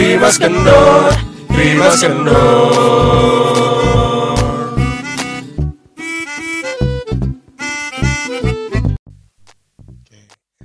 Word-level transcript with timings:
Rimas 0.00 0.40
kendor, 0.40 1.12
Rimas 1.52 2.00
kendor. 2.00 2.72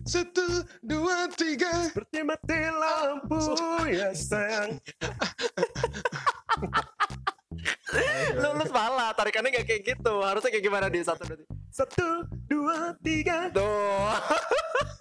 Satu, 0.08 0.64
dua, 0.80 1.28
tiga. 1.36 1.92
Seperti 1.92 2.24
mati 2.24 2.64
lampu 2.80 3.44
ya 3.92 4.16
sayang. 4.16 4.80
lu, 8.40 8.50
lu 8.56 8.66
salah 8.72 9.12
tarikannya 9.20 9.52
gak 9.52 9.68
kayak 9.68 9.84
gitu 9.84 10.16
harusnya 10.24 10.48
kayak 10.48 10.64
gimana 10.64 10.88
di 10.88 11.04
satu 11.04 11.28
dua 11.28 11.36
tiga 11.36 11.52
Satu, 11.76 12.08
dua, 12.48 12.96
tiga. 13.04 13.52
tuh 13.52 14.16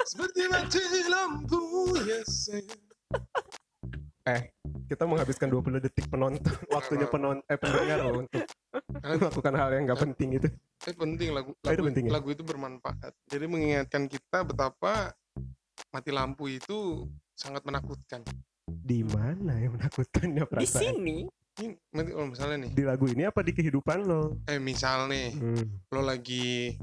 Seperti 0.03 0.51
mati 0.51 0.83
lampu 1.07 1.95
ya 2.03 2.19
sayang. 2.27 2.83
Eh, 4.25 4.49
kita 4.89 5.05
menghabiskan 5.05 5.53
20 5.53 5.85
detik 5.85 6.09
penonton, 6.09 6.41
waktunya 6.73 7.05
penonton 7.05 7.45
eh 7.45 7.61
pendengar 7.61 8.01
loh 8.01 8.25
untuk 8.25 8.41
melakukan 9.05 9.53
hal 9.53 9.69
yang 9.71 9.85
nggak 9.85 10.01
penting 10.01 10.29
itu. 10.41 10.49
Tapi 10.81 10.97
penting 10.97 11.29
lagu 11.31 11.53
Oh, 11.53 11.69
itu 11.69 11.77
lagu, 11.77 11.89
penting 11.93 12.05
ya? 12.09 12.13
lagu 12.17 12.29
itu 12.33 12.41
bermanfaat. 12.41 13.13
Jadi 13.29 13.45
mengingatkan 13.45 14.09
kita 14.09 14.39
betapa 14.43 15.13
mati 15.93 16.09
lampu 16.09 16.49
itu 16.49 17.05
sangat 17.33 17.61
menakutkan. 17.63 18.25
Di 18.65 19.05
mana 19.05 19.61
yang 19.61 19.77
menakutkannya 19.77 20.41
di 20.41 20.49
perasaan? 20.49 20.81
sini 20.97 21.17
Ini 21.55 21.71
nanti 21.93 22.11
kalau 22.11 22.27
misalnya 22.27 22.57
nih, 22.67 22.71
Di 22.75 22.83
lagu 22.83 23.05
ini 23.07 23.23
apa 23.23 23.39
di 23.39 23.53
kehidupan 23.53 23.99
lo? 24.03 24.41
eh 24.49 24.59
misal 24.59 25.07
nih 25.07 25.37
Hmm, 25.37 25.65
lo 25.87 26.03
lagi 26.03 26.75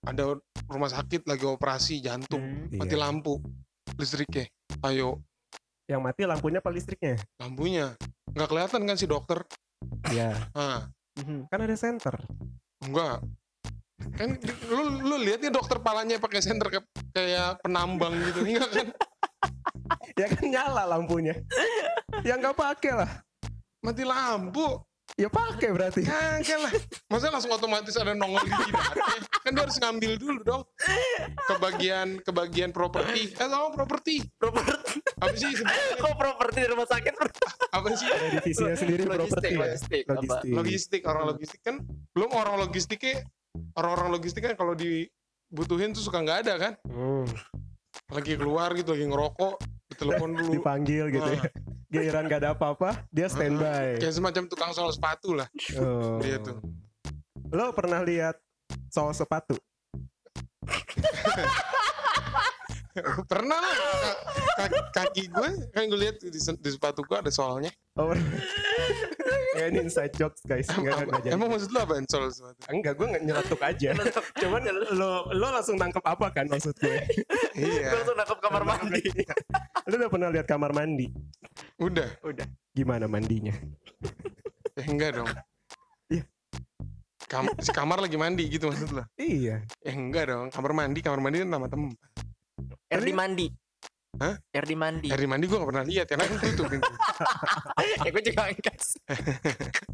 ada 0.00 0.38
rumah 0.68 0.86
sakit 0.86 1.26
lagi 1.26 1.42
operasi 1.42 1.98
jantung, 1.98 2.38
Hmm. 2.38 2.76
mati 2.76 2.94
iya. 2.94 3.02
lampu, 3.02 3.42
listriknya, 3.96 4.46
ayo 4.84 5.18
Yang 5.86 6.00
mati 6.02 6.22
lampunya 6.26 6.58
apa 6.58 6.70
listriknya? 6.70 7.14
lampunya 7.38 7.94
nggak 8.34 8.48
kelihatan 8.50 8.82
kan 8.84 8.96
si 8.98 9.06
dokter? 9.06 9.38
Iya. 10.10 10.34
Ah, 10.52 10.90
Mhm, 11.16 11.48
Kan 11.48 11.60
ada 11.62 11.76
senter. 11.78 12.14
enggak. 12.84 13.24
Kan 14.18 14.36
lu 14.68 14.82
lu 15.00 15.16
lihat 15.16 15.40
ya 15.40 15.48
dokter 15.48 15.80
palanya 15.80 16.20
pakai 16.20 16.44
senter 16.44 16.68
kayak, 16.68 16.84
kayak 17.10 17.56
penambang 17.64 18.12
gitu 18.20 18.44
enggak 18.44 18.68
kan? 18.68 18.88
Ya 20.18 20.26
kan 20.28 20.44
nyala 20.44 20.82
lampunya. 20.84 21.38
ya 22.20 22.36
nggak 22.36 22.52
pakai 22.52 22.92
lah. 22.92 23.10
Mati 23.80 24.02
lampu. 24.02 24.82
Ya 25.16 25.32
pakai 25.32 25.72
berarti. 25.72 26.04
Kagak 26.04 26.58
lah. 26.60 26.72
Masa 27.08 27.32
langsung 27.32 27.48
otomatis 27.48 27.96
ada 27.96 28.12
nongol 28.12 28.36
di 28.38 28.52
jidatnya? 28.52 29.16
Kan 29.40 29.50
dia 29.50 29.62
harus 29.64 29.76
ngambil 29.80 30.12
dulu 30.20 30.40
dong. 30.44 30.62
Ke 31.40 31.54
bagian 31.56 32.20
ke 32.20 32.30
bagian 32.30 32.68
properti. 32.68 33.32
Eh 33.32 33.48
tau 33.48 33.72
properti. 33.72 34.20
properti 34.36 35.00
Apa 35.16 35.32
sih 35.32 35.48
sebenarnya? 35.50 35.96
kok 35.96 36.14
properti 36.14 36.58
di 36.60 36.68
rumah 36.68 36.84
sakit 36.84 37.12
Apa 37.72 37.88
sih? 37.96 38.06
Ada 38.06 38.28
divisinya 38.30 38.76
sendiri 38.76 39.02
Logistik, 39.02 39.16
properti 39.16 39.48
ya. 39.48 39.58
logistik, 39.58 40.02
apa? 40.04 40.12
Logistik. 40.12 40.52
Logistik, 40.52 41.02
orang 41.02 41.24
logistik 41.24 41.60
kan 41.64 41.76
belum 42.12 42.30
orang 42.30 42.54
logistiknya 42.60 43.14
orang-orang 43.72 44.08
logistik 44.12 44.42
kan 44.44 44.52
kalau 44.52 44.76
dibutuhin 44.76 45.96
tuh 45.96 46.04
suka 46.04 46.20
nggak 46.20 46.38
ada 46.44 46.54
kan? 46.60 46.72
Hmm, 46.84 47.24
Lagi 48.12 48.36
keluar 48.36 48.76
gitu, 48.76 48.92
lagi 48.92 49.08
ngerokok, 49.08 49.54
ditelepon 49.88 50.30
dulu. 50.36 50.52
dipanggil 50.52 51.08
gitu 51.08 51.24
ya. 51.26 51.40
Giliran 51.86 52.26
gak 52.26 52.40
ada 52.42 52.50
apa-apa, 52.54 53.06
dia 53.14 53.30
standby. 53.30 54.02
Kayak 54.02 54.14
semacam 54.18 54.42
tukang 54.50 54.70
sol 54.74 54.90
sepatu 54.90 55.38
lah. 55.38 55.46
Oh. 55.78 56.18
Dia 56.18 56.42
tuh. 56.42 56.58
Lo 57.54 57.70
pernah 57.70 58.02
lihat 58.02 58.34
soal 58.90 59.14
sepatu? 59.14 59.54
Pernah 63.32 63.58
lah 63.60 63.74
ka- 64.56 64.70
ka- 64.72 64.90
kaki 64.92 65.28
gue 65.28 65.50
kan 65.72 65.84
gue 65.88 66.00
lihat 66.00 66.16
di, 66.20 66.38
di 66.38 66.70
sepatu 66.70 67.04
gue 67.04 67.16
ada 67.16 67.30
soalnya. 67.32 67.70
Oh, 67.96 68.12
ya 69.56 69.72
ini 69.72 69.88
inside 69.88 70.12
jokes 70.16 70.44
guys. 70.44 70.68
Enggak, 70.76 71.08
enggak, 71.08 71.20
jadi. 71.24 71.34
Emang 71.36 71.48
maksud 71.48 71.72
lu 71.72 71.78
apa 71.80 71.96
sol 72.08 72.28
sepatu? 72.28 72.60
Enggak, 72.68 72.92
gue 72.96 73.06
nyeletuk 73.24 73.60
aja. 73.60 73.90
Cuman 74.40 74.60
lo 74.96 75.28
lo 75.32 75.46
langsung 75.52 75.76
nangkep 75.80 76.04
apa 76.04 76.26
kan 76.32 76.44
maksud 76.48 76.76
gue? 76.76 77.00
Iya. 77.56 77.88
gue 77.88 77.98
langsung 78.04 78.18
nangkep 78.20 78.38
kamar 78.40 78.62
mandi 78.68 79.00
lo 79.86 79.94
udah 80.02 80.10
pernah 80.10 80.28
lihat 80.34 80.46
kamar 80.50 80.70
mandi? 80.74 81.06
Udah. 81.78 82.10
udah 82.26 82.46
Gimana 82.74 83.06
mandinya? 83.06 83.54
Ya 84.76 84.84
enggak 84.84 85.22
dong. 85.22 85.30
Iya. 86.10 86.24
Kam 87.30 87.48
si 87.62 87.70
kamar 87.70 88.02
lagi 88.02 88.18
mandi 88.18 88.50
gitu 88.50 88.68
maksud 88.68 88.92
lo? 88.92 89.06
Iya. 89.16 89.62
Ya 89.80 89.92
enggak 89.94 90.28
dong. 90.28 90.50
Kamar 90.50 90.74
mandi, 90.74 91.00
kamar 91.00 91.22
mandi 91.22 91.46
kan 91.46 91.50
nama 91.54 91.66
tempat. 91.70 91.96
Erdi 92.86 93.12
mandi 93.12 93.46
Hah? 94.16 94.34
Erdi 94.48 94.76
mandi 94.78 95.08
Dari 95.12 95.26
mandi 95.28 95.44
gue 95.44 95.58
gak 95.58 95.68
pernah 95.68 95.84
lihat 95.84 96.06
ya 96.08 96.16
kan 96.16 96.28
tutup 96.40 96.66
pintu. 96.72 96.92
ya 98.06 98.08
gue 98.08 98.22
juga 98.24 98.40
angkat 98.48 98.76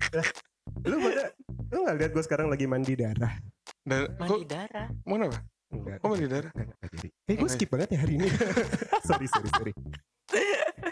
Lu 0.86 0.96
pada 0.98 1.24
lu 1.72 1.78
nggak 1.88 1.96
lihat 1.98 2.10
gue 2.12 2.22
sekarang 2.22 2.46
lagi 2.52 2.68
mandi 2.68 2.92
darah? 2.94 3.32
Dan 3.82 4.12
mandi 4.14 4.28
kok 4.28 4.40
darah 4.46 4.86
mana 5.02 5.26
apa? 5.26 5.38
Enggak. 5.72 5.96
Kok 5.98 6.08
mandi 6.12 6.26
darah? 6.28 6.52
Eh 7.26 7.34
gue 7.34 7.48
skip 7.50 7.68
banget 7.72 7.96
ya 7.96 7.98
hari 8.04 8.14
ini. 8.20 8.28
sorry 9.08 9.26
sorry 9.26 9.48
sorry. 9.56 9.72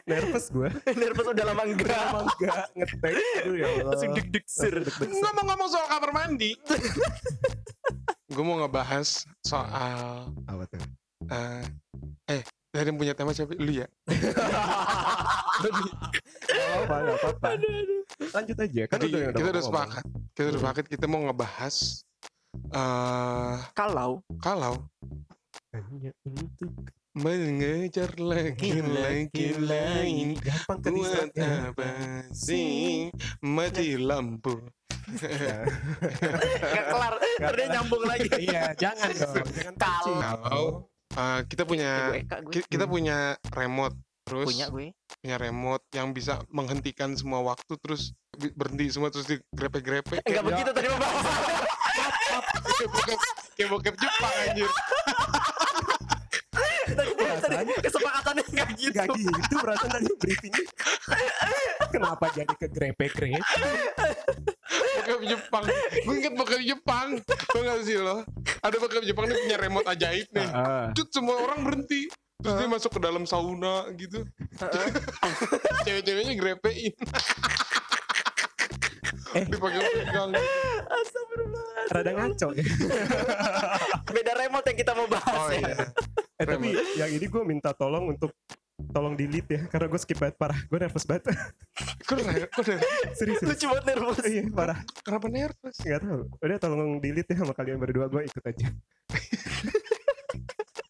Nervous 0.09 0.51
gue. 0.51 0.69
nervous 0.97 1.27
udah 1.29 1.45
lama 1.47 1.63
enggak 1.69 2.01
Emang 2.01 2.27
enggak 2.27 2.65
ngetek. 2.75 3.15
Aduh 3.45 3.55
ya 3.55 3.67
Allah. 3.69 3.85
langsung 3.93 4.11
deg-deg 4.17 4.45
sir 4.49 4.75
Ngomong-ngomong 5.07 5.69
soal 5.69 5.87
kamar 5.87 6.11
mandi. 6.17 6.51
gue 8.27 8.45
mau 8.47 8.57
ngebahas 8.59 9.09
soal 9.45 10.33
Apa 10.49 10.65
tuh? 10.67 10.83
eh 11.31 11.63
eh 12.31 12.43
dari 12.71 12.87
yang 12.87 12.99
punya 13.03 13.15
tema 13.19 13.35
siapa? 13.35 13.59
Lu 13.59 13.73
ya? 13.75 13.91
Apa 16.81 16.97
gak 17.03 17.17
apa-apa. 17.19 17.49
Lanjut 18.31 18.57
aja. 18.63 18.83
Kan 18.87 18.99
tadi 19.03 19.11
udah, 19.11 19.35
kita 19.35 19.51
udah 19.51 19.65
sepakat. 19.67 20.05
Kita 20.33 20.47
udah 20.55 20.61
sepakat 20.63 20.85
kita 20.87 21.05
mau 21.11 21.21
ngebahas 21.27 22.07
eh 22.51 23.57
kalau 23.79 24.23
kalau 24.43 24.75
Hanya 25.71 26.11
untuk 26.27 26.91
mengejar 27.15 28.11
laki-laki 28.19 29.55
lain 29.59 30.35
gampang 30.39 30.79
ke 30.83 30.91
buat 30.91 31.31
apa 31.35 31.91
sih 32.35 33.11
mati 33.43 33.99
lampu 33.99 34.59
Gak 35.11 36.87
kelar 36.87 37.15
dia 37.59 37.67
nyambung 37.75 38.05
lagi 38.07 38.31
Iya, 38.47 38.79
jangan 38.79 39.11
dong. 39.11 39.47
Jangan 39.59 39.75
kalau 39.75 40.90
eh, 41.11 41.41
kita 41.45 41.63
punya 41.65 41.91
Ibu 42.05 42.15
Eka 42.21 42.37
gue. 42.41 42.53
ki- 42.53 42.69
kita 42.69 42.85
punya 42.85 43.17
remote 43.51 43.97
terus 44.23 44.47
punya 44.47 44.67
gue. 44.69 44.95
punya 45.17 45.37
remote 45.37 45.85
yang 45.91 46.11
bisa 46.11 46.39
menghentikan 46.49 47.13
semua 47.13 47.43
waktu 47.45 47.75
terus 47.77 48.15
berhenti 48.55 48.87
semua 48.89 49.09
terus 49.09 49.27
digrepe-grepe 49.27 50.21
Enggak 50.21 50.45
begitu 50.45 50.71
tadi 50.71 50.87
pembahasan 50.87 51.35
kayak 52.71 52.91
bokep 52.91 53.19
kayak 53.53 53.69
bokep 53.69 53.95
Jepang 53.97 54.35
anjir 54.41 54.71
Tadi 57.41 57.73
kesepakatannya 57.83 58.45
enggak 58.51 58.69
gitu. 58.79 58.95
Gak 58.95 59.09
gitu 59.15 59.55
perasaan 59.61 59.91
tadi 59.91 60.13
briefing 60.19 60.55
Kenapa 61.91 62.27
jadi 62.35 62.55
ke 62.55 62.67
grepe-grepe 62.71 63.41
bokep 65.01 65.21
Jepang. 65.27 65.65
Gue 66.07 66.15
inget 66.23 66.35
bokep 66.39 66.63
Jepang. 66.63 67.09
Tau 67.27 67.61
gak 67.67 67.83
sih 67.83 67.97
lo? 67.99 68.23
Ada 68.63 68.77
bokep 68.79 69.03
Jepang 69.03 69.27
nih 69.27 69.37
punya 69.43 69.59
remote 69.59 69.89
ajaib 69.91 70.29
nih. 70.31 70.49
Ah, 70.55 70.87
Cut 70.95 71.09
semua 71.11 71.37
orang 71.43 71.67
berhenti. 71.67 72.07
Terus 72.41 72.55
dia 72.57 72.69
masuk 72.73 72.91
ke 72.97 73.01
dalam 73.05 73.25
sauna 73.29 73.85
gitu. 73.99 74.25
Cewek-ceweknya 75.87 76.35
grepein 76.41 76.95
Eh. 79.31 79.47
dipakai 79.47 79.79
pegang. 79.79 80.31
Astagfirullah 80.91 81.65
Rada 81.91 82.11
ngaco 82.19 82.49
ya. 82.55 82.65
Beda 84.15 84.33
remote 84.35 84.67
yang 84.67 84.79
kita 84.79 84.93
mau 84.99 85.07
bahas 85.07 85.39
oh 85.39 85.49
ya. 85.55 85.61
iya. 85.63 85.75
Eh 86.41 86.47
tapi 86.47 86.69
yang 86.99 87.11
ini 87.15 87.27
gue 87.31 87.43
minta 87.47 87.71
tolong 87.71 88.11
untuk 88.11 88.35
Tolong 88.81 89.13
delete 89.13 89.61
ya 89.61 89.63
Karena 89.69 89.93
gue 89.93 90.01
skip 90.01 90.17
banget 90.17 90.41
parah. 90.41 90.57
Gue 90.67 90.81
nervous 90.81 91.05
banget. 91.05 91.37
Kok 92.09 92.17
udah 92.17 92.49
kok 92.49 92.65
udah 92.65 92.81
Serius 93.13 93.45
Lucu 93.45 93.69
banget 93.69 93.85
nervous. 93.93 94.25
Iya 94.25 94.43
parah. 94.51 94.79
Kenapa 95.05 95.27
nervous? 95.29 95.77
Gak 95.85 96.01
tau 96.01 96.25
Udah 96.41 96.57
tolong 96.59 96.97
delete 96.99 97.29
ya 97.37 97.45
sama 97.45 97.53
kalian 97.53 97.77
berdua 97.77 98.09
Gue 98.09 98.25
ikut 98.25 98.41
aja. 98.41 98.67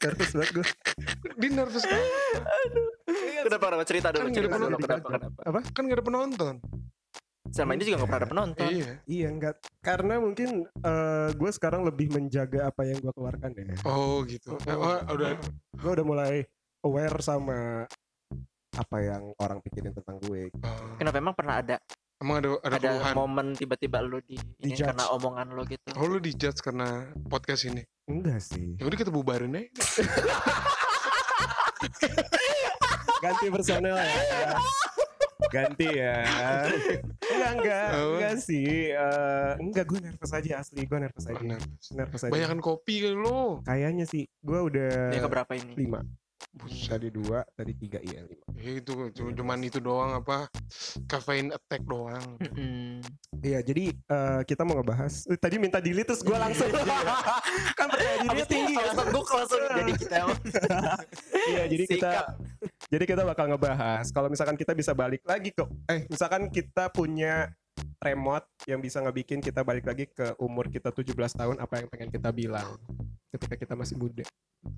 Nervous 0.00 0.32
banget 0.32 0.50
gue 0.56 0.66
dia 1.40 1.50
nervous 1.52 1.84
banget. 1.84 2.42
Kenapa 3.44 3.64
kenapa 3.68 3.84
cerita 3.84 4.08
dulu 4.12 4.24
Kan 4.28 4.32
cerita 4.32 4.56
dulu. 4.56 4.76
penonton. 4.76 4.80
kenapa 4.84 5.08
kenapa? 5.12 5.40
Apa? 5.44 5.60
kan 5.72 5.82
gak 5.88 5.96
ada 5.96 6.04
penonton 6.04 6.54
Selama 7.48 7.72
ini 7.72 7.82
juga 7.88 8.04
gak 8.04 8.08
pernah 8.12 8.20
ada 8.20 8.28
penonton. 8.28 8.68
Iya 8.68 8.90
Iya 9.08 9.26
enggak 9.32 9.54
Karena 9.80 10.20
mungkin 10.20 10.68
eh, 10.68 11.28
Gue 11.34 11.50
sekarang 11.50 11.88
lebih 11.88 12.12
menjaga 12.12 12.68
apa 12.68 12.84
yang 12.84 13.00
gue 13.00 13.12
keluarkan 13.16 13.50
ya. 13.56 13.64
Oh 13.88 14.20
gitu. 14.28 14.60
Oh, 14.68 14.98
udah. 15.16 15.40
Gue 15.72 15.90
udah 15.96 16.06
mulai 16.06 16.44
aware 16.84 17.18
sama 17.24 17.88
Apa 18.76 18.96
yang 19.02 19.32
orang 19.40 19.64
pikirin 19.64 19.96
tentang 19.96 20.20
gue. 20.28 20.52
Oh. 20.62 20.94
Kenapa 21.00 21.16
emang 21.18 21.34
pernah 21.34 21.58
ada? 21.64 21.76
Emang 22.20 22.44
ada 22.44 22.60
ada, 22.60 22.76
ada 22.76 22.90
keluhan? 23.00 23.14
momen 23.16 23.46
tiba-tiba 23.56 24.04
lu 24.04 24.20
di 24.20 24.36
ini 24.36 24.76
Dijudge. 24.76 24.92
karena 24.92 25.08
omongan 25.16 25.56
lo 25.56 25.64
gitu? 25.64 25.88
Oh 25.96 26.04
lu 26.04 26.20
dijudge 26.20 26.60
karena 26.60 27.08
podcast 27.32 27.64
ini? 27.64 27.80
Enggak 28.12 28.44
sih. 28.44 28.76
Ya 28.76 28.84
udah 28.84 28.98
kita 29.00 29.08
bubarin 29.08 29.56
aja. 29.56 29.72
Ganti 33.24 33.46
personel 33.52 33.96
ya 34.00 34.04
Ganti 35.50 35.86
ya. 35.90 36.22
Enggak, 37.20 37.50
enggak, 37.52 37.86
Apa? 37.90 38.06
enggak 38.06 38.34
sih. 38.38 38.68
Eh, 38.88 39.52
enggak, 39.58 39.84
gue 39.84 39.98
nervous 40.00 40.30
aja 40.30 40.50
asli. 40.58 40.86
Gue 40.86 40.98
nervous 40.98 41.26
aja. 41.26 41.42
Nervous. 41.42 41.86
Nervous 41.90 42.22
aja. 42.22 42.32
Banyakan 42.32 42.60
kopi 42.60 43.02
lo. 43.10 43.58
Kayaknya 43.62 44.06
sih, 44.06 44.30
gue 44.40 44.58
udah 44.60 45.10
Dia 45.10 45.20
keberapa 45.20 45.52
ini? 45.54 45.74
lima. 45.76 46.00
Buset. 46.50 46.90
Tadi 46.90 47.08
dua, 47.08 47.46
tadi 47.52 47.72
tiga, 47.72 48.02
iya 48.02 48.20
lima. 48.20 48.42
Ya 48.56 48.72
itu 48.76 48.92
cu- 48.92 49.30
cuman 49.30 49.60
itu 49.60 49.78
doang 49.78 50.18
apa 50.18 50.50
caffeine 51.06 51.50
attack 51.50 51.84
doang. 51.84 52.36
Iya, 53.40 53.62
jadi 53.62 53.94
eh, 53.94 54.40
kita 54.44 54.66
mau 54.66 54.76
ngebahas. 54.76 55.24
eh, 55.26 55.38
tadi 55.38 55.56
minta 55.56 55.78
delete 55.78 56.10
terus 56.10 56.20
gue 56.20 56.34
langsung. 56.34 56.66
kan 57.78 57.86
percaya 57.88 58.26
Abis 58.26 58.46
tinggi. 58.46 58.74
ya. 58.74 58.90
langsung 58.90 59.06
gua 59.10 59.22
langsung 59.40 59.60
jadi 59.70 59.92
kita 59.94 60.16
Iya, 61.48 61.62
jadi 61.70 61.84
kita 61.86 62.10
jadi 62.90 63.04
kita 63.06 63.22
bakal 63.22 63.44
ngebahas 63.48 64.04
kalau 64.10 64.28
misalkan 64.28 64.58
kita 64.58 64.74
bisa 64.74 64.92
balik 64.92 65.22
lagi 65.22 65.54
ke 65.54 65.62
eh 65.86 66.04
misalkan 66.06 66.50
kita 66.50 66.90
punya 66.90 67.48
remote 67.98 68.44
yang 68.66 68.80
bisa 68.80 69.00
ngebikin 69.00 69.40
kita 69.40 69.62
balik 69.62 69.86
lagi 69.86 70.04
ke 70.04 70.34
umur 70.36 70.68
kita 70.68 70.90
17 70.90 71.14
tahun 71.14 71.56
apa 71.60 71.80
yang 71.80 71.88
pengen 71.88 72.10
kita 72.10 72.28
bilang 72.28 72.76
ketika 73.30 73.54
kita 73.56 73.74
masih 73.78 73.96
muda. 73.96 74.26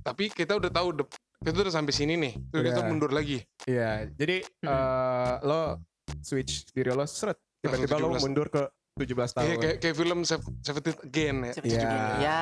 Tapi 0.05 0.31
kita 0.31 0.55
udah 0.55 0.71
tahu 0.71 1.03
kita 1.43 1.57
udah 1.61 1.75
sampai 1.75 1.93
sini 1.93 2.15
nih. 2.15 2.33
Terus 2.49 2.63
kita 2.65 2.79
Udah. 2.79 2.89
mundur 2.89 3.11
lagi. 3.11 3.39
Iya, 3.65 4.09
jadi 4.11 4.37
eh, 4.43 5.33
lo 5.43 5.83
switch 6.19 6.71
diri 6.71 6.91
lo 6.91 7.05
seret 7.05 7.37
tiba-tiba 7.59 7.95
lo 7.97 8.11
Langsung 8.11 8.19
17. 8.19 8.27
mundur 8.27 8.47
ke 8.49 8.63
17 8.93 9.09
tahun. 9.33 9.45
Kayak 9.45 9.59
kayak, 9.59 9.77
kayak 9.81 9.97
film 9.97 10.19
Sev- 10.23 10.53
Seventeen 10.61 10.97
Again 11.01 11.37
ya. 11.41 11.53
Iya. 11.59 11.81
Ya. 12.21 12.41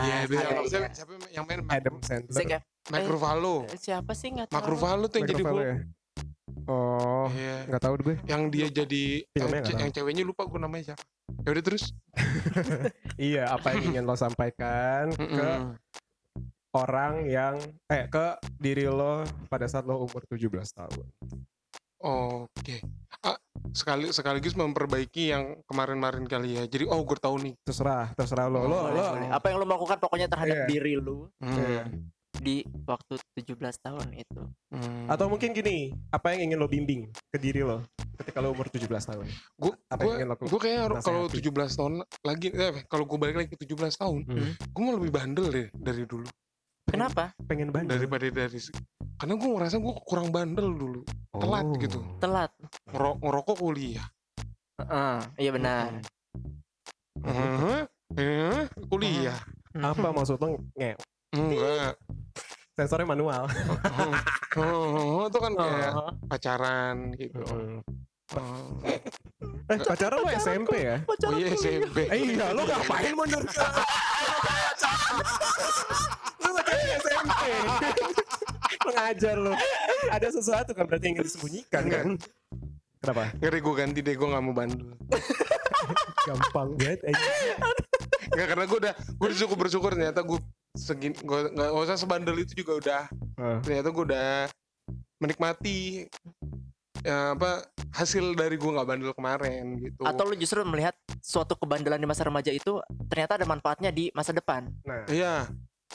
Iya, 0.00 0.16
itu 0.24 0.32
yang, 0.32 0.42
Iya, 0.42 0.62
siapa, 0.64 0.80
iya. 0.80 0.88
siapa 0.90 1.10
yang 1.28 1.44
main 1.44 1.60
Adam 1.68 1.94
Sandler. 2.00 2.32
Zac 2.32 2.46
ya? 2.48 2.60
Mark 2.88 3.02
Eh, 3.02 3.08
Ruffalo. 3.08 3.56
Siapa 3.76 4.12
sih 4.12 4.28
nggak 4.30 4.46
tahu? 4.48 4.56
Mark 4.56 4.66
Ruffalo 4.66 5.04
tuh 5.06 5.16
yang 5.18 5.28
jadi 5.28 5.44
Hulk. 5.44 5.62
ya? 5.62 5.76
Oh, 6.62 7.26
Iya. 7.28 7.56
nggak 7.68 7.82
tahu 7.82 7.94
gue. 8.00 8.16
Yang 8.24 8.42
dia 8.48 8.66
jadi 8.72 9.04
Filmnya 9.28 9.60
yang, 9.78 9.92
ceweknya 9.92 10.22
lupa 10.22 10.46
gue 10.46 10.58
namanya 10.58 10.94
siapa. 10.94 11.04
Ya 11.42 11.48
udah 11.50 11.64
terus. 11.64 11.84
Iya, 13.20 13.44
apa 13.50 13.76
yang 13.76 13.92
ingin 13.92 14.02
lo 14.02 14.16
sampaikan 14.16 15.12
ke. 15.12 15.46
Orang 16.72 17.24
yang 17.24 17.54
eh 17.86 18.04
ke 18.06 18.26
diri 18.56 18.84
lo 18.84 19.22
pada 19.46 19.64
saat 19.64 19.84
lo 19.84 20.00
umur 20.00 20.24
17 20.24 20.48
tahun. 20.72 21.06
Oke. 22.02 22.82
Ah, 23.22 23.38
sekali 23.70 24.10
sekaligus 24.10 24.52
memperbaiki 24.52 25.30
yang 25.30 25.62
kemarin-kemarin 25.64 26.26
kali 26.26 26.58
ya. 26.58 26.64
Jadi 26.66 26.84
oh 26.84 26.98
gue 27.00 27.14
tahu 27.14 27.36
nih. 27.40 27.54
Terserah, 27.62 28.10
terserah 28.12 28.50
lo. 28.50 28.66
Lo, 28.66 28.90
Boleh, 28.90 28.98
lo. 28.98 29.04
boleh. 29.14 29.28
Apa 29.30 29.46
yang 29.46 29.62
lo 29.62 29.66
lakukan 29.68 29.98
pokoknya 29.98 30.26
terhadap 30.26 30.56
Iya. 30.56 30.66
diri 30.66 30.92
lu 30.96 31.30
Hmm. 31.38 31.54
Iya. 31.54 31.84
di 32.34 32.66
waktu 32.82 33.22
17 33.38 33.54
tahun 33.78 34.18
itu. 34.18 34.42
Hmm. 34.68 35.06
Atau 35.06 35.30
mungkin 35.30 35.54
gini, 35.54 35.94
apa 36.10 36.34
yang 36.34 36.50
ingin 36.50 36.58
lo 36.58 36.66
bimbing 36.66 37.06
ke 37.30 37.38
diri 37.38 37.62
lo 37.62 37.86
ketika 38.18 38.42
lo 38.42 38.50
umur 38.50 38.66
17 38.66 38.82
tahun? 39.04 39.30
gue 39.56 39.72
apa 39.86 40.02
yang 40.02 40.14
ingin 40.18 40.26
lo 40.26 40.34
gue 40.40 40.60
kayak 40.60 40.78
kalau 40.98 41.30
nasihati? 41.30 41.38
17 41.38 41.78
tahun 41.78 41.92
lagi 42.20 42.48
eh, 42.50 42.82
kalau 42.84 43.04
gue 43.04 43.14
balik 43.16 43.36
lagi 43.36 43.48
ke 43.48 43.62
17 43.62 43.94
tahun 43.94 44.20
Hmm. 44.26 44.52
gue 44.58 44.82
mau 44.82 44.94
lebih 44.96 45.12
bandel 45.12 45.46
deh 45.48 45.66
dari 45.72 46.02
dulu 46.02 46.26
Kenapa? 46.84 47.32
Pengen 47.46 47.70
bandel. 47.70 47.96
daripada 47.96 48.26
dari 48.26 48.58
karena 49.16 49.34
gue 49.34 49.48
ngerasa 49.48 49.76
gue 49.78 49.94
kurang 50.02 50.28
bandel 50.28 50.66
dulu 50.68 51.00
telat 51.32 51.62
Oh. 51.62 51.78
gitu. 51.78 51.98
Telat. 52.18 52.50
Ngero- 52.86 53.18
ngerokok 53.18 53.56
kuliah 53.56 54.06
Heeh, 54.76 55.18
iya 55.38 55.50
benar. 55.52 56.02
Heeh, 57.22 57.86
eh, 58.18 58.66
kuliah 58.88 59.38
Apa 59.72 60.10
maksud 60.10 60.36
lo 60.36 60.58
nge 60.74 60.98
enggak 61.32 61.94
sensornya 62.72 63.06
manual? 63.06 63.46
oh, 64.58 65.24
itu 65.24 65.38
kan 65.38 65.52
kayak 65.54 65.92
Oh. 65.92 66.10
pacaran 66.26 66.96
gitu 67.14 67.40
oh, 68.32 68.82
Eh, 69.70 69.78
pacaran 69.78 70.18
lo 70.18 70.28
SMP 70.34 70.72
ya? 70.82 70.98
oh 71.00 71.14
iya 71.32 71.52
SMP 71.54 72.10
Eh, 72.10 72.18
iya, 72.34 72.50
lo 72.50 72.66
ngapain 72.66 73.14
mundur 73.14 73.44
SMP. 76.74 77.42
Mengajar 78.82 79.36
lo. 79.44 79.52
Ada 80.08 80.28
sesuatu 80.30 80.70
kan 80.72 80.84
berarti 80.84 81.04
yang 81.06 81.14
ingin 81.16 81.26
disembunyikan 81.26 81.82
kan? 81.86 82.06
Kenapa? 83.02 83.24
Ngeri 83.36 83.58
gue 83.58 83.74
ganti 83.74 84.00
deh 84.00 84.14
gue 84.14 84.28
gak 84.28 84.42
mau 84.42 84.54
bandel 84.54 84.94
Gampang 86.30 86.78
banget 86.78 87.02
aja. 87.02 87.30
Enggak 88.30 88.46
karena 88.48 88.64
gue 88.64 88.78
udah 88.78 88.94
gue 88.94 89.26
udah 89.26 89.38
cukup 89.42 89.56
bersyukur 89.58 89.90
ternyata 89.92 90.22
gue 90.22 90.38
segini 90.72 91.18
gue 91.18 91.38
nggak 91.50 91.68
nggak 91.68 91.84
usah 91.84 91.98
sebandel 91.98 92.38
itu 92.38 92.56
juga 92.56 92.72
udah 92.78 93.02
Ah. 93.34 93.58
ternyata 93.58 93.90
gue 93.90 94.04
udah 94.06 94.46
menikmati 95.18 96.06
ya, 97.00 97.34
apa 97.34 97.66
hasil 97.90 98.32
dari 98.32 98.54
gue 98.54 98.70
nggak 98.70 98.86
bandel 98.86 99.12
kemarin 99.12 99.80
gitu 99.80 100.06
Atau 100.06 100.30
lu 100.30 100.36
justru 100.36 100.62
melihat 100.62 100.94
suatu 101.18 101.58
kebandelan 101.58 101.98
di 101.98 102.06
masa 102.06 102.22
remaja 102.22 102.48
itu 102.48 102.78
ternyata 103.08 103.36
ada 103.36 103.44
manfaatnya 103.44 103.90
di 103.90 104.12
masa 104.12 104.30
depan. 104.30 104.70
Nah, 104.84 105.04
iya 105.10 105.48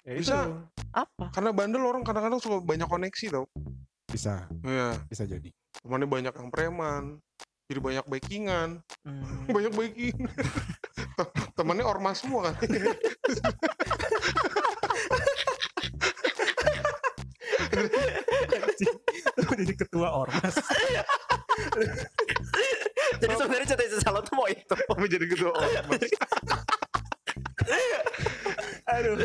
ya 0.07 0.13
Bisa. 0.15 0.37
itu. 0.47 0.51
Apa? 0.95 1.25
karena 1.35 1.51
bandel 1.51 1.83
orang 1.83 2.01
kadang-kadang 2.01 2.39
suka 2.39 2.63
banyak 2.63 2.87
koneksi 2.87 3.25
tau 3.29 3.45
Bisa, 4.07 4.47
iya 4.63 4.95
bisa 5.05 5.27
jadi. 5.27 5.51
temannya 5.83 6.07
banyak 6.07 6.33
yang 6.33 6.49
preman 6.49 7.03
jadi 7.67 7.79
banyak 7.83 8.05
backingan 8.07 8.79
Hmm. 9.03 9.43
banyak 9.55 9.73
backing 9.75 10.15
temannya 11.59 11.83
ormas 11.83 12.23
semua 12.23 12.49
kan 12.49 12.55
jadi 19.57 19.73
ketua 19.75 20.07
ormas. 20.13 20.55
Jadi 23.17 23.33
sebenarnya 23.33 23.67
cita-cita 23.67 23.99
Salo 24.03 24.21
tuh 24.21 24.35
mau 24.37 24.45
itu. 24.45 24.75
Apa 24.75 25.05
jadi 25.09 25.25
ketua 25.25 25.51
ormas 25.53 26.01
Aduh. 28.97 29.15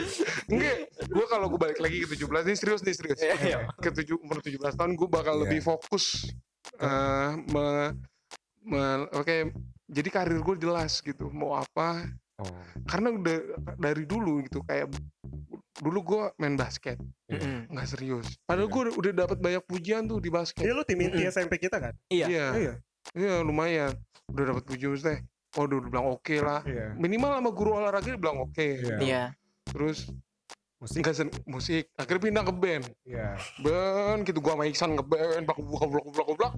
enggak 0.48 0.76
gue 1.02 1.24
kalau 1.26 1.46
gue 1.46 1.58
balik 1.58 1.78
lagi 1.78 1.96
ke 2.00 2.14
17 2.14 2.28
nih 2.44 2.56
serius 2.56 2.80
nih 2.80 2.94
serius 2.94 3.18
Iya, 3.18 3.34
iya. 3.38 3.58
ke 3.74 3.88
tujuh 3.90 4.16
umur 4.18 4.38
17 4.38 4.58
tahun 4.70 4.92
gue 4.92 5.08
bakal 5.08 5.34
Iya. 5.34 5.42
lebih 5.42 5.60
fokus 5.60 6.28
eh 6.74 7.30
me, 7.46 7.96
me- 8.62 9.08
oke 9.10 9.36
jadi 9.86 10.08
karir 10.08 10.38
gue 10.38 10.56
jelas 10.58 11.00
gitu 11.00 11.28
mau 11.28 11.54
apa 11.54 12.04
Oh. 12.34 12.48
karena 12.84 13.12
udah 13.12 13.38
dari 13.76 14.02
dulu 14.02 14.42
gitu 14.42 14.60
kayak 14.62 14.90
dulu 15.78 15.98
gue 16.02 16.22
main 16.36 16.54
basket 16.54 16.98
Mm-mm. 17.28 17.70
nggak 17.70 17.86
serius 17.86 18.34
padahal 18.42 18.66
gue 18.66 18.82
udah, 18.90 19.12
dapat 19.16 19.38
banyak 19.38 19.62
pujian 19.62 20.04
tuh 20.04 20.18
di 20.18 20.26
basket 20.26 20.58
Dia 20.58 20.72
lo 20.72 20.82
tim 20.82 20.98
inti 20.98 21.22
SMP 21.22 21.56
kita 21.56 21.78
kan? 21.78 21.94
Iya. 22.08 22.26
iya 22.26 22.46
Iya. 22.52 22.74
iya 23.14 23.34
lumayan 23.38 23.94
udah 24.26 24.44
dapat 24.48 24.64
pujian 24.64 24.96
teh 24.96 25.22
oh 25.54 25.68
udah 25.68 25.78
bilang 25.84 26.06
oke 26.08 26.34
lah 26.36 26.64
Iya. 26.64 26.96
minimal 26.96 27.30
sama 27.32 27.50
guru 27.52 27.70
olahraga 27.74 28.08
dia 28.08 28.18
bilang 28.18 28.38
oke 28.40 28.66
Iya. 28.80 28.96
Iya. 28.98 29.22
Terus 29.72 29.98
Musik. 30.76 30.98
nggak 30.98 31.14
sen- 31.14 31.36
musik 31.44 31.84
akhirnya 31.94 32.22
pindah 32.24 32.42
ke 32.42 32.52
band 32.52 32.84
Iya. 33.04 33.38
band 33.58 34.20
gitu 34.24 34.38
gua 34.38 34.52
sama 34.52 34.64
Iksan 34.66 34.90
ke 34.92 35.04
band 35.04 35.42
blok 35.46 35.58
blok 35.62 35.86
blok 35.86 36.06
blok 36.10 36.28
blok 36.38 36.52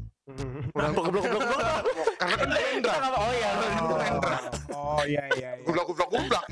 udah 0.73 0.91
Blok 0.91 1.07
blok 1.07 1.25
blok 1.25 1.43
blok. 1.45 1.69
karena 2.17 2.35
kan 2.35 2.49
drum 2.81 3.13
Oh 3.15 3.31
iya. 3.31 3.51
Drum 3.53 4.17
Oh 4.75 5.03
iya 5.05 5.25
iya 5.31 5.51
iya. 5.53 5.63
gublak 5.63 5.85
gublak 5.87 6.09
gublak 6.09 6.45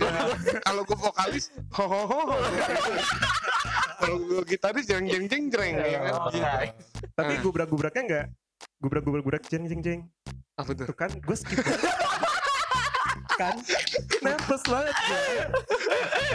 kalau 0.61 0.83
gue 0.83 0.99
vokalis 0.99 1.45
ho 1.73 1.85
ho 1.87 2.01
ho 2.05 2.21
ho. 2.29 2.37
kalau 3.97 4.17
gue 4.21 4.43
gitaris 4.47 4.85
jeng 4.85 5.07
jeng 5.07 5.25
jeng 5.27 5.45
jeng 5.49 5.73
ya 5.75 5.99
kan 6.03 6.13
Oh, 6.15 6.29
Iya. 6.31 6.53
Tapi 7.13 7.33
Ah. 7.33 7.41
gubrak-gubraknya 7.41 8.03
enggak 8.05 8.27
gubrak-gubrak 8.79 9.43
jeng 9.47 9.65
jeng 9.65 9.81
jeng. 9.81 10.01
apa 10.53 10.71
tuh 10.71 10.85
Tuh 10.85 10.97
kan 10.99 11.09
gue 11.11 11.37
skip. 11.39 11.57
Kan 13.35 13.55
nervous 14.21 14.63
banget 14.65 14.95
gue. 14.95 15.23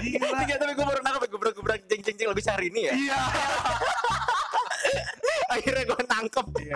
Gila. 0.03 0.27
Tiga 0.39 0.55
tapi 0.57 0.71
gue 0.73 0.85
baru 0.85 1.01
nangkep 1.01 1.21
gue 1.27 1.51
gebrak 1.53 1.81
jeng 1.85 2.01
jeng 2.01 2.15
jeng 2.15 2.29
lebih 2.29 2.43
sehari 2.43 2.67
ini 2.67 2.81
ya. 2.85 2.93
iya 2.93 3.19
Akhirnya 5.49 5.83
gue 5.85 6.01
nangkep. 6.05 6.45
Iya, 6.59 6.75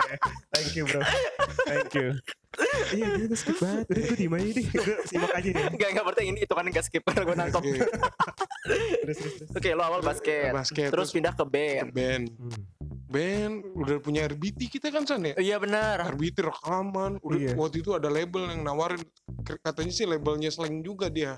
thank 0.50 0.72
you 0.72 0.84
bro. 0.84 1.00
Thank 1.66 1.92
you. 1.92 2.08
Iya, 2.90 3.06
gue 3.14 3.26
tuh 3.28 3.38
skip 3.38 3.56
banget. 3.58 3.84
Udah 3.86 4.02
gue 4.02 4.16
diem 4.16 4.32
aja 4.32 4.50
deh. 4.50 4.66
Gue 4.66 4.96
simak 5.06 5.32
aja 5.32 5.48
deh. 5.48 5.64
Enggak 5.68 5.88
enggak 5.92 6.04
berarti 6.04 6.22
ini 6.24 6.38
itu 6.40 6.52
kan 6.52 6.64
enggak 6.64 6.82
skip 6.82 7.02
karena 7.02 7.22
gue 7.22 7.36
nangkep. 7.38 7.62
Oke, 7.62 7.72
Terus 9.02 9.16
terus 9.18 9.34
terus. 9.38 9.50
Oke, 9.52 9.68
lo 9.70 9.82
awal 9.82 10.00
basket. 10.00 10.50
Basket, 10.50 10.88
Terus 10.88 10.98
terus- 11.04 11.12
pindah 11.12 11.32
ke 11.32 11.44
band. 11.44 11.88
band 11.90 12.24
Hmm. 12.32 12.60
Band 13.12 13.54
udah 13.76 14.00
punya 14.00 14.24
RBT 14.24 14.72
kita 14.72 14.88
kan 14.88 15.04
san 15.04 15.20
ya 15.22 15.36
Iya 15.36 15.60
benar. 15.60 16.08
RBT 16.08 16.40
rekaman 16.40 17.20
udah 17.20 17.38
Iya. 17.38 17.52
waktu 17.54 17.84
itu 17.84 17.92
ada 17.92 18.08
label 18.08 18.48
yang 18.48 18.64
nawarin 18.64 19.04
katanya 19.60 19.92
sih 19.92 20.08
labelnya 20.08 20.48
slang 20.48 20.80
juga 20.80 21.12
dia 21.12 21.36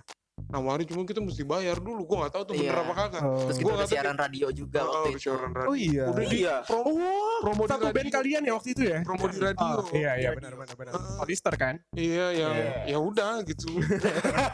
nawarin 0.55 0.87
cuma 0.87 1.03
kita 1.03 1.19
mesti 1.19 1.43
bayar 1.43 1.77
dulu 1.77 2.01
gua 2.05 2.17
nggak 2.23 2.33
tahu 2.33 2.43
tuh 2.45 2.55
bener 2.55 2.71
Iya. 2.71 2.81
apa 2.81 2.93
kagak 2.95 3.23
Oh. 3.25 3.39
Terus 3.45 3.57
kita 3.59 3.85
siaran 3.85 4.17
radio 4.17 4.47
juga 4.49 4.81
Oh, 4.81 4.89
waktu 4.95 5.09
itu. 5.11 5.21
siaran 5.25 5.51
radio. 5.51 5.67
Oh 5.67 5.75
iya. 5.75 6.05
udah 6.07 6.23
di 6.25 6.39
Iya. 6.39 6.55
promo, 6.63 6.91
Oh, 6.95 7.39
promo 7.43 7.63
di 7.63 7.69
satu 7.69 7.85
radio. 7.85 7.97
band 7.97 8.11
kalian 8.11 8.41
ya 8.41 8.53
waktu 8.55 8.69
itu 8.71 8.83
ya? 8.85 8.99
promo 9.03 9.25
di 9.27 9.39
radio 9.39 9.67
Oh, 9.67 9.85
iya 9.93 10.13
iya 10.17 10.31
benar 10.33 10.53
benar 10.55 10.75
benar. 10.75 10.93
Hollister 11.19 11.55
kan? 11.55 11.75
Iya 11.93 12.27
Iya. 12.31 12.49
ya 12.87 12.99
udah 12.99 13.33
gitu. 13.43 13.69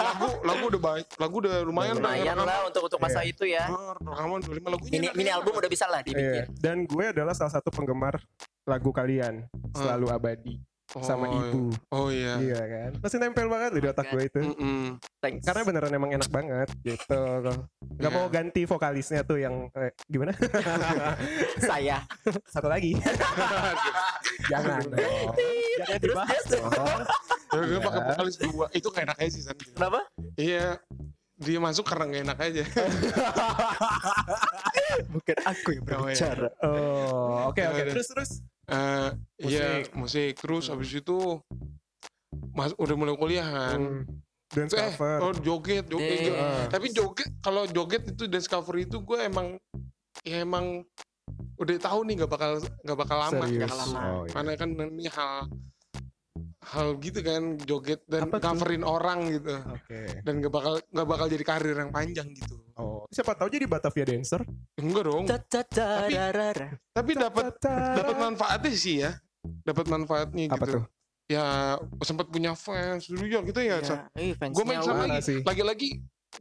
lagu 0.01 0.29
lagu 0.43 0.65
udah 0.67 0.81
banyak, 0.81 1.09
lagu 1.15 1.35
udah 1.39 1.55
lumayan 1.63 1.95
Lumayan 1.97 2.37
lah 2.39 2.65
untuk 2.65 2.83
untuk 2.83 2.99
masa 2.99 3.21
itu 3.23 3.45
ya. 3.45 3.67
Ah, 3.67 3.93
Rekaman 3.93 4.41
25 4.41 4.69
lagunya. 4.71 5.11
Mini 5.13 5.31
album 5.31 5.53
udah 5.53 5.69
bisa 5.69 5.85
lah 5.85 6.01
Iya. 6.01 6.07
dibikin. 6.09 6.45
Dan 6.57 6.77
gue 6.85 7.05
adalah 7.07 7.35
salah 7.35 7.53
satu 7.53 7.69
penggemar 7.69 8.17
lagu 8.65 8.91
kalian 8.91 9.45
selalu 9.73 10.07
abadi 10.09 10.55
sama 10.99 11.25
Oh, 11.25 11.39
ibu. 11.39 11.61
Oh 11.89 12.07
iya. 12.11 12.35
Iya 12.37 12.61
kan? 12.61 12.91
Masih 12.99 13.19
nempel 13.19 13.47
banget 13.47 13.71
di 13.73 13.87
otak 13.87 14.11
gue 14.11 14.23
itu. 14.25 14.41
Mm-mm. 14.43 14.99
Thanks. 15.19 15.47
Karena 15.47 15.63
beneran 15.63 15.93
emang 15.93 16.11
enak 16.11 16.27
banget 16.29 16.69
gitu. 16.83 17.23
Gak 17.97 18.03
Iya. 18.03 18.09
mau 18.11 18.27
ganti 18.27 18.63
vokalisnya 18.65 19.23
tuh 19.23 19.39
yang 19.39 19.71
eh, 19.73 19.95
gimana? 20.05 20.35
saya. 21.71 22.03
Satu 22.45 22.67
lagi. 22.67 22.99
Jangan. 24.51 24.83
Jangan 25.79 25.99
dibahas 26.01 26.43
dong. 26.45 26.71
Ya, 27.51 27.61
gue 27.61 27.71
Iya. 27.71 27.79
pakai 27.81 28.01
vokalis 28.11 28.37
dua. 28.37 28.67
Itu 28.73 28.91
gak 28.91 29.05
enak 29.07 29.17
aja 29.17 29.31
sih 29.31 29.43
San. 29.43 29.55
Kenapa? 29.55 30.01
Iya. 30.35 30.83
Dia 31.41 31.57
masuk 31.57 31.87
karena 31.87 32.05
gak 32.05 32.23
enak 32.27 32.39
aja. 32.43 32.63
Bukan 35.11 35.37
aku 35.41 35.69
yang 35.73 35.85
Oh, 35.87 35.89
iya. 35.89 35.97
berbicara. 35.97 36.49
Oh, 36.61 37.49
oke 37.49 37.63
oke. 37.63 37.81
Iya. 37.81 37.93
Terus 37.95 38.09
terus. 38.09 38.31
Eh, 38.71 39.09
iya, 39.45 39.83
Musik. 39.83 39.95
musik. 39.99 40.33
Terus 40.39 40.65
habis 40.71 40.91
itu 40.95 41.19
mas 42.55 42.71
udah 42.79 42.95
mulai 42.95 43.15
kuliah 43.15 43.47
kan. 43.47 43.79
Hmm, 43.79 44.03
dance 44.47 44.75
Eh, 44.75 44.79
cover. 44.95 45.19
oh 45.21 45.33
joget, 45.35 45.85
joget, 45.91 46.19
joget. 46.31 46.69
Tapi 46.71 46.87
joget 46.95 47.31
kalau 47.43 47.67
joget 47.67 48.03
itu 48.07 48.31
dance 48.31 48.47
cover 48.47 48.79
itu 48.79 49.03
gue 49.03 49.19
emang 49.21 49.59
ya 50.23 50.47
emang 50.47 50.87
udah 51.59 51.77
tahu 51.77 52.07
nih 52.07 52.23
nggak 52.23 52.31
bakal 52.31 52.63
nggak 52.63 52.99
bakal 52.99 53.17
lama. 53.19 53.43
Serius. 53.45 53.61
jangan 53.67 53.79
lama. 53.83 53.99
Oh, 54.01 54.23
iya. 54.25 54.33
Karena 54.33 54.53
kan 54.55 54.69
ini 54.71 55.07
hal 55.11 55.33
hal 56.63 57.01
gitu 57.01 57.21
kan 57.21 57.57
joget 57.59 58.05
dan 58.05 58.29
Apa 58.29 58.37
tuh? 58.37 58.53
coverin 58.53 58.85
orang 58.85 59.33
gitu 59.33 59.57
Oke. 59.67 60.21
dan 60.21 60.33
gak 60.39 60.53
bakal 60.53 60.75
nggak 60.85 61.09
bakal 61.09 61.27
jadi 61.27 61.45
karir 61.47 61.73
yang 61.75 61.91
panjang 61.91 62.29
gitu 62.31 62.61
Oh, 62.75 63.05
siapa 63.09 63.33
tahu 63.35 63.49
jadi 63.49 63.65
Batavia 63.65 64.05
dancer. 64.05 64.41
enggak 64.77 65.05
dong 65.05 65.25
Tapi- 65.25 65.49
Tapi 65.51 66.55
tapi 66.91 67.11
dapat 67.15 67.57
dapat 67.97 68.17
manfaatnya 68.19 68.73
sih 68.73 69.01
ya 69.01 69.17
dapat 69.63 69.89
manfaatnya 69.89 70.49
Apa 70.49 70.57
gitu 70.59 70.73
tuh? 70.77 70.85
ya 71.27 71.77
sempat 72.01 72.27
punya 72.27 72.53
fans 72.53 73.07
dulu 73.07 73.25
ya 73.25 73.41
gitu 73.41 73.61
ya 73.61 73.77
ya, 73.81 73.97
eh, 74.15 74.35
gue 74.35 74.65
main 74.67 74.83
sama 74.83 75.07
lagi 75.07 75.21
sih? 75.23 75.39
lagi-lagi 75.41 75.89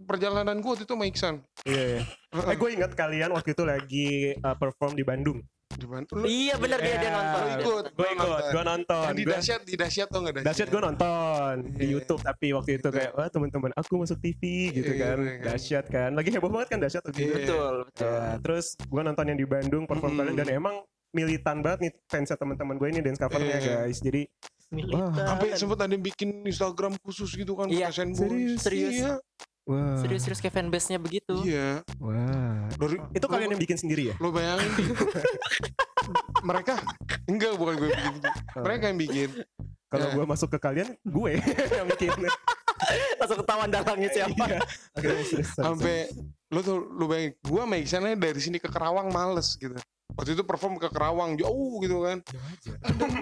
perjalanan 0.02 0.58
gue 0.58 0.70
waktu 0.70 0.84
itu 0.84 0.94
sama 0.94 1.06
Iksan 1.06 1.36
Iya. 1.64 1.84
iya. 1.98 2.02
Eh, 2.44 2.56
gue 2.56 2.70
ingat 2.72 2.92
kalian 2.94 3.32
waktu 3.32 3.52
itu 3.52 3.64
lagi 3.64 4.08
uh, 4.38 4.54
perform 4.54 4.94
di 4.94 5.02
Bandung. 5.02 5.40
Di 5.72 5.86
Bantul 5.86 6.26
Iya 6.26 6.56
benar 6.58 6.80
dia 6.82 6.96
dia 6.98 7.06
Ya, 7.06 7.14
nonton. 7.14 7.40
lu 7.40 7.46
dia 7.46 7.58
ikut. 7.60 7.84
Gue 7.86 7.94
Gua 7.94 8.08
ikut, 8.10 8.18
nonton. 8.18 8.50
gue 8.50 8.64
nonton. 8.66 9.04
yang 9.04 9.14
di 9.14 9.24
Gua- 9.24 9.34
dahsyat 9.36 9.62
di 9.64 9.76
dahsyat 9.76 10.08
tuh 10.10 10.20
nggak 10.20 10.34
Dahsyat 10.42 10.68
gue 10.68 10.82
nonton 10.82 11.54
di 11.70 11.78
Iya. 11.80 11.92
YouTube 11.92 12.22
tapi 12.22 12.48
waktu 12.50 12.72
itu 12.74 12.88
kayak 12.90 13.12
wah 13.14 13.28
teman-teman 13.28 13.72
aku 13.76 13.94
masuk 13.96 14.18
TV 14.18 14.42
gitu 14.74 14.92
Iya, 14.92 15.02
kan 15.06 15.18
iya, 15.20 15.30
kan. 15.32 15.46
dahsyat 15.46 15.86
kan 15.88 16.10
lagi 16.12 16.30
heboh 16.32 16.50
banget 16.50 16.68
kan 16.68 16.80
dahsyat 16.80 17.04
waktu 17.04 17.20
itu 17.20 17.28
Iya. 17.28 17.36
Betul, 17.40 17.74
betul. 17.86 18.08
Ya, 18.10 18.34
terus 18.40 18.66
gue 18.76 19.02
nonton 19.04 19.26
yang 19.28 19.38
di 19.38 19.48
Bandung 19.48 19.84
perform 19.86 20.10
Mm. 20.10 20.20
kalian 20.20 20.36
dan 20.36 20.48
emang 20.52 20.76
militan 21.12 21.58
banget 21.60 21.80
nih 21.80 21.92
fansnya 22.04 22.36
teman-teman 22.36 22.76
gue 22.76 22.88
ini 22.88 23.00
dance 23.00 23.20
covernya 23.20 23.56
Iya. 23.56 23.76
guys 23.80 24.00
jadi 24.00 24.22
Militan. 24.70 25.10
sampai 25.16 25.48
sempat 25.56 25.78
ada 25.82 25.90
yang 25.90 26.02
bikin 26.04 26.30
Instagram 26.44 26.94
khusus 27.00 27.30
gitu 27.32 27.54
kan 27.54 27.66
Iya, 27.68 27.90
serius, 27.90 28.58
serius. 28.60 28.94
iya 28.96 29.18
wah. 29.66 29.98
Serius-serius 29.98 30.40
kayak 30.40 30.54
fanbase-nya 30.54 30.98
begitu. 30.98 31.42
iya. 31.44 31.82
Wah. 31.98 32.70
Dari 32.70 32.96
itu 33.12 33.26
lo- 33.26 33.32
kalian 33.32 33.50
yang 33.52 33.62
bikin 33.62 33.78
sendiri 33.78 34.04
ya? 34.12 34.16
Lo 34.18 34.30
bayangin. 34.30 34.70
Mereka? 36.42 36.76
Enggak 37.28 37.52
bukan 37.56 37.74
gue 37.78 37.90
bikin. 37.90 38.14
Mereka 38.56 38.84
yang 38.86 39.00
bikin. 39.00 39.30
Kalau 39.90 40.06
Ya. 40.06 40.14
gue 40.14 40.26
masuk 40.26 40.50
ke 40.54 40.60
kalian 40.60 40.90
gue 40.96 41.32
yang 41.78 41.88
bikin. 41.90 42.12
Langsung 43.20 43.40
ketahuan 43.40 43.70
dalangnya 43.70 44.10
siapa. 44.10 44.44
Iya. 44.46 44.60
Terus, 44.96 45.28
terus. 45.30 45.50
sampai 45.52 46.08
lo 46.50 46.60
tuh 46.62 46.78
lo 46.90 47.06
bayangin 47.06 47.34
gue 47.38 47.62
sama 47.62 47.76
Iksannya 47.76 48.16
dari 48.16 48.40
sini 48.40 48.58
ke 48.58 48.68
Kerawang 48.68 49.10
males 49.10 49.54
gitu. 49.56 49.76
Waktu 50.10 50.34
itu 50.34 50.44
perform 50.44 50.76
ke 50.76 50.90
Kerawang 50.90 51.36
jauh 51.36 51.80
gitu 51.80 52.02
kan. 52.02 52.20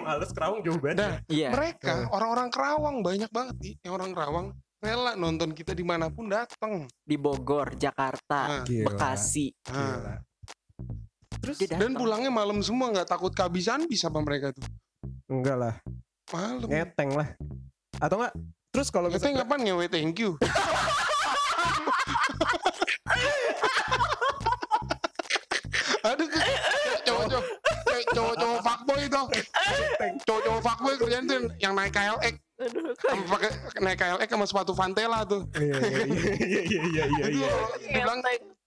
Males 0.02 0.30
kerawang 0.32 0.60
jauh 0.62 0.78
banget. 0.78 0.96
Nah, 0.98 1.12
Iya. 1.26 1.48
mereka 1.52 2.08
orang-orang 2.08 2.48
Kerawang 2.48 2.96
banyak 3.02 3.28
banget 3.28 3.56
nih 3.60 3.74
yang 3.82 3.92
orang 3.94 4.10
Kerawang 4.12 4.46
rela 4.78 5.18
nonton 5.18 5.50
kita 5.50 5.74
di 5.74 5.82
mana 5.82 6.06
pun 6.06 6.30
datang 6.30 6.86
Di 7.02 7.18
Bogor, 7.18 7.74
Jakarta, 7.74 8.62
Nah, 8.62 8.64
Gila. 8.64 8.86
Bekasi. 8.94 9.50
nah. 9.66 9.74
Gila. 9.74 10.14
terus 11.38 11.56
Dia 11.58 11.78
dan 11.78 11.94
pulangnya 11.94 12.30
malam 12.30 12.58
semua 12.62 12.90
nggak 12.90 13.08
takut 13.08 13.30
kehabisan 13.30 13.86
bisa 13.86 14.10
apa 14.10 14.18
mereka 14.18 14.50
tuh 14.50 14.66
enggak 15.30 15.54
lah 15.54 15.74
malam 16.28 16.66
ngeteng 16.66 17.14
lah 17.14 17.28
atau 17.96 18.18
enggak 18.18 18.34
terus 18.74 18.88
kalau 18.90 19.06
kita 19.06 19.22
misalnya 19.22 19.46
ngapain 19.46 19.62
ngewe 19.62 19.86
thank 19.86 20.18
you 20.18 20.34
Aduh, 26.00 26.28
cowok-cowok 27.04 27.44
cowok-cowok 28.14 28.60
fuckboy 28.62 29.00
itu. 29.02 29.22
Cowok-cowok 30.24 30.62
fuckboy 30.62 30.94
kerjaan 30.96 31.24
tuh 31.26 31.40
yang 31.58 31.74
naik 31.74 31.92
KLX. 31.92 32.34
Sama 32.58 33.22
pakai 33.30 33.50
naik 33.78 33.96
KLX 33.96 34.28
sama 34.28 34.44
sepatu 34.44 34.72
Vantela 34.74 35.22
tuh. 35.22 35.46
iya 35.54 35.78
iya 35.78 36.02
iya 36.02 36.62
iya 36.66 36.82
iya 36.82 37.04
iya 37.06 37.24
Itu 37.24 37.38
iya 37.38 37.48
kalau 37.48 37.78
dibilang 37.78 38.18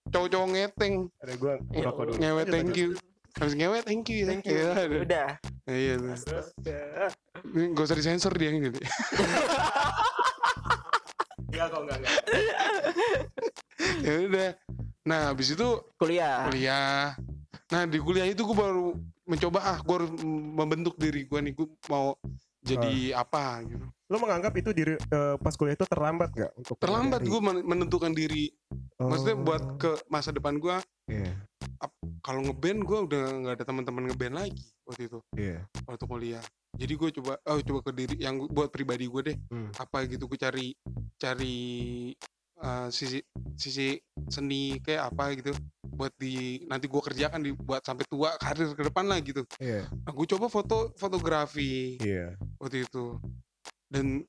cowok-cowok 0.08 0.48
ngeteng. 0.50 0.94
ada 1.20 1.34
gue 1.36 1.54
ngerokok 1.70 2.04
dulu 2.08 2.18
Ngewe 2.18 2.44
thank 2.46 2.74
you. 2.74 2.90
Habis 3.32 3.54
ngewe 3.56 3.78
thank 3.82 4.06
you. 4.08 4.24
Thank 4.26 4.44
you. 4.44 4.56
Iya, 4.56 4.70
aduh. 4.78 5.00
Udah. 5.04 5.28
Iya 5.66 5.94
Gak 7.72 7.84
usah 7.84 7.96
disensor 7.96 8.32
dia 8.34 8.52
gitu. 8.54 8.76
enggak 11.52 11.68
kok 11.68 11.82
enggak 11.84 11.98
enggak 12.00 12.16
ya 14.06 14.14
udah. 14.24 14.50
Nah, 15.02 15.34
habis 15.34 15.52
itu 15.52 15.68
Kuliah. 15.98 16.48
kuliah. 16.48 17.18
Nah 17.68 17.84
di 17.84 17.98
kuliah 17.98 18.24
itu 18.24 18.44
gue 18.44 18.56
baru 18.56 18.96
mencoba 19.24 19.60
ah 19.62 19.78
gue 19.80 19.96
harus 19.96 20.12
membentuk 20.54 20.96
diri 20.96 21.24
gue 21.24 21.40
nih 21.42 21.54
gue 21.54 21.68
mau 21.88 22.16
jadi 22.62 22.94
apa 23.16 23.64
gitu. 23.64 23.86
lo 24.08 24.18
menganggap 24.18 24.54
itu 24.54 24.70
diri 24.72 24.94
eh, 24.94 25.36
pas 25.36 25.54
kuliah 25.54 25.74
itu 25.74 25.84
terlambat 25.84 26.30
gak 26.32 26.52
untuk 26.54 26.76
Terlambat 26.78 27.22
gue 27.24 27.42
menentukan 27.42 28.12
diri. 28.12 28.52
Maksudnya 28.96 29.34
Oh. 29.34 29.44
buat 29.44 29.64
ke 29.78 29.92
masa 30.08 30.30
depan 30.30 30.56
gue 30.56 30.78
Iya, 31.08 31.34
kalau 32.22 32.40
ngeband 32.42 32.80
gue 32.82 33.00
udah 33.04 33.24
nggak 33.34 33.54
ada 33.56 33.66
teman-teman 33.66 34.04
ngeband 34.06 34.36
lagi 34.38 34.68
waktu 34.86 35.10
itu 35.10 35.20
iya. 35.34 35.66
waktu 35.84 36.06
kuliah. 36.06 36.44
Jadi 36.72 36.94
gue 36.94 37.10
coba 37.18 37.36
oh 37.42 37.60
coba 37.60 37.80
ke 37.82 37.92
diri 37.94 38.16
yang 38.18 38.38
gua- 38.38 38.52
buat 38.52 38.70
pribadi 38.70 39.06
gue 39.06 39.22
deh 39.26 39.38
Hmm. 39.50 39.72
apa 39.74 40.06
gitu 40.06 40.30
gue 40.30 40.38
cari 40.38 40.72
cari 41.18 41.58
eh, 42.62 42.88
sisi 42.90 43.20
sisi 43.54 43.98
seni 44.26 44.78
kayak 44.80 45.12
apa 45.12 45.36
gitu 45.36 45.52
buat 45.84 46.14
di 46.16 46.64
nanti 46.66 46.86
gue 46.86 46.98
kerjakan 46.98 47.42
di 47.42 47.52
buat 47.52 47.82
sampai 47.82 48.06
tua 48.08 48.34
karir 48.38 48.72
ke 48.72 48.84
depan 48.84 49.06
lah 49.06 49.20
gitu. 49.20 49.44
Iya, 49.58 49.86
Nah, 49.92 50.12
gue 50.12 50.26
coba 50.28 50.46
foto 50.48 50.94
fotografi 50.96 52.00
iya. 52.00 52.34
waktu 52.58 52.86
itu 52.86 53.20
dan 53.86 54.24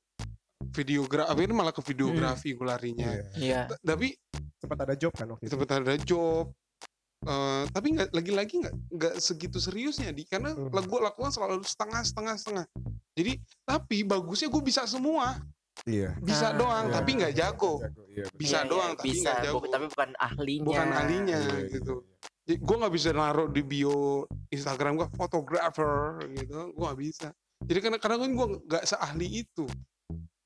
videografi 0.69 1.39
ini 1.39 1.53
malah 1.53 1.71
ke 1.71 1.81
videografi 1.81 2.53
gue 2.53 2.65
larinya. 2.65 3.09
Iya. 3.33 3.69
T- 3.69 3.81
Tapi 3.81 4.13
Sempat 4.59 4.79
ada 4.79 4.95
job 4.95 5.11
kan 5.11 5.27
waktu 5.27 5.43
itu. 5.43 5.51
sempat 5.51 5.69
ada 5.75 5.95
job. 5.99 6.45
Eh, 7.23 7.63
tapi 7.67 7.87
nggak 7.95 8.11
lagi-lagi 8.11 8.53
nggak 8.59 8.75
nggak 8.91 9.13
segitu 9.17 9.55
seriusnya 9.55 10.11
di 10.11 10.23
karena 10.23 10.51
Hmm. 10.51 10.71
lagu 10.71 10.87
gue 10.87 10.99
lakukan 10.99 11.31
selalu 11.31 11.63
setengah 11.63 12.03
setengah 12.03 12.35
setengah. 12.35 12.65
Jadi 13.15 13.39
tapi 13.63 14.03
bagusnya 14.03 14.47
gue 14.47 14.59
bisa 14.61 14.83
semua 14.83 15.39
Iya. 15.83 16.15
bisa 16.17 16.47
Ah, 16.47 16.55
doang 16.55 16.85
iya. 16.87 16.93
tapi 16.95 17.09
nggak 17.13 17.33
jago 17.33 17.73
Jago, 17.77 18.01
iya. 18.07 18.25
bisa 18.31 18.57
Iya, 18.57 18.69
doang 18.69 18.89
iya, 18.89 18.97
tapi 18.97 19.07
bisa, 19.09 19.19
nggak 19.27 19.43
jago 19.43 19.57
bu- 19.57 19.67
tapi 19.67 19.85
bukan 19.89 20.09
ahlinya. 20.17 20.65
bukan 20.65 20.87
ahlinya 20.93 21.37
Iya, 21.37 21.51
iya, 21.53 21.67
gitu 21.69 21.93
iya. 22.41 22.55
gue 22.57 22.75
nggak 22.77 22.93
bisa 22.93 23.09
naruh 23.11 23.47
di 23.47 23.61
bio 23.61 23.97
Instagram 24.47 24.91
gue 24.95 25.07
fotografer 25.13 25.95
gitu 26.31 26.53
gue 26.69 26.83
nggak 26.83 26.99
bisa 27.01 27.27
jadi 27.61 27.79
karena 27.79 27.97
karena 27.97 28.17
kan 28.17 28.31
gue 28.31 28.47
nggak 28.63 28.83
seahli 28.85 29.27
itu 29.39 29.65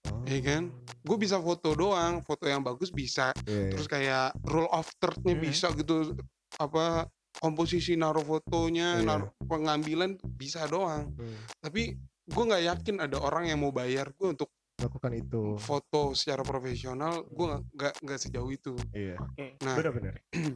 Oh. 0.08 0.24
Iya 0.24 0.40
kan? 0.42 0.64
gue 1.04 1.18
bisa 1.18 1.36
foto 1.38 1.72
doang 1.74 2.20
foto 2.22 2.44
yang 2.44 2.60
bagus 2.60 2.90
bisa 2.90 3.36
Iya, 3.44 3.72
terus 3.72 3.86
kayak 3.86 4.40
rule 4.42 4.68
of 4.70 4.88
third-nya 4.98 5.34
Mhm. 5.34 5.44
bisa 5.44 5.68
gitu 5.72 6.16
apa 6.56 7.06
komposisi 7.38 7.94
naruh 7.94 8.24
fotonya 8.24 8.98
Iya. 8.98 9.06
naruh 9.06 9.30
pengambilan 9.42 10.16
bisa 10.26 10.64
doang 10.66 11.12
Hmm. 11.12 11.38
tapi 11.60 11.94
gue 12.24 12.44
nggak 12.44 12.64
yakin 12.66 12.96
ada 13.00 13.20
orang 13.20 13.46
yang 13.46 13.60
mau 13.60 13.70
bayar 13.70 14.10
gue 14.12 14.28
untuk 14.30 14.48
Lakukan 14.78 15.10
itu. 15.12 15.58
foto 15.58 16.14
secara 16.14 16.42
profesional 16.42 17.26
gue 17.26 17.46
nggak 17.48 17.64
nggak 17.74 17.94
nggak 18.00 18.20
sejauh 18.20 18.46
itu 18.48 18.78
Iya. 18.92 19.18
nah 19.60 19.74
Benar-benar. 19.74 20.22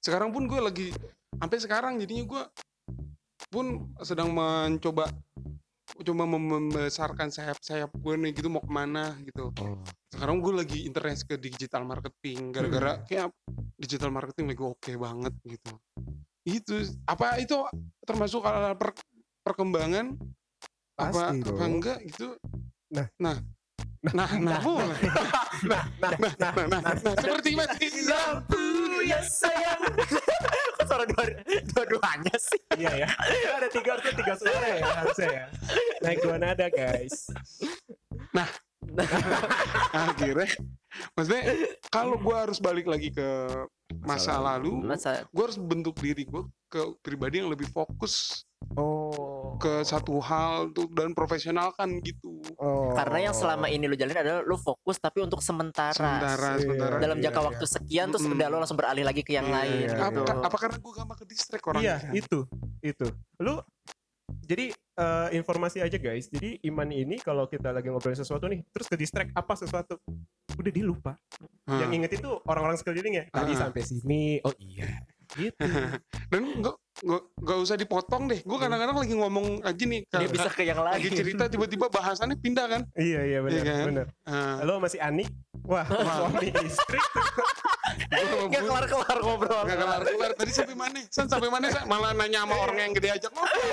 sekarang 0.00 0.32
pun 0.32 0.48
gue 0.48 0.56
lagi 0.58 0.88
sampai 1.30 1.58
sekarang 1.58 1.92
jadinya 1.96 2.24
gue 2.26 2.42
pun 3.46 3.66
sedang 4.00 4.32
mencoba 4.32 5.12
coba 5.92 6.24
mem- 6.24 6.48
membesarkan 6.50 7.28
sayap-sayap 7.28 7.92
gue 7.92 8.14
nih 8.16 8.32
gitu 8.32 8.48
mau 8.48 8.58
ke 8.58 8.72
mana 8.72 9.12
gitu 9.20 9.52
Oh. 9.54 9.76
sekarang 10.08 10.40
gue 10.40 10.54
lagi 10.56 10.78
interest 10.82 11.28
ke 11.28 11.36
digital 11.36 11.84
marketing 11.84 12.50
gara-gara 12.50 12.96
Hmm. 12.96 13.04
kayak 13.04 13.28
digital 13.76 14.08
marketing 14.08 14.48
lagi 14.48 14.62
oke 14.62 14.92
banget 14.94 15.34
gitu 15.44 15.72
itu 16.42 16.74
apa 17.04 17.36
itu 17.36 17.60
termasuk 18.02 18.40
per- 18.74 18.96
perkembangan 19.42 20.16
apa 20.96 21.12
Pasti 21.28 21.44
apa 21.44 21.52
dong. 21.52 21.72
enggak 21.76 21.98
gitu 22.06 22.40
Nah. 22.90 23.06
nah 23.22 23.38
nah 24.00 24.30
nah 24.40 24.58
boleh. 24.64 24.96
nah 25.68 25.84
nah 26.00 26.10
nah 26.18 26.32
nah 26.40 26.66
nah 26.66 26.80
nah 26.80 27.14
seperti 27.20 27.52
mati 27.52 27.86
Lampu 28.08 28.64
ya 29.06 29.20
sayang. 29.22 29.80
suara 30.90 31.04
dua, 31.06 31.24
dua-duanya 31.70 32.34
sih? 32.34 32.60
Iya 32.74 33.06
ya. 33.06 33.08
Ada 33.60 33.68
tiga 33.70 33.90
harusnya 33.94 34.14
tiga 34.18 34.34
suara 34.34 34.66
ya 34.66 34.86
harusnya 35.04 35.28
ya. 35.30 35.46
Naik 36.02 36.18
dua 36.24 36.36
nada 36.40 36.66
guys. 36.72 37.30
akhirnya 39.94 40.50
maksudnya 41.14 41.42
kalau 41.92 42.16
gue 42.18 42.36
harus 42.36 42.58
balik 42.58 42.86
lagi 42.90 43.14
ke 43.14 43.28
masa 44.02 44.34
lalu 44.40 44.82
Masa 44.82 45.22
gue 45.30 45.44
harus 45.44 45.58
bentuk 45.60 45.94
diri 46.00 46.26
gue 46.26 46.42
ke 46.66 46.80
pribadi 47.04 47.42
yang 47.44 47.50
lebih 47.52 47.70
fokus 47.70 48.42
Oh. 48.72 49.56
ke 49.56 49.82
satu 49.82 50.16
hal 50.18 50.70
tuh 50.70 50.88
dan 50.88 51.10
profesional 51.10 51.68
kan 51.70 52.00
gitu 52.00 52.40
Oh. 52.56 52.94
karena 52.94 53.28
yang 53.28 53.34
selama 53.34 53.66
ini 53.66 53.84
lu 53.84 53.92
jalanin 53.92 54.22
adalah 54.22 54.40
lu 54.40 54.56
fokus 54.56 54.96
tapi 54.96 55.20
untuk 55.20 55.40
sementara. 55.40 55.92
sementara 55.92 56.48
Iya. 56.54 56.60
sementara 56.60 56.94
Dalam 56.96 57.18
Iya, 57.18 57.24
jangka 57.28 57.40
iya. 57.40 57.48
waktu 57.50 57.64
sekian 57.66 58.06
terus 58.08 58.22
Mm-mm. 58.22 58.36
udah 58.36 58.46
lu 58.46 58.56
langsung 58.56 58.78
beralih 58.78 59.02
lagi 59.02 59.20
ke 59.20 59.32
yang 59.32 59.44
Iya, 59.44 59.54
lain 59.54 59.76
iya, 59.84 59.96
gitu. 60.00 60.22
apa, 60.22 60.32
apa 60.44 60.56
karena 60.56 60.76
gue 60.78 60.92
gampang 60.94 61.18
ke 61.18 61.26
distract 61.26 61.64
orang 61.66 61.82
Iya, 61.82 61.96
itu. 62.14 62.38
Itu. 62.80 63.06
Lu 63.38 63.60
jadi 64.40 64.70
eh, 64.72 65.28
informasi 65.32 65.80
aja 65.80 65.96
guys. 65.96 66.28
Jadi 66.28 66.60
Iman 66.62 66.88
ini 66.88 67.16
kalau 67.16 67.44
kita 67.44 67.68
lagi 67.70 67.88
ngobrolin 67.88 68.14
sesuatu 68.14 68.44
nih, 68.46 68.60
terus 68.68 68.84
ke 68.84 68.94
distract 68.94 69.32
apa 69.32 69.52
sesuatu, 69.54 69.96
udah 70.54 70.70
dia 70.70 70.84
lupa. 70.84 71.16
Hmm. 71.64 71.80
Yang 71.80 71.90
inget 71.96 72.12
itu 72.16 72.30
orang-orang 72.44 72.76
sekelilingnya. 72.76 73.24
Tadi 73.28 73.52
Ah. 73.54 73.58
sampai 73.58 73.80
sini. 73.80 74.38
Oh 74.40 74.52
iya. 74.56 74.88
Gitu. 75.30 75.62
dan 76.30 76.42
nggak 76.56 76.74
nggak 77.00 77.22
nggak 77.38 77.58
usah 77.60 77.74
dipotong 77.74 78.26
deh 78.26 78.40
gue 78.40 78.58
kadang-kadang 78.58 78.92
lagi 78.94 79.14
ngomong 79.14 79.62
aja 79.62 79.78
nih 79.80 80.02
Dia 80.04 80.26
bisa 80.26 80.48
ke 80.48 80.62
yang 80.62 80.80
lagi 80.80 81.06
lain. 81.06 81.16
cerita 81.16 81.46
tiba-tiba 81.46 81.86
bahasannya 81.86 82.36
pindah 82.36 82.66
kan 82.66 82.82
iya 82.94 83.22
iya 83.24 83.38
benar 83.40 83.56
Iya 83.56 83.64
kan? 83.64 83.86
benar. 83.86 84.06
Ah, 84.24 84.54
Halo 84.58 84.74
masih 84.78 84.98
Ani? 84.98 85.24
Wah, 85.62 85.86
suami 85.86 86.50
istri. 86.58 86.98
Gak 88.50 88.62
kelar-kelar 88.64 89.18
ngobrol. 89.18 89.62
Gak 89.62 89.78
kelar 89.78 90.02
kelar 90.02 90.32
tadi 90.34 90.50
sampai 90.50 90.74
mana? 90.74 90.98
San 91.08 91.26
sampai 91.26 91.46
mana? 91.46 91.68
San? 91.68 91.86
Malah 91.86 92.10
nanya 92.10 92.42
sama 92.42 92.58
orang 92.58 92.76
yang 92.80 92.92
gede 92.92 93.08
ajak 93.12 93.30
ngobrol. 93.30 93.70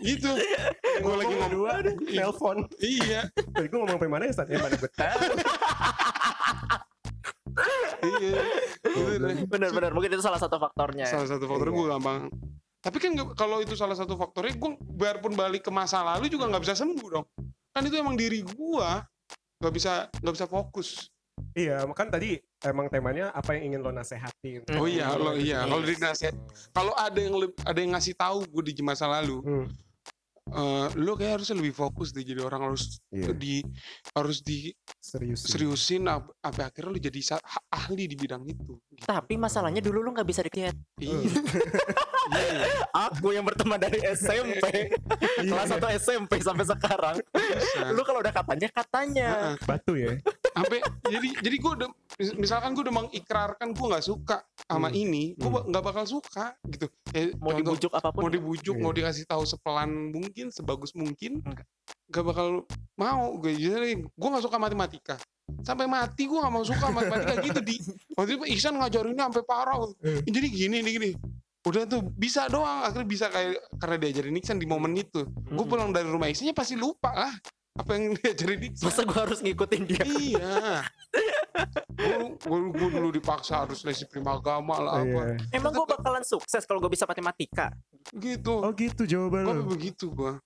gitu. 0.00 0.30
Gue 1.00 1.14
lagi 1.16 1.32
ngomong. 1.32 1.50
dua 1.50 1.72
deh, 1.80 1.94
telepon. 1.96 2.56
Iya, 2.76 3.30
Tadi 3.32 3.66
gue 3.66 3.78
ngomong 3.78 3.96
sampai 3.96 4.10
mana 4.10 4.24
ya? 4.26 4.32
Sat? 4.32 4.46
Ya 4.46 4.58
mana 4.60 4.74
gue 4.76 4.90
tahu. 4.90 5.28
iya. 8.04 8.42
Bener-bener 9.46 9.90
mungkin 9.94 10.10
itu 10.12 10.22
salah 10.24 10.38
satu 10.40 10.58
faktornya. 10.58 11.06
Salah 11.06 11.28
satu 11.28 11.44
faktor 11.48 11.70
gue 11.70 11.86
gampang. 11.88 12.28
Tapi 12.84 12.96
kan 13.00 13.12
kalau 13.32 13.64
itu 13.64 13.72
salah 13.74 13.96
satu 13.96 14.12
faktornya, 14.12 14.52
gue 14.60 14.70
biarpun 14.76 15.32
balik 15.32 15.64
ke 15.64 15.72
masa 15.72 16.04
lalu 16.04 16.28
juga 16.28 16.50
nggak 16.52 16.62
bisa 16.68 16.76
sembuh 16.76 17.08
dong. 17.08 17.26
Kan 17.72 17.82
itu 17.88 17.96
emang 17.96 18.14
diri 18.14 18.44
gue 18.44 18.88
nggak 19.62 19.74
bisa 19.74 20.12
nggak 20.20 20.34
bisa 20.36 20.46
fokus. 20.46 21.08
Iya, 21.54 21.82
kan 21.94 22.10
tadi 22.10 22.38
emang 22.62 22.86
temanya 22.90 23.30
apa 23.34 23.54
yang 23.58 23.74
ingin 23.74 23.80
lo 23.82 23.90
nasehatin. 23.90 24.62
Oh 24.78 24.86
iya, 24.86 25.14
lo 25.18 25.34
iya. 25.34 25.62
Kalau 25.66 25.82
dari 25.82 25.94
Yes. 25.98 26.02
nasihat, 26.02 26.34
kalau 26.70 26.94
ada 26.94 27.18
yang 27.18 27.34
ada 27.62 27.78
yang 27.78 27.92
ngasih 27.94 28.14
tahu 28.14 28.46
gue 28.46 28.62
di 28.70 28.82
masa 28.82 29.06
lalu, 29.10 29.42
Hmm. 29.42 29.66
Eh, 30.44 30.86
lo 31.00 31.16
kayak 31.16 31.40
harusnya 31.40 31.56
lebih 31.56 31.72
fokus 31.72 32.12
deh 32.12 32.20
jadi 32.20 32.44
orang 32.44 32.68
harus 32.68 33.00
Iya. 33.08 33.32
di 33.32 33.64
harus 34.12 34.44
di 34.44 34.68
Serius. 35.00 35.48
seriusin 35.48 36.04
ap- 36.04 36.36
sampai 36.36 36.64
akhirnya 36.68 36.90
lu 36.92 37.00
jadi 37.00 37.20
ahli 37.72 38.04
di 38.04 38.16
bidang 38.16 38.44
itu. 38.44 38.76
Tapi 38.96 39.34
masalahnya 39.34 39.78
dulu 39.78 39.98
lu 40.00 40.10
nggak 40.10 40.24
bisa 40.24 40.40
dikit. 40.40 40.74
Iya. 40.96 41.18
Aku 43.04 43.30
yang 43.30 43.44
berteman 43.44 43.76
dari 43.76 44.00
SMP, 44.08 44.94
kelas 45.38 45.68
1 45.70 45.98
SMP 45.98 46.32
sampai 46.40 46.64
sekarang. 46.64 47.16
Lu 47.92 48.00
kalau 48.00 48.20
udah 48.20 48.32
katanya 48.32 48.68
katanya. 48.70 49.28
Heeh. 49.28 49.54
Batu 49.62 49.92
ya. 49.94 50.16
Sampai 50.54 50.78
jadi 51.04 51.28
jadi 51.42 51.56
gue 51.58 51.72
udah 51.74 51.88
mis- 52.16 52.36
misalkan 52.38 52.72
gue 52.72 52.82
udah 52.82 52.96
mengikrarkan 52.96 53.68
gue 53.70 53.86
nggak 53.88 54.06
suka 54.06 54.40
sama 54.64 54.88
Hmm. 54.88 54.96
ini, 54.96 55.34
gue 55.34 55.44
Hmm. 55.44 55.66
nggak 55.68 55.84
bakal 55.84 56.04
suka 56.06 56.54
gitu. 56.64 56.86
Kayak 57.04 57.36
Mau 57.36 57.50
contoh, 57.50 57.58
dibujuk 57.60 57.92
apa 57.92 58.08
pun. 58.08 58.20
mau 58.22 58.30
dibujuk, 58.30 58.74
Iya. 58.74 58.82
mau 58.82 58.92
dikasih 58.92 59.24
tahu 59.26 59.42
sepelan 59.44 59.90
mungkin, 60.08 60.46
sebagus 60.48 60.94
mungkin, 60.94 61.42
Enggak. 61.42 61.66
nggak 62.08 62.24
bakal 62.24 62.46
mau. 62.94 63.34
Gue 63.36 63.52
jadi 63.52 63.98
gue 64.00 64.28
nggak 64.30 64.44
suka 64.44 64.56
matematika. 64.56 65.18
Sampai 65.60 65.84
mati 65.84 66.24
gue 66.24 66.36
nggak 66.36 66.50
mau 66.50 66.60
suka 66.60 66.88
matematika 66.88 67.40
gitu 67.40 67.60
di. 67.60 67.80
Waktu 68.12 68.30
itu 68.34 68.44
Ihsan 68.52 68.76
ngajarinnya 68.76 69.28
sampai 69.28 69.42
parah. 69.42 69.76
Hmm. 69.80 70.20
Jadi 70.22 70.46
gini 70.46 70.76
nih 70.78 70.92
gini. 70.94 71.10
Udah 71.64 71.84
tuh 71.84 72.04
bisa 72.04 72.44
doang 72.46 72.84
akhirnya 72.84 73.08
bisa 73.08 73.26
kayak 73.28 73.56
karena 73.76 73.96
diajarin 73.96 74.36
Iksan 74.36 74.56
di 74.56 74.64
momen 74.64 74.92
itu. 74.92 75.24
Gue 75.24 75.56
Hmm. 75.58 75.70
pulang 75.70 75.90
dari 75.90 76.04
rumah 76.04 76.28
Iksannya 76.28 76.52
pasti 76.52 76.76
lupa 76.76 77.08
lah 77.10 77.32
apa 77.74 77.90
yang 77.92 78.12
diajarin 78.18 78.60
Iksan. 78.68 78.84
Masa 78.86 79.02
gua 79.02 79.20
harus 79.24 79.40
ngikutin 79.40 79.82
dia? 79.84 80.04
iya. 80.14 80.84
Gue 82.44 82.88
dulu 82.90 83.08
dipaksa 83.10 83.64
harus 83.64 83.80
les 83.82 84.04
primagama 84.04 84.76
lah 84.76 84.92
apa. 85.00 85.08
Iya. 85.08 85.24
Emang 85.50 85.72
gua 85.72 85.86
bakalan 85.88 86.22
sukses 86.22 86.64
kalau 86.64 86.78
gua 86.78 86.92
bisa 86.92 87.04
matematika. 87.04 87.72
Gitu. 88.12 88.52
Oh 88.52 88.70
gitu 88.70 89.02
jawaban 89.04 89.44
Gue 89.44 89.56
lo. 89.56 89.64
begitu 89.66 90.10
gue. 90.10 90.36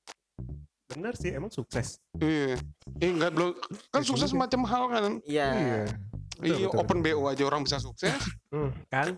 Bener 0.89 1.13
sih, 1.15 1.31
emang 1.31 1.49
sukses. 1.49 2.01
Iya. 2.17 2.57
Eh 2.99 3.09
enggak 3.09 3.31
belum 3.31 3.53
kan 3.93 4.01
Ya, 4.01 4.07
sukses 4.07 4.33
macam 4.33 4.65
hal 4.65 4.85
kan. 4.89 5.05
Iya. 5.23 5.49
Betul, 6.35 6.41
Iya, 6.41 6.67
betul. 6.67 6.81
open 6.81 6.99
BO 7.03 7.23
aja 7.27 7.43
orang 7.45 7.63
bisa 7.63 7.77
sukses. 7.79 8.15
Hmm, 8.49 8.73
kan? 8.89 9.13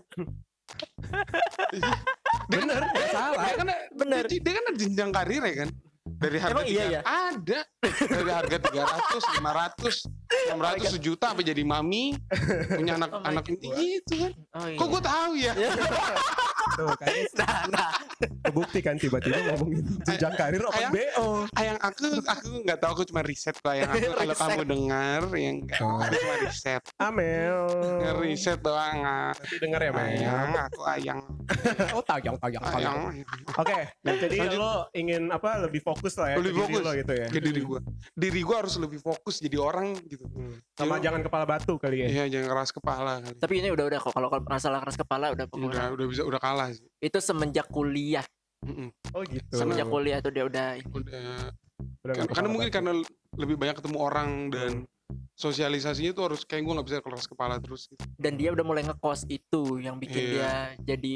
Dia 1.71 2.59
Bener, 2.59 2.79
kan- 2.79 2.91
nggak 2.91 3.09
salah. 3.09 3.39
Dia 3.41 3.55
kan 3.55 3.67
Bener. 3.95 4.23
Dia, 4.27 4.39
dia 4.39 4.53
kan 4.53 4.63
ada 4.65 4.77
jenjang 4.77 5.11
karir 5.11 5.41
ya 5.41 5.55
kan. 5.63 5.69
Dari 6.01 6.37
harga 6.37 6.53
Emang 6.55 6.65
iya 6.65 6.81
tiga- 6.81 6.91
ya? 6.91 7.01
Ada. 7.05 7.59
Dari 8.01 8.31
harga 8.31 8.57
300, 8.57 9.21
500, 9.37 9.95
600, 10.49 10.89
sejuta 10.91 11.25
sampai 11.29 11.45
jadi 11.45 11.61
mami, 11.61 12.17
punya 12.67 12.93
anak 12.95 13.09
Oh 13.11 13.21
anak 13.21 13.45
ini 13.47 13.69
gitu 13.99 14.13
kan. 14.19 14.31
Oh, 14.51 14.65
iya. 14.65 14.77
Kok 14.77 14.87
gue 14.87 15.01
tahu 15.03 15.31
ya? 15.35 15.53
Tuh, 16.71 16.87
kan 16.95 17.07
Nah, 17.37 17.57
nah. 17.69 17.91
kebukti 18.41 18.79
kan 18.79 18.95
tiba-tiba 18.95 19.37
ngomongin 19.47 19.81
jenjang 20.03 20.33
karir 20.33 20.61
open 20.63 20.77
Ayang- 20.79 20.93
BO. 20.93 21.25
Ayang 21.53 21.77
aku 21.79 22.05
aku 22.23 22.47
nggak 22.61 22.79
tahu 22.79 22.91
aku 22.91 23.03
cuma 23.03 23.21
riset 23.21 23.55
kok 23.55 23.69
ayang 23.71 23.89
aku 23.89 24.09
kalau 24.15 24.35
kamu 24.35 24.61
dengar 24.67 25.21
yang 25.35 25.55
enggak 25.59 25.79
Oh. 25.81 25.97
aku 25.97 26.13
cuma 26.15 26.35
riset 26.39 26.81
Amel. 26.97 27.57
riset 28.19 28.59
doang 28.59 28.97
ah. 28.99 29.29
Nanti 29.31 29.55
denger 29.59 29.79
ya, 29.79 29.91
Mel. 29.91 30.05
ayang 30.07 30.49
aku 30.59 30.81
ayang 30.87 31.19
Oh, 31.91 31.99
tayang, 32.01 32.35
tayang, 32.37 32.63
ayang 32.63 32.73
tayang. 32.73 32.99
Oke, 33.53 33.79
jadi 34.01 34.37
Lanjut. 34.39 34.57
lo 34.57 34.71
ingin 34.93 35.27
apa 35.27 35.59
lebih 35.59 35.81
fokus 35.91 36.13
lah 36.15 36.27
ya 36.27 36.35
Lebih 36.37 36.47
ke 36.47 36.55
diri 36.55 36.63
fokus. 36.71 36.81
lo 36.81 36.91
gitu 36.95 37.13
ya. 37.13 37.27
ke 37.27 37.39
diri 37.39 37.61
gua 37.61 37.79
diri 38.13 38.41
gua 38.41 38.55
harus 38.57 38.75
lebih 38.77 38.99
fokus 38.99 39.35
jadi 39.37 39.57
orang 39.57 39.87
gitu 40.05 40.23
Hmm. 40.25 40.55
Sama 40.73 40.95
Iya. 40.95 41.03
jangan 41.05 41.21
kepala 41.21 41.45
batu 41.45 41.73
kali 41.75 41.97
ya. 41.97 42.07
iya 42.07 42.23
jangan 42.27 42.47
keras 42.49 42.69
kepala 42.71 43.11
kali 43.19 43.35
Tapi 43.37 43.53
ini 43.57 43.69
udah 43.69 43.85
udah 43.85 43.99
kok 43.99 44.11
kalau 44.11 44.27
kalau 44.27 44.43
masalah 44.45 44.79
keras 44.79 44.95
kepala 44.95 45.25
udah 45.27 45.35
udah 45.35 45.47
pengurang. 45.47 45.89
udah 45.91 46.07
bisa 46.07 46.23
udah 46.23 46.39
kalah 46.39 46.67
sih 46.69 46.87
Itu 46.97 47.19
semenjak 47.19 47.67
kuliah. 47.67 48.23
Mm-mm. 48.61 48.93
Oh 49.11 49.21
gitu. 49.23 49.51
Semenjak 49.51 49.85
kuliah 49.85 50.19
tuh 50.19 50.29
dia 50.29 50.43
udah 50.43 50.67
udah 50.87 51.21
Udah 52.01 52.13
karena 52.27 52.47
mungkin 52.47 52.67
batu. 52.67 52.77
karena 52.77 52.91
lebih 53.35 53.55
banyak 53.55 53.75
ketemu 53.75 53.97
orang 53.99 54.29
dan 54.49 54.71
sosialisasinya 55.33 56.11
tuh 56.11 56.23
harus 56.27 56.41
kayak 56.43 56.61
gua 56.61 56.73
nggak 56.75 56.87
bisa 56.87 56.99
keras 56.99 57.25
kepala 57.25 57.57
terus 57.57 57.87
gitu. 57.87 58.03
dan 58.15 58.35
dia 58.35 58.49
udah 58.49 58.61
mulai 58.61 58.83
ngekos 58.83 59.25
itu 59.27 59.61
yang 59.77 59.97
bikin 59.97 60.21
Iya. 60.21 60.33
dia 60.37 60.53
jadi 60.87 61.13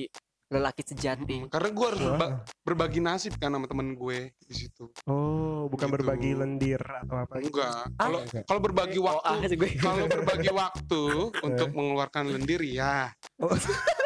lelaki 0.55 0.81
sejati. 0.81 1.35
Mm-mm. 1.37 1.49
karena 1.49 1.69
gua 1.69 1.87
harus 1.87 2.01
berba- 2.01 2.33
berbagi 2.61 2.99
nasib 2.99 3.33
kan 3.35 3.49
sama 3.49 3.65
temen 3.65 3.93
gue 3.93 4.19
di 4.39 4.55
situ 4.55 4.87
Oh, 5.05 5.67
bukan 5.67 5.85
Gitu. 5.85 5.95
berbagi 5.95 6.31
lendir 6.33 6.79
atau 6.79 7.15
apa 7.17 7.33
gitu. 7.37 7.51
enggak 7.51 7.71
Ah. 7.73 7.87
kalau 7.99 8.19
Enggak. 8.21 8.43
kalau 8.45 8.61
berbagi 8.61 8.97
Oh, 8.97 9.05
waktu 9.07 9.27
ah, 9.27 9.37
sih 9.47 9.57
gue. 9.57 9.69
kalau 9.75 10.03
berbagi 10.05 10.49
waktu 10.51 11.03
untuk 11.47 11.69
mengeluarkan 11.71 12.23
lendir 12.29 12.61
ya 12.61 13.11
Oh, 13.37 13.51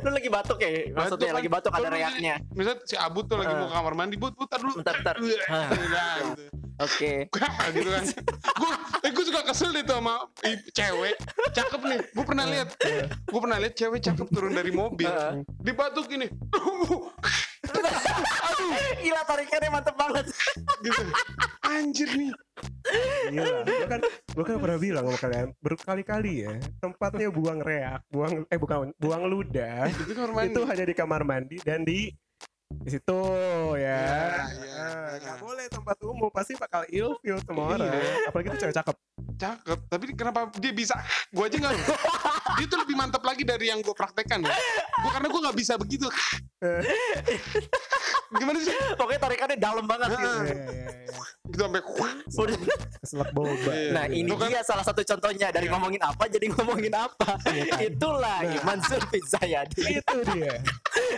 Lu 0.04 0.10
lagi 0.10 0.30
batuk 0.32 0.58
ya? 0.62 0.70
Maksudnya 0.96 1.28
kan. 1.30 1.36
lagi 1.36 1.48
batuk 1.50 1.72
ada 1.76 1.88
reaknya. 1.92 2.34
Misal 2.56 2.74
si 2.88 2.96
Abu 2.96 3.24
tuh 3.24 3.36
lagi 3.36 3.52
mau 3.52 3.68
ke 3.68 3.74
kamar 3.76 3.94
mandi, 3.94 4.16
Bud, 4.16 4.34
putar 4.34 4.58
dulu. 4.60 4.80
Bentar, 4.80 4.96
bentar. 4.96 5.16
Gitu. 5.20 6.44
Oke. 6.80 7.28
gitu 7.76 7.90
kan. 7.92 8.04
Gue 8.56 8.72
eh, 9.04 9.10
gue 9.12 9.24
suka 9.28 9.40
kesel 9.44 9.68
deh 9.76 9.84
tuh 9.84 10.00
sama 10.00 10.24
cewek 10.72 11.14
cakep 11.52 11.80
nih. 11.84 12.00
Gue 12.16 12.24
pernah 12.24 12.44
lihat. 12.48 12.68
Gue 13.28 13.40
pernah 13.40 13.58
lihat 13.60 13.74
cewek 13.76 14.00
cakep 14.00 14.26
turun 14.32 14.56
dari 14.56 14.72
mobil. 14.72 15.12
Dibatuk 15.60 16.08
gini. 16.08 16.24
Gila 19.04 19.22
tarikannya 19.28 19.68
mantep 19.68 19.96
banget. 19.96 20.24
gitu. 20.80 21.04
Anjir 21.68 22.08
nih. 22.16 22.32
Gila, 23.30 23.62
gue 23.62 23.86
kan 23.86 24.00
gue 24.02 24.44
kan 24.44 24.56
pernah 24.58 24.78
bilang 24.78 25.04
sama 25.04 25.18
kalian 25.18 25.46
berkali-kali 25.58 26.32
ya 26.42 26.52
tempatnya 26.78 27.28
buang 27.28 27.60
reak, 27.60 28.00
buang 28.08 28.42
eh 28.44 28.58
bukan 28.58 28.90
buang 28.96 29.22
ludah 29.24 29.86
Itu 29.88 30.12
kamar 30.12 30.30
mandi. 30.32 30.50
itu 30.50 30.60
hanya 30.64 30.84
di 30.84 30.94
kamar 30.94 31.22
mandi 31.22 31.56
dan 31.60 31.82
di 31.82 32.10
di 32.72 32.86
situ 32.88 33.18
ya. 33.74 33.76
Iya, 33.76 34.46
iya, 34.56 34.78
Ah, 34.78 35.10
iya. 35.10 35.18
nggak 35.20 35.38
boleh 35.38 35.66
tempat 35.66 35.96
umum 36.00 36.30
pasti 36.30 36.54
bakal 36.54 36.86
ilfil 36.86 37.36
semua 37.40 37.66
Iya. 37.66 37.74
orang. 37.76 37.90
Apalagi 38.26 38.46
itu 38.48 38.58
cewek 38.58 38.74
cakep. 38.74 38.96
cakep. 39.36 39.78
Tapi 39.86 40.04
kenapa 40.14 40.40
dia 40.54 40.70
bisa? 40.70 40.94
Gue 41.28 41.44
aja 41.44 41.56
nggak. 41.58 41.74
dia 42.56 42.66
tuh 42.66 42.78
lebih 42.78 42.94
mantap 42.94 43.20
lagi 43.20 43.42
dari 43.42 43.68
yang 43.68 43.80
gue 43.80 43.90
praktekkan. 43.90 44.40
Ya. 44.40 44.54
Gue 44.96 45.10
karena 45.10 45.28
gue 45.28 45.40
nggak 45.42 45.58
bisa 45.58 45.74
begitu. 45.76 46.06
gimana 48.30 48.58
sih 48.60 48.70
Pokoknya 48.94 49.20
tarikannya 49.20 49.58
dalam 49.58 49.84
banget 49.84 50.08
gitu. 50.12 50.22
Iya, 50.22 50.42
iya, 50.46 50.62
iya. 50.70 50.90
Gitu 51.50 51.62
sampai 51.66 51.82
Udah. 52.30 52.56
Keselak 53.02 53.30
boba. 53.34 53.72
Iya. 53.74 53.90
Nah 53.90 54.04
ini 54.06 54.30
Lu 54.30 54.38
kan- 54.38 54.48
dia 54.48 54.62
salah 54.62 54.84
satu 54.86 55.02
contohnya 55.02 55.50
dari 55.50 55.66
ngomongin 55.66 56.00
apa 56.00 56.24
jadi 56.30 56.46
ngomongin 56.54 56.94
apa. 56.94 57.36
Itulah 57.82 58.38
Iman 58.46 58.78
Zulfi 58.86 59.18
Zayadi. 59.26 59.98
Itu 59.98 60.16
dia. 60.30 60.62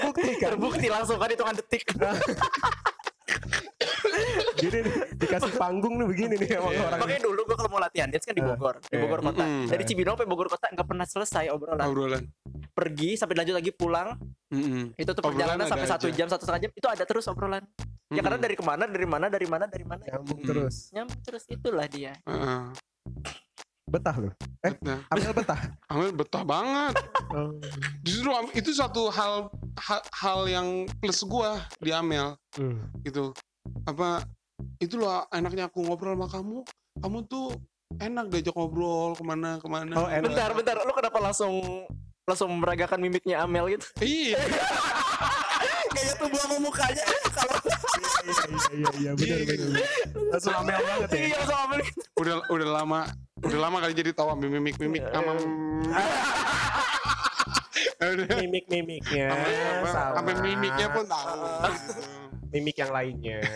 Buktikan. 0.02 0.56
Terbukti 0.56 0.86
langsung 0.88 1.20
kan 1.20 1.28
hitungan 1.28 1.54
detik. 1.54 1.84
Jadi 4.54 4.78
dikasih 5.16 5.52
panggung 5.54 5.94
nih 5.96 6.06
begini 6.06 6.34
nih 6.36 6.48
sama 6.50 6.68
Iya. 6.68 6.80
orang. 6.82 7.00
Makanya 7.00 7.22
dulu 7.22 7.40
gue 7.44 7.56
kalau 7.56 7.70
mau 7.70 7.80
latihan 7.80 8.08
dance 8.08 8.22
kan 8.22 8.32
di 8.32 8.40
Eh, 8.40 8.46
Bogor, 8.46 8.74
di 8.78 8.86
iya. 8.90 9.00
Bogor 9.00 9.20
kota. 9.22 9.42
Mm-mm. 9.42 9.66
Dari 9.66 9.84
Cibinong 9.84 10.14
sampai 10.14 10.28
Bogor 10.28 10.48
kota 10.48 10.66
nggak 10.68 10.86
pernah 10.86 11.06
selesai 11.06 11.44
obrolan. 11.48 11.84
obrolan 11.84 12.22
Pergi 12.72 13.10
sampai 13.14 13.34
lanjut 13.34 13.54
lagi 13.54 13.70
pulang, 13.70 14.08
Mm-mm. 14.48 14.94
itu 14.94 15.10
tuh 15.10 15.22
perjalanan 15.22 15.64
sampai 15.64 15.84
satu 15.86 16.08
jam 16.08 16.26
satu 16.26 16.42
setengah 16.42 16.62
jam 16.62 16.72
itu 16.72 16.86
ada 16.86 17.04
terus 17.04 17.24
obrolan. 17.26 17.62
Ya 18.08 18.20
karena 18.20 18.36
dari 18.36 18.52
ke 18.52 18.62
mana, 18.62 18.84
dari 18.84 19.04
mana, 19.04 19.26
dari 19.26 19.46
mana, 19.46 19.64
dari 19.66 19.84
mana. 19.84 20.02
Nyambung 20.02 20.40
Mm. 20.40 20.46
terus. 20.46 20.76
Nyambung 20.90 21.20
terus 21.22 21.44
itulah 21.46 21.86
dia. 21.86 22.12
Heeh. 22.22 22.62
Betah 23.84 24.16
loh. 24.16 24.32
Eh, 24.62 24.72
Nah, 24.80 25.04
Amel 25.10 25.32
betah. 25.32 25.60
Amel 25.90 26.12
betah 26.12 26.42
banget 26.42 26.94
Oh. 27.28 27.56
justru 28.00 28.28
itu 28.52 28.70
satu 28.70 29.08
hal 29.08 29.48
hal, 29.74 30.00
hal 30.12 30.40
yang 30.46 30.68
plus 30.96 31.20
gua 31.22 31.60
di 31.76 31.88
Amel 31.90 32.36
Hmm. 32.52 32.84
gitu 33.00 33.32
apa 33.82 34.22
itu 34.78 34.94
loh 34.94 35.26
enaknya 35.28 35.66
aku 35.66 35.82
ngobrol 35.82 36.14
sama 36.14 36.26
kamu 36.28 36.58
kamu 36.98 37.18
tuh 37.26 37.46
enak 37.94 38.24
diajak 38.28 38.52
ngobrol 38.52 39.12
ke 39.12 39.22
mana 39.22 39.58
ke 39.58 39.66
mana 39.66 39.92
Oh, 39.94 40.06
enak. 40.06 40.24
Bentar, 40.24 40.50
bentar. 40.52 40.76
Lu 40.80 40.92
kenapa 40.92 41.18
langsung 41.20 41.52
langsung 42.22 42.50
meragakan 42.54 42.98
mimiknya 42.98 43.40
Amel 43.40 43.68
gitu? 43.70 43.86
iya 44.02 44.38
Kayak 45.92 46.14
tubuh 46.16 46.38
sama 46.38 46.56
mukanya. 46.58 47.04
Kalau 47.28 47.56
Iya 48.22 48.46
iya 48.72 48.90
iya 48.96 49.10
benar 49.12 49.38
benar. 49.44 49.82
Langsung 50.30 50.54
Amel 50.54 50.78
banget 50.78 51.10
ya. 51.10 51.20
iya 51.26 51.38
sama 51.42 51.62
Amel. 51.66 51.80
udah 52.16 52.34
udah 52.48 52.68
lama 52.72 53.00
udah 53.42 53.58
lama 53.60 53.76
kali 53.78 53.92
jadi 53.92 54.10
tahu 54.12 54.28
mimik 54.38 54.78
mimik 54.78 55.02
sama 55.10 55.32
Udah. 58.02 58.34
Mimik-mimiknya 58.36 59.30
Sampai- 59.30 59.54
sama. 59.86 60.14
sampai 60.18 60.34
mimiknya 60.42 60.86
pun 60.90 61.04
tahu 61.06 61.38
mimik 62.52 62.76
yang 62.78 62.92
lainnya. 62.92 63.40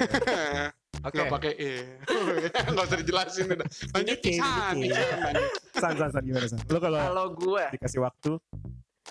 Oke. 1.07 1.23
nggak 1.23 1.29
pakai 1.29 1.53
e 1.55 1.71
nggak 2.73 2.85
usah 2.89 2.99
dijelasin 2.99 3.47
udah 3.53 3.69
lanjut 3.95 4.19
San 4.27 4.75
mimikin. 4.75 4.97
San. 4.97 5.35
San 5.77 5.93
san 5.95 6.11
san 6.11 6.23
gimana 6.25 6.47
san? 6.51 6.59
Lu 6.67 6.79
kalau 6.83 6.99
Kalau 6.99 7.27
gue, 7.37 7.65
dikasih 7.79 8.01
waktu, 8.03 8.33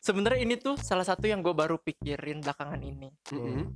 sebenarnya 0.03 0.39
ini 0.43 0.55
tuh 0.59 0.75
salah 0.81 1.07
satu 1.07 1.29
yang 1.29 1.39
gue 1.39 1.55
baru 1.55 1.79
pikirin 1.79 2.43
belakangan 2.43 2.81
ini. 2.83 3.09
Mm-mm. 3.31 3.71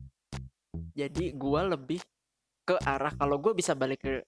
Jadi 0.98 1.32
gue 1.32 1.62
lebih 1.64 2.02
ke 2.68 2.76
arah 2.84 3.14
kalau 3.16 3.40
gue 3.40 3.56
bisa 3.56 3.72
balik 3.78 4.04
ke 4.04 4.20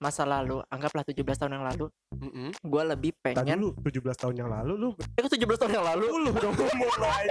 masa 0.00 0.24
lalu, 0.24 0.64
anggaplah 0.66 1.04
17 1.04 1.20
tahun 1.36 1.52
yang 1.54 1.66
lalu, 1.66 1.86
Mm-mm. 2.10 2.48
gue 2.56 2.82
lebih 2.88 3.12
tadi 3.14 3.36
pengen 3.36 3.60
lu 3.60 3.70
17 3.76 4.00
tahun 4.16 4.34
yang 4.34 4.48
lalu 4.48 4.72
lu 4.74 4.88
Eh, 5.12 5.20
ke 5.20 5.28
17 5.30 5.60
tahun 5.60 5.72
yang 5.72 5.84
lalu 5.86 6.04
lu 6.08 6.30
udah 6.30 6.50
mulai 6.72 7.24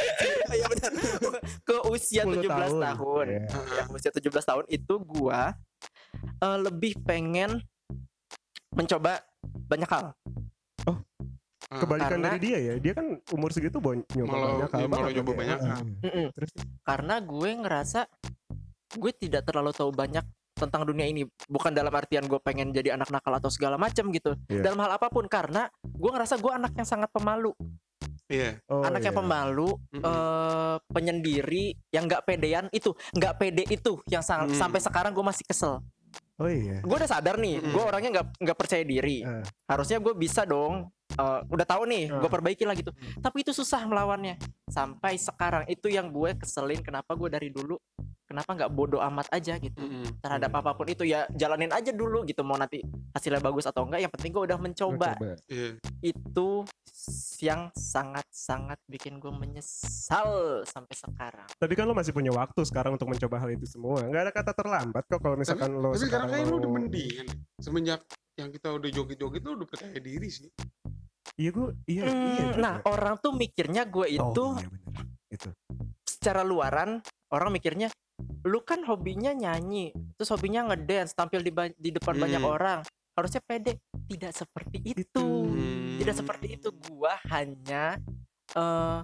Iya 0.48 0.66
benar. 0.68 0.92
ke 1.60 1.76
usia 1.90 2.22
10 2.24 2.40
17 2.40 2.46
tahun, 2.46 2.78
tahun. 2.80 3.26
Iya. 3.28 3.42
Ya, 3.50 3.84
ke 3.84 3.92
usia 3.92 4.12
17 4.14 4.22
tahun 4.46 4.66
itu 4.68 4.94
gua 5.02 5.58
eh, 6.40 6.58
lebih 6.60 7.02
pengen 7.02 7.58
mencoba 8.70 9.18
banyak 9.66 9.90
hal 9.90 10.14
Ah, 11.70 11.78
kebalikan 11.78 12.18
Karena- 12.18 12.34
dari 12.34 12.40
dia 12.40 12.58
ya. 12.60 12.74
Dia 12.78 12.94
kan 12.94 13.06
umur 13.30 13.50
segitu 13.50 13.78
bon 13.78 14.02
nyoba 14.10 14.26
Malah- 14.28 14.46
banyak 14.48 14.68
hal 14.68 14.80
iya, 14.80 14.88
malah 14.88 14.98
banget 15.00 15.14
nyoba 15.16 15.30
ya. 15.30 15.38
banyak 15.38 15.58
hal. 15.60 15.70
Heeh. 15.70 15.86
Mm-mm. 16.02 16.28
Terus 16.34 16.52
karena 16.82 17.16
gue 17.20 17.50
ngerasa 17.56 18.00
gue 18.92 19.12
tidak 19.14 19.42
terlalu 19.44 19.72
tahu 19.72 19.92
banyak 19.92 20.26
tentang 20.60 20.84
dunia 20.84 21.06
ini 21.06 21.22
bukan 21.48 21.72
dalam 21.72 21.90
artian 21.90 22.24
gue 22.24 22.38
pengen 22.38 22.70
jadi 22.70 22.94
anak 22.94 23.10
nakal 23.10 23.32
atau 23.34 23.48
segala 23.48 23.76
macam 23.76 24.12
gitu 24.12 24.36
Iya. 24.46 24.62
dalam 24.62 24.80
hal 24.80 24.92
apa 24.94 25.08
pun 25.08 25.26
karena 25.26 25.66
gue 25.82 26.10
ngerasa 26.10 26.36
gue 26.36 26.52
anak 26.52 26.76
yang 26.76 26.86
sangat 26.86 27.08
pemalu 27.10 27.56
iya 28.28 28.60
oh, 28.68 28.84
anak 28.84 29.02
yang 29.02 29.16
iya. 29.16 29.22
pemalu 29.22 29.70
Mm-mm. 29.90 30.04
eh, 30.04 30.76
penyendiri 30.86 31.66
yang 31.90 32.06
nggak 32.06 32.24
pedean 32.24 32.66
itu 32.70 32.92
nggak 33.12 33.34
pede 33.36 33.64
itu 33.66 33.98
yang 34.06 34.22
sang- 34.22 34.46
Mm. 34.46 34.54
sampai 34.54 34.80
sekarang 34.80 35.12
gue 35.12 35.24
masih 35.24 35.46
kesel 35.46 35.80
Oh 36.40 36.48
iya. 36.48 36.80
gue 36.80 36.96
udah 36.96 37.10
sadar 37.10 37.36
nih 37.36 37.58
Mm-mm. 37.58 37.72
gue 37.72 37.84
orangnya 37.84 38.10
nggak 38.14 38.28
nggak 38.40 38.58
percaya 38.58 38.84
diri 38.84 39.22
Eh. 39.22 39.44
harusnya 39.66 39.98
gue 39.98 40.14
bisa 40.14 40.44
dong 40.44 40.88
eh, 41.12 41.40
udah 41.44 41.66
tahu 41.66 41.84
nih 41.86 42.04
Ah. 42.08 42.20
gue 42.20 42.30
perbaiki 42.30 42.64
lah 42.64 42.76
gitu 42.76 42.92
tapi 43.18 43.42
itu 43.42 43.52
susah 43.52 43.82
melawannya 43.84 44.38
sampai 44.68 45.16
sekarang 45.16 45.64
itu 45.66 45.88
yang 45.88 46.08
gue 46.08 46.36
keselin 46.36 46.80
kenapa 46.80 47.12
gue 47.14 47.28
dari 47.28 47.50
dulu 47.50 47.76
kenapa 48.30 48.54
nggak 48.54 48.70
bodoh 48.70 49.02
amat 49.02 49.26
aja 49.32 49.58
gitu 49.58 49.74
Mm-mm. 49.76 50.22
terhadap 50.22 50.48
Hmm. 50.48 50.62
apa 50.62 50.72
pun 50.72 50.86
itu 50.86 51.02
ya 51.04 51.26
jalanin 51.32 51.70
aja 51.70 51.90
dulu 51.90 52.22
gitu 52.24 52.42
mau 52.42 52.54
nanti 52.56 52.78
hasilnya 53.10 53.42
bagus 53.42 53.66
atau 53.66 53.82
enggak 53.82 54.00
yang 54.00 54.12
penting 54.12 54.30
gue 54.30 54.44
udah 54.44 54.58
mencoba 54.58 55.18
Coba. 55.18 55.34
iya 55.48 55.74
itu 56.00 56.62
yang 57.40 57.74
sangat-sangat 57.74 58.78
bikin 58.86 59.18
gue 59.18 59.32
menyesal 59.32 60.30
sampai 60.64 60.94
sekarang 60.94 61.50
Tapi 61.52 61.74
kan 61.74 61.84
lo 61.84 61.92
masih 61.92 62.12
punya 62.12 62.30
waktu 62.30 62.62
sekarang 62.62 62.94
untuk 62.94 63.08
mencoba 63.08 63.36
hal 63.38 63.50
itu 63.50 63.66
semua. 63.66 64.00
Nggak 64.02 64.22
ada 64.22 64.34
kata 64.34 64.52
terlambat 64.54 65.04
kok 65.04 65.20
kalau 65.20 65.36
misalkan 65.36 65.72
lo 65.74 65.90
tapi 65.90 66.06
sekarang 66.06 66.28
kayak 66.30 66.44
lu 66.44 66.50
mau- 66.50 66.60
udah 66.60 66.72
mendingan 66.72 67.28
semenjak 67.58 68.00
yang 68.36 68.50
kita 68.50 68.70
udah 68.70 68.90
joget-joget 68.90 69.42
lu 69.42 69.52
udah 69.56 69.68
percaya 69.68 69.98
diri 69.98 70.30
sih 70.30 70.48
Iya 71.36 71.50
gue 71.50 71.68
iya 71.88 72.04
Hmm, 72.04 72.14
iya. 72.30 72.44
juga. 72.46 72.56
nah 72.58 72.76
orang 72.86 73.16
tuh 73.18 73.32
mikirnya 73.32 73.84
gue 73.86 74.06
Oh, 74.12 74.12
itu 74.12 74.46
iya 74.56 74.68
bener. 74.68 75.06
Itu. 75.30 75.50
secara 76.04 76.42
luaran 76.42 77.00
orang 77.30 77.50
mikirnya 77.50 77.88
lu 78.42 78.60
kan 78.62 78.82
hobinya 78.82 79.32
nyanyi 79.32 79.90
terus 80.14 80.30
hobinya 80.30 80.64
ngedance 80.66 81.12
tampil 81.12 81.40
di, 81.40 81.50
ba- 81.50 81.74
di 81.74 81.90
depan 81.90 82.16
Hmm. 82.16 82.24
banyak 82.24 82.42
orang 82.42 82.80
harusnya 83.14 83.42
pede 83.42 83.76
tidak 84.06 84.32
seperti 84.34 84.78
itu 84.86 85.26
Hmm. 85.46 85.98
tidak 85.98 86.16
seperti 86.16 86.48
itu 86.56 86.70
gua 86.88 87.20
hanya 87.28 88.00
eh 88.52 89.00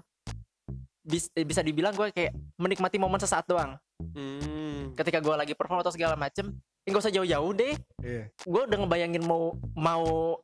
bis- 1.01 1.29
eh, 1.31 1.43
bisa 1.43 1.61
dibilang 1.61 1.91
gue 1.91 2.09
kayak 2.09 2.31
menikmati 2.55 2.95
momen 2.95 3.19
sesaat 3.19 3.45
doang 3.45 3.77
Hmm. 4.11 4.93
ketika 4.93 5.19
gua 5.19 5.37
lagi 5.37 5.51
perform 5.51 5.79
atau 5.79 5.91
segala 5.91 6.15
macem 6.15 6.49
ya 6.81 6.87
nggak 6.87 7.03
usah 7.03 7.13
jauh-jauh 7.13 7.51
deh 7.51 7.75
Iya. 7.99 8.23
gue 8.31 8.61
udah 8.63 8.77
ngebayangin 8.79 9.21
mau 9.21 9.53
mau 9.71 10.37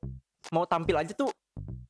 mau 0.50 0.66
tampil 0.66 0.98
aja 0.98 1.14
tuh 1.14 1.30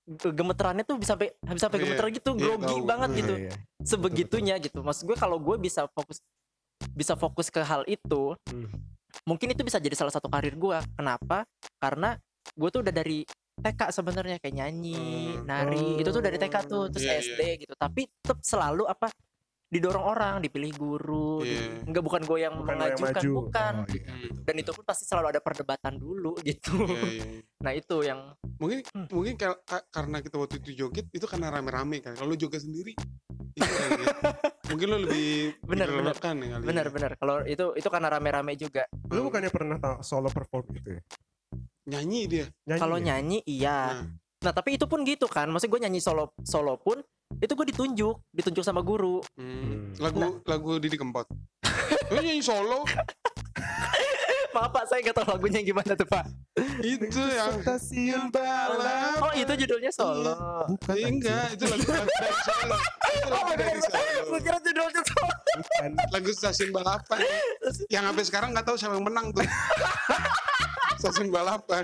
ge- 0.05 0.33
gemeterannya 0.33 0.83
tuh 0.83 0.95
bisa 0.95 1.15
sampai 1.15 1.31
bisa 1.41 1.65
sampai 1.65 1.79
Iya, 1.79 1.85
gemeter 1.87 2.05
gitu 2.11 2.31
iya, 2.31 2.41
grogi 2.41 2.67
tahu. 2.73 2.85
banget 2.85 3.09
Hmm. 3.09 3.17
gitu 3.17 3.33
Iya, 3.33 3.43
iya. 3.47 3.53
sebegitunya 3.81 4.55
gitu 4.57 4.79
maksud 4.79 5.03
gue 5.05 5.15
kalau 5.15 5.37
gue 5.37 5.55
bisa 5.57 5.87
fokus 5.89 6.19
bisa 6.91 7.13
fokus 7.15 7.47
ke 7.47 7.61
hal 7.61 7.85
itu 7.85 8.33
Hmm. 8.49 8.67
mungkin 9.27 9.51
itu 9.53 9.61
bisa 9.61 9.77
jadi 9.77 9.93
salah 9.93 10.13
satu 10.13 10.31
karir 10.31 10.55
gue 10.55 10.77
kenapa? 10.95 11.43
Karena 11.77 12.15
gue 12.55 12.69
tuh 12.71 12.81
udah 12.81 12.93
dari 12.95 13.21
TK 13.61 13.91
sebenarnya 13.93 14.39
kayak 14.41 14.55
nyanyi 14.55 15.37
Hmm. 15.37 15.45
nari 15.45 16.01
itu 16.01 16.09
tuh 16.09 16.23
dari 16.23 16.37
TK 16.39 16.55
tuh 16.65 16.89
terus 16.89 17.05
Iya, 17.05 17.19
SD 17.21 17.41
gitu. 17.67 17.73
Tapi 17.77 18.07
tetap 18.09 18.39
selalu 18.41 18.87
apa 18.87 19.11
didorong 19.71 20.03
orang 20.05 20.35
dipilih 20.37 20.75
guru 20.75 21.39
di- 21.39 21.55
Iya. 21.55 21.87
enggak 21.87 22.03
bukan 22.03 22.21
gue 22.21 22.37
yang 22.37 22.55
Bukan 22.59 22.75
lo 22.75 22.83
yang 22.83 22.99
mengajukan 22.99 23.15
maju. 23.15 23.29
bukan 23.39 23.73
Oh, 23.73 23.85
iya. 23.89 24.03
Hmm. 24.03 24.29
dan 24.43 24.55
itu 24.57 24.71
pun 24.71 24.83
pasti 24.83 25.03
selalu 25.05 25.27
ada 25.31 25.39
perdebatan 25.39 25.93
dulu 25.95 26.35
gitu 26.43 26.75
Iya, 26.75 26.99
iya, 27.07 27.23
iya. 27.23 27.39
nah 27.57 27.71
itu 27.71 27.95
yang 28.03 28.19
mungkin 28.57 28.83
Hmm. 28.85 29.07
mungkin 29.07 29.33
ka- 29.35 29.63
ka- 29.63 29.87
karena 29.89 30.19
kita 30.19 30.35
waktu 30.35 30.59
itu 30.59 30.69
joget 30.77 31.07
itu 31.09 31.23
karena 31.23 31.47
rame-rame 31.49 31.97
kan 31.99 32.13
kalau 32.13 32.35
joget 32.35 32.61
sendiri 32.61 32.91
itu 33.57 33.63
ya. 33.63 34.05
mungkin 34.67 34.87
lo 34.89 34.97
lebih 35.01 35.55
Bener, 35.61 35.87
bener. 35.87 35.87
dilelekan 36.11 36.35
ya 36.35 36.47
kali 36.49 36.51
ya. 36.57 36.67
benar-benar 36.67 37.11
kalau 37.15 37.35
itu 37.41 37.65
itu 37.73 37.87
karena 37.87 38.07
rame-rame 38.09 38.51
juga 38.55 38.83
Lu 39.07 39.23
bukannya 39.23 39.49
pernah 39.49 39.77
solo 40.01 40.27
perform 40.27 40.67
gitu 40.73 40.89
ya? 40.91 41.01
nyanyi 41.83 42.21
dia 42.27 42.45
kalau 42.75 42.95
ya? 42.95 43.07
nyanyi 43.09 43.39
iya 43.41 43.79
Nah, 43.97 44.07
Nah 44.41 44.49
tapi 44.49 44.73
itu 44.73 44.85
pun 44.85 45.05
gitu 45.05 45.29
kan, 45.29 45.45
maksud 45.47 45.69
gue 45.69 45.79
nyanyi 45.79 46.01
solo 46.01 46.33
solo 46.41 46.73
pun 46.75 46.97
itu 47.37 47.53
gue 47.53 47.65
ditunjuk, 47.67 48.15
ditunjuk 48.31 48.61
sama 48.61 48.81
guru. 48.81 49.21
hmm. 49.37 49.95
Lagu 49.97 50.17
Nah. 50.17 50.33
lagu 50.45 50.75
Didi 50.77 50.97
Kempot 50.97 51.29
Lu 52.09 52.19
nyanyi 52.19 52.41
solo 52.41 52.81
Maaf 54.51 54.67
pak, 54.69 54.83
saya 54.83 54.99
nggak 54.99 55.15
tahu 55.15 55.27
lagunya 55.31 55.61
gimana 55.61 55.93
tuh 55.93 56.03
pak. 56.03 56.27
itu 56.83 57.07
yang 57.23 57.63
stasiun 57.63 58.27
balap. 58.27 59.23
Oh 59.23 59.31
itu 59.31 59.47
judulnya 59.55 59.87
solo. 59.89 60.35
Bukan 60.67 60.91
Eh, 60.91 61.07
enggak 61.07 61.55
itu 61.55 61.63
lagu 61.65 61.87
solo 61.87 62.75
itu 63.15 63.27
lagu 63.29 63.51
dari 63.55 63.79
solo 63.79 64.01
Gue 64.27 64.39
kira 64.41 64.57
judulnya 64.59 65.01
solo. 65.05 65.31
Bukan. 65.53 65.89
lagu 66.09 66.29
stasiun 66.33 66.69
balapan 66.71 67.19
yang 67.87 68.03
sampai 68.03 68.23
sekarang 68.25 68.49
nggak 68.51 68.65
tahu 68.65 68.75
siapa 68.75 68.97
yang 68.97 69.05
menang 69.05 69.31
tuh 69.31 69.45
stasiun 71.01 71.29
balapan 71.33 71.83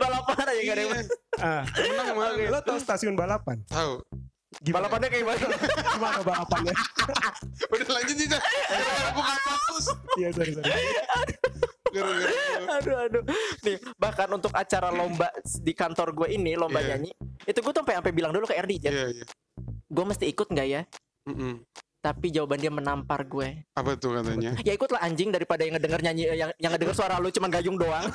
Balapan 0.00 0.34
aja 0.40 0.60
gak 0.64 0.74
ada 0.74 0.82
yang 0.82 0.90
Iya, 0.90 1.02
Ah, 1.38 1.62
menang 1.68 2.08
lo 2.50 2.58
tau 2.64 2.78
stasiun 2.80 3.14
balapan? 3.14 3.60
tahu 3.68 4.00
Gimana? 4.58 4.88
Balapannya 4.88 5.08
kayak 5.12 5.22
gimana? 5.22 5.38
Gimana 5.94 6.20
balapannya? 6.24 6.74
udah 7.76 7.88
lanjut. 7.94 8.16
Gara-gara 8.16 9.08
aku 9.12 9.20
nggak 9.20 9.38
fokus 9.44 9.86
Iya, 10.16 10.28
sorry, 10.32 10.52
sorry. 10.56 10.72
aduh 12.68 12.96
aduh. 13.06 13.22
Nih 13.62 13.76
bahkan 13.96 14.28
untuk 14.32 14.50
acara 14.56 14.88
lomba 14.90 15.28
di 15.60 15.72
kantor 15.72 16.16
gue 16.16 16.28
ini 16.32 16.56
lomba 16.56 16.80
Iya. 16.80 16.96
nyanyi, 16.96 17.12
itu 17.44 17.58
gue 17.60 17.72
tuh 17.72 17.80
sampai 17.84 18.00
sampai 18.00 18.12
bilang 18.12 18.32
dulu 18.32 18.44
ke 18.44 18.56
RD, 18.56 18.72
Jet, 18.82 18.92
iya 18.92 19.06
iya 19.20 19.26
gue 19.88 20.04
mesti 20.04 20.28
ikut 20.28 20.48
nggak 20.52 20.68
ya? 20.68 20.82
Mm-mm. 21.28 21.64
Tapi 21.98 22.30
jawaban 22.30 22.56
dia 22.56 22.70
menampar 22.70 23.26
gue. 23.26 23.66
Apa 23.74 23.98
tuh 23.98 24.14
katanya? 24.14 24.54
Ya 24.62 24.72
ikutlah 24.72 25.02
anjing 25.02 25.28
daripada 25.28 25.66
yang 25.66 25.74
ngedenger 25.74 26.00
nyanyi 26.00 26.24
yang 26.30 26.50
yang 26.56 26.70
ngedenger 26.70 26.94
suara 26.94 27.18
lu 27.18 27.28
cuman 27.28 27.50
gayung 27.50 27.74
doang. 27.74 28.06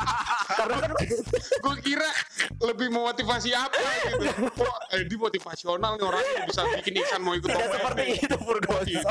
Karena 0.58 0.76
kan 0.80 0.90
gue 1.36 1.74
kira 1.84 2.08
lebih 2.64 2.88
memotivasi 2.88 3.52
apa 3.52 3.76
gitu. 4.08 4.24
Wah, 4.56 4.78
eh, 4.96 5.04
di 5.04 5.14
motivasional 5.14 6.00
nih 6.00 6.02
orangnya 6.02 6.42
bisa 6.48 6.64
bikin 6.80 6.96
Iksan 6.96 7.20
mau 7.20 7.36
ikut 7.36 7.46
tidak 7.46 7.70
seperti 7.76 8.02
itu 8.24 8.36
Purgoso. 8.40 9.04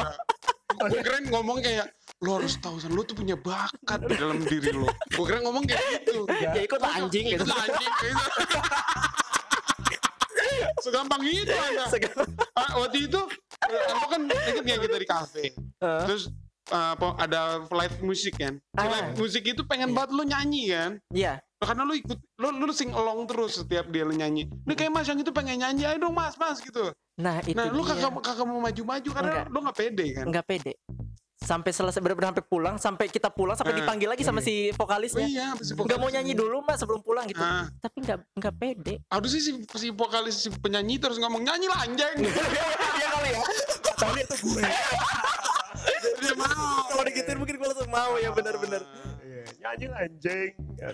Gue 0.75 0.99
keren 1.05 1.29
ngomong 1.29 1.61
kayak 1.61 1.87
lo 2.23 2.41
harus 2.41 2.57
tahu 2.57 2.81
san 2.81 2.91
lo 2.91 3.05
tuh 3.05 3.13
punya 3.13 3.37
bakat 3.37 3.99
di 4.09 4.15
dalam 4.17 4.41
diri 4.41 4.73
lo. 4.73 4.89
Gue 5.13 5.23
keren 5.23 5.45
ngomong 5.45 5.69
kayak 5.69 6.01
gitu. 6.01 6.25
Ya 6.33 6.49
ikutlah 6.57 6.91
anjing 6.97 7.29
gitu. 7.29 7.45
Ikutlah 7.45 7.61
anjing 7.61 7.91
gitu. 7.93 8.25
Segampang 10.81 11.21
itu 11.25 11.51
anda. 11.51 11.85
Segala- 11.89 12.27
Ah, 12.55 12.79
waktu 12.79 13.07
itu 13.07 13.19
eh, 13.63 13.83
Anda 13.91 14.05
kan 14.07 14.21
inget 14.27 14.63
nggak 14.63 14.79
kita 14.83 14.97
di 14.97 15.07
kafe. 15.07 15.43
Terus 15.79 16.29
apa, 16.65 17.13
ada 17.21 17.61
live 17.61 17.97
musik 18.01 18.41
kan. 18.41 18.57
Ah. 18.73 18.89
live 18.89 19.21
musik 19.21 19.45
itu 19.45 19.61
pengen 19.63 19.93
banget 19.93 20.11
lo 20.11 20.23
nyanyi 20.25 20.73
kan. 20.73 20.91
Iya. 21.13 21.37
Karena 21.55 21.81
lo 21.85 21.93
ikut 21.93 22.19
lo 22.37 22.49
lu 22.51 22.73
sing 22.73 22.89
along 22.91 23.25
terus 23.25 23.61
setiap 23.61 23.89
dia 23.89 24.01
lo 24.05 24.13
nyanyi. 24.13 24.49
Ini 24.49 24.73
kayak 24.73 24.91
Mas 24.91 25.07
yang 25.07 25.21
itu 25.21 25.29
pengen 25.29 25.61
nyanyi, 25.61 25.85
ayo 25.85 25.97
dong 26.01 26.13
Mas, 26.13 26.35
Mas 26.35 26.59
gitu. 26.61 26.89
Nah, 27.15 27.39
itu 27.41 27.55
Nah, 27.55 27.71
lu 27.71 27.79
dia. 27.81 27.95
kagak 27.95 28.11
kagak 28.21 28.45
mau 28.45 28.59
maju-maju 28.59 29.09
karena 29.13 29.31
Enggak. 29.31 29.45
lu 29.47 29.57
nggak 29.63 29.77
pede 29.77 30.05
kan. 30.11 30.25
nggak 30.27 30.45
pede. 30.45 30.73
Sampai 31.45 31.69
selesai 31.69 32.01
benar-benar 32.01 32.33
sampai 32.33 32.43
pulang, 32.43 32.75
sampai 32.75 33.05
kita 33.05 33.29
pulang, 33.29 33.53
sampai 33.53 33.71
Eh. 33.71 33.79
dipanggil 33.79 34.09
lagi 34.09 34.25
sama 34.25 34.41
si 34.41 34.67
Oh 34.67 34.81
vokalisnya. 34.81 35.23
iya, 35.23 35.53
si 35.55 35.71
Nggak 35.71 35.85
mau 35.95 36.09
vokalis- 36.09 36.13
nyanyi 36.15 36.33
dulu 36.33 36.57
mas 36.59 36.77
sebelum 36.77 36.99
pulang 36.99 37.25
gitu. 37.25 37.37
Ah. 37.37 37.69
Tapi 37.77 37.97
nggak 38.01 38.17
nggak 38.33 38.53
pede. 38.55 38.93
Aduh 39.07 39.29
sih 39.29 39.39
si, 39.39 39.51
si 39.71 39.87
vokalis 39.89 40.35
si 40.35 40.49
penyanyi 40.51 40.97
terus 40.97 41.15
ngomong 41.15 41.39
nyanyi 41.39 41.67
lah 41.67 41.79
anjing. 41.81 42.17
Iya 42.95 43.07
kali 43.11 43.29
ya. 43.29 43.41
Tapi 43.95 44.19
itu 44.19 44.35
gue. 44.43 44.61
Dia 46.17 46.33
mau. 46.33 46.81
Kalau 46.87 47.03
digituin 47.03 47.37
mungkin 47.37 47.55
gue 47.55 47.67
langsung 47.67 47.91
mau 47.91 48.13
ya 48.15 48.29
benar-benar. 48.31 48.81
Iya, 49.21 49.43
nyanyi 49.61 49.85
lah, 49.85 49.99
anjing. 50.01 50.51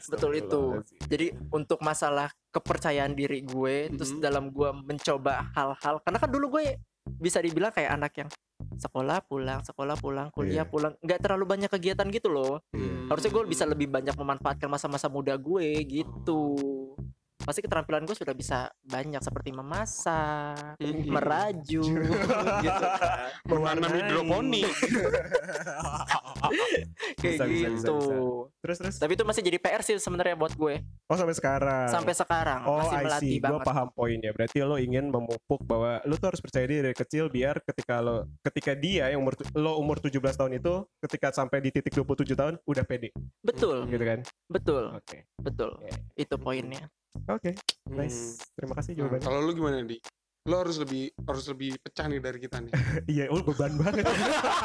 Betul 0.09 0.31
itu. 0.35 0.61
Jadi 1.05 1.25
untuk 1.49 1.79
masalah 1.79 2.27
kepercayaan 2.49 3.13
diri 3.13 3.39
gue, 3.41 3.87
terus 3.89 4.11
Mhm. 4.11 4.19
dalam 4.19 4.43
gue 4.49 4.69
mencoba 4.77 5.47
hal-hal, 5.53 6.01
karena 6.01 6.17
kan 6.17 6.29
dulu 6.29 6.45
gue 6.51 6.75
bisa 7.13 7.39
dibilang 7.39 7.71
kayak 7.71 7.91
anak 7.91 8.11
yang 8.15 8.29
sekolah 8.77 9.23
pulang, 9.25 9.61
sekolah 9.61 9.95
pulang, 9.97 10.27
kuliah 10.33 10.65
Iya. 10.65 10.71
pulang, 10.71 10.93
nggak 11.01 11.19
terlalu 11.21 11.45
banyak 11.45 11.69
kegiatan 11.69 12.07
gitu 12.09 12.29
loh. 12.29 12.61
Hmm. 12.73 13.07
Harusnya 13.11 13.31
gue 13.33 13.43
bisa 13.49 13.63
lebih 13.67 13.87
banyak 13.91 14.15
memanfaatkan 14.15 14.69
masa-masa 14.71 15.11
muda 15.11 15.35
gue 15.35 15.67
gitu. 15.85 16.41
Pasti 17.41 17.59
keterampilan 17.59 18.03
gue 18.03 18.13
sudah 18.13 18.31
bisa 18.31 18.57
banyak 18.81 19.19
seperti 19.19 19.49
memasak, 19.51 20.77
Mhm. 20.77 21.09
meraju, 21.09 21.83
gitu. 22.65 22.85
Menanam 23.47 23.91
hidroponik. 23.91 24.69
kayak 27.17 27.37
Bisa, 27.37 27.43
bisa, 27.45 27.67
bisa, 27.69 27.87
gitu. 27.87 27.97
Terus 28.59 28.77
terus. 28.77 28.95
Tapi 28.97 29.11
itu 29.13 29.23
masih 29.23 29.41
jadi 29.41 29.57
PR 29.57 29.81
sih 29.81 29.95
sebenarnya 29.95 30.33
buat 30.35 30.53
gue 30.53 30.81
Oh 31.05 31.13
sampai 31.15 31.33
sekarang. 31.33 31.87
sampai 31.87 32.13
sekarang 32.13 32.61
Oh, 32.63 32.77
masih 32.79 32.95
I 32.95 33.03
melatih 33.03 33.29
see. 33.31 33.41
Gue 33.41 33.59
paham 33.61 33.87
poinnya. 33.91 34.31
Berarti 34.31 34.57
lo 34.61 34.75
ingin 34.75 35.05
memupuk 35.07 35.61
bahwa 35.61 36.01
lo 36.03 36.15
tuh 36.15 36.27
harus 36.27 36.39
percaya 36.39 36.65
diri 36.65 36.81
dari 36.83 36.95
kecil 36.95 37.27
biar 37.27 37.61
ketika 37.63 37.99
lo 37.99 38.25
ketika 38.41 38.71
dia 38.73 39.09
yang 39.09 39.21
umur 39.21 39.33
lo 39.53 39.77
umur 39.77 39.97
17 39.97 40.17
tahun 40.35 40.53
itu 40.55 40.73
ketika 40.99 41.29
sampai 41.31 41.57
di 41.59 41.69
titik 41.69 41.93
27 41.93 42.33
tahun 42.33 42.53
udah 42.63 42.83
pede 42.83 43.09
Betul, 43.41 43.85
gitu 43.87 44.01
kan. 44.01 44.19
betul, 44.47 44.83
Oke. 44.93 45.25
betul. 45.37 45.71
Iya. 45.79 45.95
Itu 46.15 46.35
poinnya. 46.37 46.85
Oke. 47.27 47.51
Hmm. 47.83 47.97
Nice. 47.97 48.39
Terima 48.51 48.73
kasih 48.73 48.91
Nah, 48.93 48.97
jawabannya. 49.05 49.23
kalau 49.23 49.39
lu 49.41 49.51
gimana 49.53 49.77
di? 49.81 49.97
Lo 50.41 50.57
harus 50.57 50.73
lebih 50.75 51.13
harus 51.21 51.45
lebih 51.47 51.77
pecah 51.77 52.05
nih 52.05 52.17
dari 52.17 52.39
kita 52.39 52.57
nih. 52.59 52.73
Iya, 53.13 53.25
oh 53.29 53.41
beban 53.41 53.77
banget. 53.77 54.09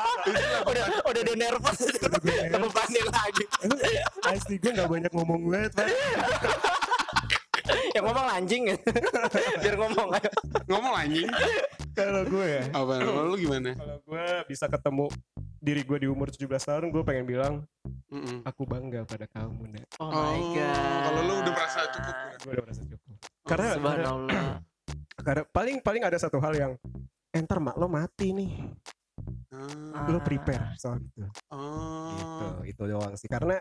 udah 0.70 0.84
udah 1.04 1.22
dia 1.22 1.36
nervous 1.36 1.78
udah 1.84 2.10
bebannya 2.58 3.02
lagi. 3.06 3.44
Emang 3.60 3.80
asli 4.26 4.56
gue 4.56 4.72
gak 4.72 4.88
banyak 4.88 5.12
ngomong 5.12 5.40
banget, 5.46 5.72
Pak. 5.74 5.86
Yang 7.92 8.04
ngomong 8.04 8.26
anjing 8.28 8.62
biar 9.58 9.74
ngomong 9.74 10.08
ayo. 10.12 10.30
Ngomong 10.64 10.94
anjing. 10.94 11.28
Kalau 11.92 12.22
gue 12.24 12.46
ya, 12.46 12.62
Apa? 12.70 12.92
Kalau 13.00 13.22
lu 13.26 13.36
gimana? 13.36 13.72
kalau 13.72 13.96
gue 14.00 14.24
bisa 14.46 14.68
ketemu 14.68 15.08
diri 15.66 15.82
gue 15.82 15.98
di 15.98 16.06
umur 16.06 16.30
17 16.30 16.46
tahun, 16.46 16.94
gue 16.94 17.02
pengen 17.02 17.26
bilang 17.26 17.54
Mm-mm. 18.06 18.46
aku 18.46 18.62
bangga 18.62 19.02
pada 19.02 19.26
kamu, 19.26 19.66
Nak. 19.74 19.86
Oh, 19.98 20.14
my 20.14 20.40
god. 20.54 21.02
Kalau 21.02 21.20
lu 21.26 21.34
udah 21.42 21.52
merasa 21.52 21.78
cukup. 21.90 22.14
Gue 22.38 22.50
udah 22.54 22.62
merasa 22.62 22.82
cukup. 22.86 23.14
Karena, 23.42 23.66
karena, 23.66 23.74
Subhanallah. 23.74 24.44
karena 25.26 25.42
paling 25.50 25.76
paling 25.82 26.02
ada 26.06 26.18
satu 26.22 26.38
hal 26.38 26.54
yang 26.54 26.72
entar 27.34 27.58
mak 27.58 27.74
lo 27.74 27.90
mati 27.90 28.30
nih, 28.30 28.52
Ah. 29.50 30.06
lo 30.06 30.20
prepare 30.20 30.76
soal 30.76 31.00
itu. 31.00 31.24
Oh. 31.50 32.14
Gitu, 32.62 32.76
itu 32.76 32.82
doang 32.86 33.14
sih. 33.18 33.26
Karena 33.26 33.58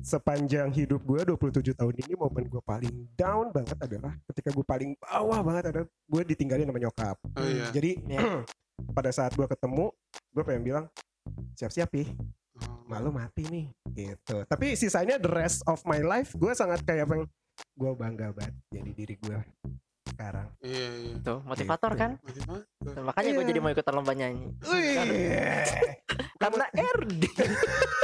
sepanjang 0.00 0.70
hidup 0.70 1.02
gue 1.02 1.20
27 1.26 1.74
tahun 1.74 1.94
ini 2.00 2.14
momen 2.14 2.46
gue 2.46 2.62
paling 2.62 2.94
down 3.12 3.50
banget 3.50 3.74
adalah 3.76 4.14
ketika 4.30 4.54
gue 4.54 4.62
paling 4.62 4.94
bawah 4.96 5.40
banget 5.42 5.64
adalah 5.74 5.86
gue 5.88 6.22
ditinggalin 6.24 6.64
sama 6.64 6.78
nyokap. 6.80 7.16
Oh 7.34 7.44
iya. 7.44 7.68
Jadi 7.74 7.90
Iya. 8.08 8.40
pada 8.96 9.10
saat 9.10 9.34
gue 9.34 9.44
ketemu, 9.44 9.90
gue 10.32 10.42
pengen 10.46 10.62
bilang 10.64 10.84
siap-siap 11.54 11.90
ih, 11.96 12.10
Oh. 12.56 12.80
malu 12.88 13.12
mati 13.12 13.44
nih, 13.44 13.68
gitu. 13.92 14.48
Tapi 14.48 14.72
sisanya 14.72 15.20
the 15.20 15.28
rest 15.28 15.60
of 15.64 15.76
my 15.84 16.00
life, 16.00 16.32
gue 16.32 16.48
sangat 16.50 16.80
kayak 16.82 17.04
pengen, 17.04 17.28
gue 17.76 17.92
bangga 17.92 18.32
banget 18.32 18.56
jadi 18.72 18.90
diri 18.90 19.14
gue 19.20 19.36
sekarang. 20.06 20.48
Iya 20.64 20.88
iya. 20.96 21.14
Tuh, 21.20 21.44
motivator 21.44 21.92
Gitu. 21.92 22.00
kan? 22.00 22.10
Motivator. 22.16 22.64
Tuh, 22.80 23.04
makanya 23.04 23.30
gue 23.30 23.44
Iya. 23.44 23.50
jadi 23.52 23.60
mau 23.60 23.70
ikutan 23.70 23.92
lomba 23.92 24.12
nyanyi. 24.16 24.48
Karena 26.36 26.64
RD. 26.96 27.22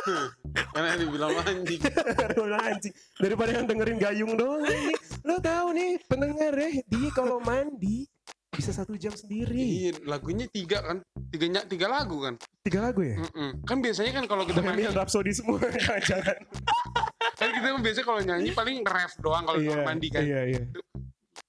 Karena 0.76 0.90
dibilang 0.96 1.32
anjing. 1.38 1.80
Aduh, 2.28 2.44
anjing. 2.52 2.94
Daripada 3.16 3.50
yang 3.56 3.64
dengerin 3.64 3.96
gayung 3.96 4.32
doang 4.36 4.68
nih. 4.68 4.92
Lo 5.22 5.40
tahu 5.40 5.72
nih 5.72 5.96
pendengar 6.04 6.52
ya, 6.52 6.70
dia 6.82 7.08
kalau 7.14 7.40
mandi 7.40 8.04
bisa 8.52 8.70
satu 8.70 8.92
jam 9.00 9.12
sendiri. 9.16 9.56
Iya, 9.56 9.92
lagunya 10.04 10.44
tiga 10.44 10.84
kan? 10.84 11.00
Tiga 11.32 11.46
ny- 11.48 11.68
tiga 11.72 11.86
lagu 11.88 12.20
kan? 12.20 12.36
Tiga 12.60 12.84
lagu 12.84 13.00
ya? 13.00 13.16
Mm-mm. 13.16 13.64
Kan 13.64 13.80
biasanya 13.80 14.12
kan 14.12 14.24
kalau 14.28 14.44
kita 14.44 14.60
Bohemian 14.64 14.92
Rhapsody 14.92 15.32
semua 15.32 15.56
jangan. 16.08 16.36
kan 17.40 17.48
kita 17.48 17.66
kan 17.72 17.80
biasanya 17.80 18.06
kalau 18.06 18.20
nyanyi 18.20 18.50
paling 18.52 18.76
ref 18.84 19.12
doang 19.18 19.48
kalau 19.48 19.58
yeah, 19.58 19.80
mandi 19.82 20.08
kan. 20.12 20.20
Iya, 20.20 20.40
iya. 20.52 20.62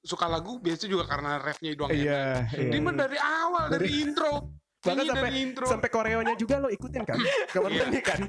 Suka 0.04 0.32
lagu 0.32 0.64
biasanya 0.64 0.90
juga 0.96 1.06
karena 1.12 1.44
refnya 1.44 1.76
doang. 1.76 1.92
Iya, 1.92 2.48
iya. 2.56 2.72
Ini 2.72 2.78
mah 2.80 2.96
dari 2.96 3.20
awal, 3.20 3.66
dari, 3.68 3.88
intro. 4.00 4.63
Bahkan 4.84 5.08
sampai 5.08 5.32
intro. 5.40 5.64
sampai 5.64 5.88
koreonya 5.88 6.36
juga 6.36 6.60
lo 6.60 6.68
ikutin 6.68 7.08
kan? 7.08 7.16
Kamar 7.56 7.72
Iya. 7.72 7.88
mandi 7.88 8.00
kan? 8.04 8.20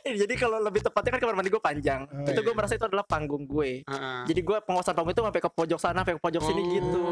Jadi 0.00 0.34
kalau 0.36 0.60
lebih 0.60 0.80
tepatnya 0.80 1.16
kan 1.16 1.20
kamar 1.20 1.34
mandi 1.36 1.48
gue 1.48 1.58
panjang. 1.58 2.04
Oh, 2.04 2.24
itu 2.24 2.36
gue 2.36 2.52
iya. 2.52 2.56
merasa 2.56 2.76
itu 2.76 2.84
adalah 2.84 3.04
panggung 3.04 3.44
gue. 3.44 3.84
Heeh. 3.84 4.20
Jadi 4.28 4.40
gue 4.40 4.56
penguasaan 4.60 4.92
panggung 4.92 5.12
itu 5.12 5.22
sampai 5.22 5.40
ke 5.40 5.50
pojok 5.50 5.78
sana, 5.80 6.02
sampai 6.02 6.14
ke 6.16 6.20
pojok 6.20 6.42
sini 6.42 6.60
Oh. 6.60 6.72
gitu. 6.72 7.02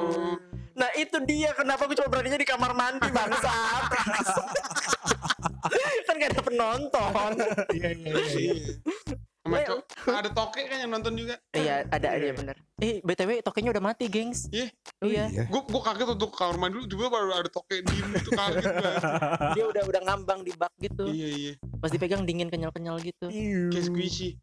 Nah 0.75 0.91
itu 0.95 1.17
dia 1.25 1.51
kenapa 1.53 1.85
gue 1.85 1.97
cuma 1.97 2.09
beraninya 2.09 2.37
di 2.37 2.45
kamar 2.45 2.73
mandi 2.73 3.09
bangsat. 3.09 3.83
kan 6.07 6.15
gak 6.17 6.31
ada 6.33 6.43
penonton. 6.43 7.33
Iya, 7.73 7.89
iya, 7.93 8.13
iya. 8.35 8.55
Iya. 9.51 9.65
Sama 9.65 9.77
Eh, 9.79 9.83
co- 10.05 10.15
ada 10.15 10.31
toke 10.31 10.61
kan 10.63 10.79
yang 10.79 10.91
nonton 10.91 11.13
juga. 11.15 11.35
Iya 11.51 11.75
ada 11.85 12.07
ada 12.11 12.21
Iya. 12.21 12.35
bener. 12.35 12.57
Eh 12.77 13.01
btw 13.01 13.31
tokenya 13.41 13.71
udah 13.71 13.85
mati 13.85 14.05
gengs. 14.07 14.47
Iya. 14.49 14.69
Iya. 15.01 15.25
Gue 15.47 15.63
gue 15.63 15.83
kaget 15.83 16.09
untuk 16.11 16.31
kamar 16.31 16.57
mandi 16.59 16.77
dulu 16.77 16.87
juga 16.87 17.07
baru 17.11 17.29
ada 17.35 17.49
toke 17.49 17.77
di 17.79 17.95
itu 18.15 18.31
kaget 18.31 18.65
gue. 18.65 18.93
Dia 19.57 19.65
udah 19.67 19.83
udah 19.85 20.01
ngambang 20.05 20.41
di 20.43 20.53
bak 20.53 20.73
gitu. 20.79 21.05
Iya 21.07 21.29
iya. 21.31 21.53
Pas 21.77 21.89
dipegang 21.89 22.23
dingin 22.23 22.47
kenyal 22.47 22.69
kenyal 22.69 22.99
gitu. 22.99 23.27
Kayak 23.27 23.85
squishy. 23.85 24.37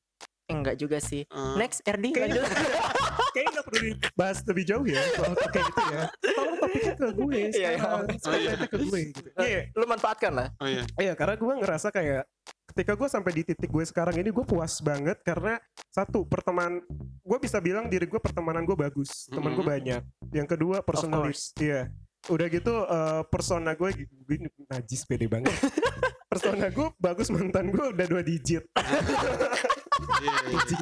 Eh, 0.45 0.53
enggak 0.53 0.75
juga 0.75 0.97
sih. 0.99 1.23
Eh, 1.23 1.53
Next 1.55 1.81
RD 1.81 2.05
Kayaknya- 2.11 2.41
lanjut. 2.41 2.45
Kayaknya 3.35 3.51
gak 3.53 3.65
perlu 3.67 3.79
dibahas 3.91 4.37
lebih 4.45 4.63
jauh 4.63 4.85
ya 4.85 5.01
soal 5.11 5.33
kayak 5.35 5.65
gitu 5.65 5.83
ya. 5.85 6.01
Tolong 6.31 6.55
topiknya 6.55 6.93
ke 6.95 7.05
gue 7.11 7.35
Iya, 7.35 7.49
iya. 7.51 7.83
Oh, 7.83 7.99
iya. 7.99 8.15
Spotlightnya 8.15 8.67
ke 8.69 8.77
gue 8.79 8.99
gitu. 9.11 9.27
Iya, 9.35 9.59
Lu 9.73 9.85
manfaatkan 9.85 10.31
lah. 10.31 10.47
Oh 10.55 10.67
iya. 10.69 10.83
Iya, 10.95 11.13
karena 11.13 11.35
gue 11.35 11.53
ngerasa 11.57 11.87
kayak 11.89 12.23
ketika 12.75 12.91
gue 12.91 13.07
sampai 13.07 13.31
di 13.31 13.47
titik 13.47 13.71
gue 13.71 13.87
sekarang 13.87 14.19
ini 14.19 14.35
gue 14.35 14.43
puas 14.43 14.83
banget 14.83 15.15
karena 15.23 15.55
satu 15.87 16.27
pertemanan 16.27 16.83
gue 17.23 17.37
bisa 17.39 17.63
bilang 17.63 17.87
diri 17.87 18.03
gue 18.03 18.19
pertemanan 18.19 18.67
gue 18.67 18.75
bagus, 18.75 19.31
teman 19.31 19.55
gue 19.55 19.63
Mhm. 19.63 19.71
banyak. 19.79 20.01
Yang 20.35 20.47
kedua 20.51 20.83
personalis, 20.83 21.55
iya. 21.55 21.87
Udah 22.27 22.51
gitu 22.51 22.75
eh, 22.83 23.23
persona 23.31 23.79
gue 23.79 23.95
gue 23.95 24.35
najis 24.67 25.07
pede 25.07 25.31
banget. 25.31 25.55
persona 26.27 26.67
gue 26.67 26.91
bagus 26.99 27.31
mantan 27.31 27.71
gue 27.71 27.95
udah 27.95 28.05
dua 28.11 28.19
digit. 28.19 28.67
Iya, 28.75 30.35
iya. 30.51 30.59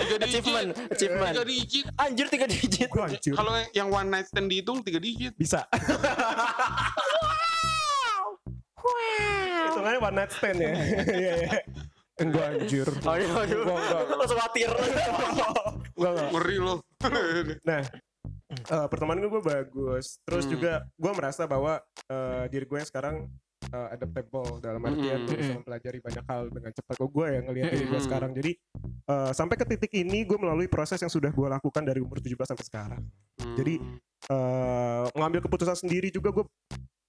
Tiga 0.00 0.16
digit. 0.16 0.40
Achievement, 0.40 0.68
achievement. 0.88 1.34
Tiga 1.36 1.44
digit. 1.44 1.86
Anjir 1.92 2.26
tiga 2.32 2.46
digit. 2.48 2.88
Gue. 2.88 3.20
Kalau 3.36 3.52
yang 3.76 3.92
one 3.92 4.08
night 4.08 4.32
stand 4.32 4.48
dihitung 4.48 4.80
tiga 4.80 4.96
digit. 4.96 5.36
Bisa. 5.36 5.68
Itu 9.68 9.80
kan 9.80 9.94
one 9.98 10.16
night 10.16 10.32
stand 10.32 10.58
ya. 10.58 10.72
Iya, 11.22 11.32
iya. 11.38 11.60
Enggak 12.18 12.44
anjir. 12.50 12.88
Aduh, 12.88 13.30
aduh. 13.36 13.60
Enggak, 13.62 13.78
enggak. 13.78 14.02
Langsung 14.16 14.38
khawatir. 14.38 14.70
Enggak, 15.94 16.10
enggak. 16.12 16.28
Ngeri 16.34 16.56
loh. 16.58 16.78
Nah, 17.68 17.82
Eh, 18.48 18.86
pertemanan 18.88 19.28
gue 19.28 19.44
bagus. 19.44 20.24
Terus 20.24 20.48
Hmm. 20.48 20.52
juga 20.56 20.72
gue 20.96 21.12
merasa 21.12 21.44
bahwa 21.44 21.84
eh, 22.08 22.44
diri 22.48 22.64
gue 22.64 22.80
yang 22.80 22.88
sekarang 22.88 23.28
eh, 23.60 23.88
adaptable 23.92 24.56
dalam 24.58 24.80
artian 24.80 25.20
Hmm. 25.20 25.28
bisa 25.28 25.52
mempelajari 25.54 25.98
banyak 26.00 26.24
hal 26.24 26.42
dengan 26.48 26.72
cepat. 26.72 26.94
Kok 26.96 27.10
gue 27.12 27.26
yang 27.28 27.44
ngelihat 27.44 27.68
diri 27.70 27.84
gue 27.86 28.00
Hmm. 28.00 28.08
sekarang. 28.08 28.30
Jadi 28.32 28.56
eh, 29.04 29.32
sampai 29.32 29.52
ke 29.54 29.64
titik 29.68 29.92
ini 29.94 30.24
gue 30.24 30.40
melalui 30.40 30.64
proses 30.64 30.96
yang 30.96 31.12
sudah 31.12 31.28
gue 31.28 31.44
lakukan 31.46 31.84
dari 31.84 32.00
umur 32.00 32.24
17 32.24 32.48
sampai 32.48 32.64
sekarang. 32.64 33.02
Jadi, 33.52 33.74
Hmm. 33.76 34.00
eh 34.32 35.04
mengambil 35.12 35.44
keputusan 35.44 35.76
sendiri 35.78 36.08
juga 36.08 36.32
gue 36.32 36.44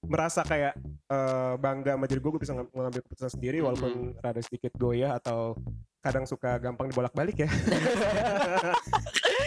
merasa 0.05 0.41
kayak 0.47 0.73
eh, 1.11 1.53
bangga 1.59 1.95
sama 1.95 2.05
diri 2.07 2.19
gue 2.19 2.31
gue 2.31 2.41
bisa 2.41 2.55
ng- 2.55 2.71
mengambil 2.71 3.01
keputusan 3.03 3.31
sendiri 3.35 3.59
walaupun 3.59 4.15
rada 4.19 4.41
sedikit 4.41 4.71
goyah 4.79 5.19
atau 5.19 5.53
kadang 5.99 6.23
suka 6.23 6.55
gampang 6.57 6.87
dibolak-balik 6.89 7.43
ya. 7.43 7.49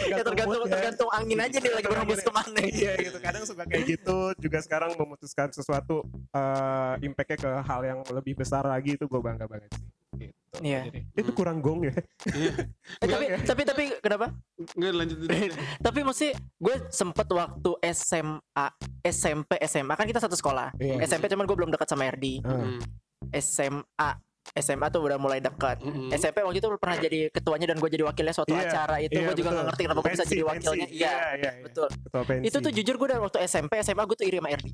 Ya 0.03 0.19
tergantung 0.19 0.61
mood 0.61 0.67
ya. 0.67 0.75
tergantung 0.77 1.09
angin 1.15 1.39
aja 1.39 1.57
nih 1.63 1.71
lagi 1.73 1.87
berhembus 1.87 2.21
ke 2.21 2.31
mana. 2.35 2.59
Iya 2.59 2.91
gitu 2.99 3.17
kadang 3.23 3.43
suka 3.47 3.63
kayak 3.63 3.83
gitu 3.87 4.17
juga 4.35 4.59
sekarang 4.59 4.91
memutuskan 4.99 5.47
sesuatu 5.55 6.03
eh 6.35 6.93
impactnya 7.07 7.37
ke 7.39 7.51
hal 7.63 7.81
yang 7.87 7.99
lebih 8.11 8.35
besar 8.35 8.67
lagi 8.67 8.99
itu 8.99 9.07
gue 9.07 9.21
bangga 9.23 9.47
banget 9.47 9.71
sih. 9.73 10.02
Gitu. 10.15 10.33
Iya. 10.61 10.85
Jadi, 10.85 10.99
itu 11.17 11.31
kurang 11.33 11.59
gong 11.59 11.81
ya. 11.83 11.93
Iya. 12.29 12.53
Eh, 13.01 13.07
tapi 13.09 13.25
tapi 13.41 13.61
tapi 13.65 13.83
kenapa? 13.97 14.29
Nggak 14.77 14.91
lanjut. 14.93 15.17
Tapi 15.89 15.99
mesti 16.05 16.27
gue 16.55 16.75
sempet 16.87 17.25
waktu 17.27 17.71
SMA, 17.89 18.65
SMP, 19.03 19.57
SMA 19.65 19.93
kan 19.93 20.05
kita 20.05 20.21
satu 20.21 20.37
sekolah. 20.37 20.77
Iya. 20.77 21.01
SMP 21.03 21.25
cuman 21.27 21.43
gue 21.43 21.57
belum 21.57 21.71
dekat 21.73 21.89
sama 21.89 22.05
Erdi. 22.05 22.37
Hmm. 22.45 22.77
SMA, 23.33 24.09
SMA 24.53 24.87
tuh 24.87 25.01
udah 25.01 25.17
mulai 25.17 25.39
dekat. 25.39 25.81
Mm-mm. 25.81 26.11
SMP 26.11 26.43
waktu 26.43 26.59
itu 26.59 26.69
pernah 26.77 26.97
jadi 26.99 27.19
ketuanya 27.31 27.73
dan 27.73 27.79
gue 27.79 27.89
jadi 27.89 28.03
wakilnya 28.03 28.35
suatu 28.35 28.53
Iya, 28.53 28.67
acara 28.67 28.95
itu. 28.99 29.15
iya, 29.15 29.25
gue 29.25 29.35
juga 29.35 29.49
betul. 29.49 29.57
gak 29.57 29.65
ngerti 29.71 29.81
kenapa 29.81 29.99
gue 29.99 30.11
bisa 30.11 30.25
jadi 30.27 30.43
wakilnya. 30.43 30.75
Iya, 30.75 30.85
Iya, 30.85 31.15
iya, 31.17 31.33
iya. 31.33 31.51
betul. 31.63 31.87
Ketua 31.89 32.23
pensi. 32.27 32.43
Itu 32.45 32.57
tuh 32.59 32.71
jujur 32.71 32.95
gue 32.99 33.07
dari 33.09 33.21
waktu 33.23 33.39
SMP, 33.41 33.73
SMA 33.81 34.03
gue 34.03 34.17
tuh 34.19 34.27
iri 34.27 34.37
sama 34.37 34.49
Erdi. 34.51 34.71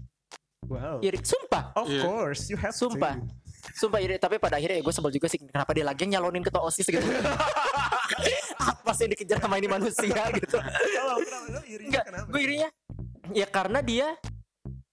Wow. 0.68 0.98
Iri, 1.00 1.20
sumpah. 1.22 1.72
Of 1.74 1.88
Iya. 1.88 2.02
course, 2.04 2.42
you 2.50 2.58
have 2.58 2.74
Sumpah. 2.74 3.16
to. 3.16 3.28
Sumpah 3.76 4.00
iri, 4.00 4.16
tapi 4.18 4.40
pada 4.40 4.56
akhirnya 4.56 4.80
ya 4.80 4.84
gue 4.84 4.92
sebel 4.92 5.12
juga 5.12 5.28
sih 5.28 5.40
kenapa 5.40 5.72
dia 5.72 5.84
lagi 5.84 6.04
nyalonin 6.04 6.42
ketua 6.42 6.64
OSIS 6.64 6.88
gitu. 6.88 7.04
Apa 8.60 8.92
sih 8.92 9.06
yang 9.06 9.12
dikejar 9.14 9.38
sama 9.40 9.56
ini 9.56 9.68
manusia 9.68 10.24
gitu. 10.40 10.58
Kalau 10.58 11.16
kenapa 11.22 11.64
irinya 11.68 12.02
gue 12.26 12.42
irinya 12.42 12.70
ya 13.30 13.46
karena 13.46 13.80
dia 13.80 14.08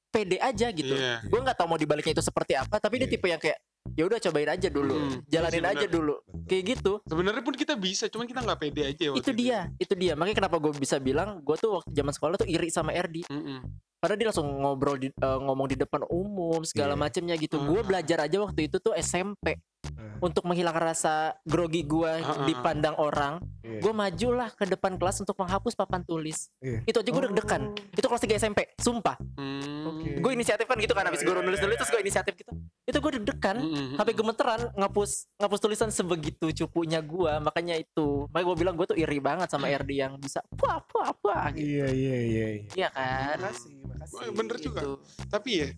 pede 0.08 0.36
aja 0.38 0.66
gitu. 0.70 0.92
Iya. 0.92 1.24
Gue 1.24 1.40
nggak 1.40 1.56
tahu 1.56 1.66
mau 1.66 1.78
dibaliknya 1.78 2.12
itu 2.12 2.22
seperti 2.22 2.54
apa, 2.54 2.76
tapi 2.78 3.00
dia 3.00 3.08
Iya. 3.08 3.14
tipe 3.16 3.26
yang 3.26 3.40
kayak 3.40 3.58
ya 3.94 4.04
udah 4.04 4.18
cobain 4.18 4.48
aja 4.48 4.66
dulu, 4.66 4.96
Hmm, 4.96 5.16
jalanin 5.24 5.58
iya 5.58 5.68
sih, 5.68 5.72
aja 5.72 5.86
benar. 5.86 5.94
dulu, 5.94 6.14
kayak 6.44 6.64
gitu. 6.68 6.92
Sebenarnya 7.04 7.42
pun 7.42 7.54
kita 7.54 7.74
bisa, 7.74 8.04
cuman 8.06 8.24
kita 8.24 8.40
nggak 8.40 8.58
pede 8.58 8.82
aja. 8.84 9.06
waktu 9.10 9.20
Itu 9.20 9.30
dia, 9.32 9.58
itu 9.76 9.94
dia. 9.94 10.12
Makanya 10.12 10.36
kenapa 10.38 10.56
gue 10.56 10.72
bisa 10.72 10.96
bilang 10.96 11.38
gue 11.38 11.56
tuh 11.56 11.70
waktu 11.76 11.90
zaman 11.92 12.12
sekolah 12.12 12.34
tuh 12.36 12.48
iri 12.48 12.66
sama 12.68 12.90
Erdi. 12.90 13.22
Mm-mm. 13.26 13.62
Padahal 13.96 14.18
dia 14.18 14.28
langsung 14.28 14.48
ngobrol 14.52 14.96
di, 14.96 15.08
eh, 15.08 15.38
ngomong 15.40 15.66
di 15.66 15.76
depan 15.76 16.04
umum 16.06 16.60
segala 16.62 16.92
Iya. 16.92 17.00
macemnya 17.00 17.34
gitu. 17.34 17.56
Gue 17.58 17.80
belajar 17.80 18.18
aja 18.20 18.36
waktu 18.38 18.66
itu 18.66 18.76
tuh 18.76 18.92
SMP 18.92 19.56
Ah, 19.94 20.18
untuk 20.18 20.42
menghilangkan 20.42 20.84
rasa 20.86 21.14
grogi 21.42 21.82
gue 21.82 22.08
Ah, 22.08 22.34
ah, 22.34 22.44
dipandang 22.44 22.96
orang. 22.96 23.38
iya. 23.60 23.78
Gue 23.78 23.90
majulah 23.90 24.50
ke 24.50 24.64
depan 24.64 24.96
kelas 24.96 25.20
untuk 25.20 25.36
menghapus 25.36 25.72
papan 25.72 26.02
tulis. 26.02 26.50
Iya. 26.58 26.82
Itu 26.84 26.96
aja 26.98 27.08
gue 27.08 27.22
deg-degan. 27.26 27.62
Itu 27.92 28.06
kelas 28.06 28.22
3 28.22 28.36
SMP, 28.36 28.60
sumpah. 28.76 29.16
Hmm. 29.36 29.84
Oke. 29.86 30.18
Gue 30.18 30.30
inisiatif 30.32 30.64
kan 30.64 30.76
gitu 30.76 30.92
kan 30.92 31.04
habis 31.04 31.20
gue 31.20 31.28
Iya, 31.28 31.40
nulis 31.40 31.60
nulis 31.60 31.76
terus 31.76 31.90
gue 31.90 32.00
inisiatif 32.00 32.34
gitu. 32.34 32.52
Itu 32.82 32.98
gue 32.98 33.12
deg-degan. 33.18 33.56
Mm-mm. 33.58 33.88
Sampai 33.94 34.14
gemeteran 34.14 34.60
ngapus 34.72 35.10
ngapus 35.36 35.60
tulisan 35.60 35.90
sebegitu 35.90 36.46
cupunya 36.56 36.98
gue 36.98 37.32
makanya 37.38 37.74
itu 37.74 38.24
makanya 38.30 38.46
gue 38.46 38.56
bilang 38.56 38.74
gue 38.74 38.86
tuh 38.86 38.96
iri 38.96 39.18
banget 39.18 39.46
sama 39.46 39.68
Erdi 39.68 39.98
yang 39.98 40.16
bisa 40.16 40.40
puah 40.50 40.80
puah 40.80 41.12
puah 41.12 41.50
gitu 41.52 41.66
Iya, 41.66 41.86
iya, 41.90 42.16
iya. 42.18 42.46
iya. 42.54 42.68
iya 42.72 42.88
kan 42.88 43.36
Makasih, 43.42 43.74
makasih. 43.84 44.16
Oh, 44.16 44.32
bener 44.32 44.56
juga. 44.56 44.80
Gitu. 44.80 44.94
Tapi 45.26 45.50
ya 45.52 45.68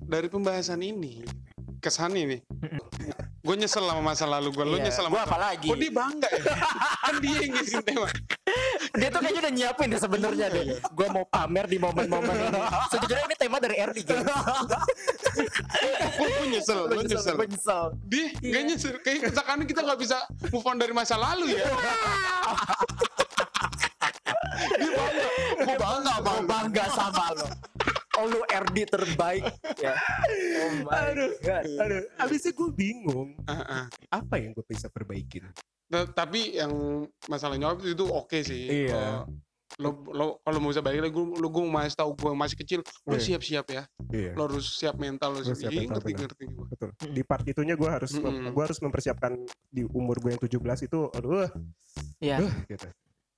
dari 0.00 0.28
pembahasan 0.28 0.80
ini 0.80 1.26
kesan 1.86 2.10
ini, 2.12 2.42
gue 3.40 3.54
nyesel 3.54 3.78
sama 3.80 4.02
masa 4.02 4.26
lalu 4.26 4.50
gue. 4.50 4.64
Lo 4.64 4.74
Iya, 4.74 4.84
nyesel 4.84 5.06
sama 5.06 5.12
gua 5.12 5.22
masa- 5.22 5.30
apa 5.30 5.38
lagi? 5.40 5.68
Oh 5.70 5.76
dia 5.76 5.92
bangga 5.92 6.28
ya? 6.28 6.42
kan 7.06 7.14
dia 7.16 7.36
yang 7.38 7.52
ngisiin 7.54 7.80
tema. 7.80 8.08
dia 8.92 9.08
tuh 9.08 9.20
kayaknya 9.20 9.40
udah 9.40 9.52
nyiapin 9.52 9.86
deh 9.88 10.00
sebenarnya 10.00 10.46
deh 10.48 10.64
gue 10.80 11.08
mau 11.08 11.22
pamer 11.24 11.66
di 11.66 11.76
momen-momen 11.76 12.34
ini 12.40 12.60
sejujurnya 12.88 13.24
ini 13.24 13.36
tema 13.36 13.56
dari 13.58 13.76
Erdi 13.76 14.00
gitu 14.00 14.16
Gue 16.16 16.28
gue 16.32 16.46
nyesel, 16.48 16.78
lo 16.86 16.98
nyesel. 16.98 17.34
gue 17.34 17.46
nyesel 17.46 17.84
Dia 18.02 18.26
nggak 18.34 18.62
nyesel. 18.64 18.94
Kayak 19.00 19.30
seakan 19.30 19.62
kita 19.62 19.80
nggak 19.82 20.00
bisa 20.00 20.16
move 20.48 20.64
on 20.64 20.76
dari 20.76 20.90
masa 20.90 21.14
lalu 21.14 21.52
ya. 21.52 21.66
dia 24.74 24.90
bangga. 24.90 25.28
Gue 25.60 25.76
bangga 25.76 26.14
gue 26.16 26.24
bang. 26.24 26.44
bangga 26.48 26.84
sama 26.90 27.26
lo 27.36 27.46
oh 28.16 28.26
lu 28.26 28.40
Erdi 28.46 28.82
terbaik 28.84 29.44
ya 29.76 29.94
oh 30.58 30.70
my 30.82 31.12
Aduh, 31.12 31.30
god 31.38 31.64
aduh. 31.78 32.02
Abisnya 32.18 32.52
gue 32.52 32.70
bingung. 32.70 33.36
Ah, 33.44 33.62
ah. 33.62 33.84
Apa 34.10 34.36
yang 34.36 34.52
gue 34.52 34.64
bisa 34.64 34.88
perbaikin? 34.88 35.44
Ta- 35.86 36.08
Tapi 36.08 36.56
yang 36.56 36.72
masalah 37.26 37.54
nyokap 37.54 37.84
itu 37.84 38.04
oke 38.04 38.38
sih. 38.40 38.88
Iya. 38.88 39.28
Lo 39.76 39.90
lo 40.08 40.26
kalau 40.40 40.58
mau 40.58 40.70
bisa 40.70 40.80
balik 40.80 41.02
lagi, 41.02 41.12
lo 41.12 41.46
gue 41.46 41.62
masih 41.62 41.94
tahu 41.94 42.10
gue 42.14 42.32
masih 42.32 42.56
kecil. 42.56 42.80
Lo 43.04 43.14
Iya. 43.14 43.22
siap-siap 43.22 43.66
ya. 43.68 43.82
Iya. 44.08 44.32
Lo 44.32 44.48
harus 44.48 44.66
siap 44.72 44.96
mental 44.96 45.36
lo. 45.36 45.40
Harus 45.40 45.58
siap 45.58 45.70
Iya, 45.70 45.80
mental, 45.84 46.00
ngerti 46.00 46.12
ngerti 46.16 46.44
gue. 46.48 46.66
Betul. 46.72 46.90
Di 47.06 47.22
part 47.22 47.44
itunya 47.44 47.74
gue 47.74 47.90
harus 47.90 48.12
Mm-mm. 48.12 48.50
gue 48.50 48.62
harus 48.62 48.78
mempersiapkan 48.80 49.32
di 49.68 49.84
umur 49.86 50.16
gue 50.18 50.32
yang 50.32 50.40
17 50.40 50.56
itu 50.82 51.00
aduh 51.12 51.46
ya 52.18 52.40
uh, 52.40 52.52
gitu. 52.66 52.88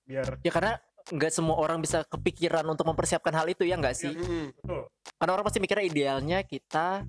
Biar 0.07 0.41
ya 0.41 0.51
karena 0.51 0.73
nggak 1.09 1.33
semua 1.33 1.57
orang 1.57 1.81
bisa 1.81 2.05
kepikiran 2.05 2.64
untuk 2.68 2.85
mempersiapkan 2.85 3.33
hal 3.33 3.49
itu 3.49 3.64
ya 3.64 3.81
nggak 3.81 3.97
sih 3.97 4.12
betul. 4.12 4.88
karena 5.16 5.33
orang 5.33 5.44
pasti 5.49 5.59
mikirnya 5.59 5.87
idealnya 5.88 6.38
kita 6.44 7.09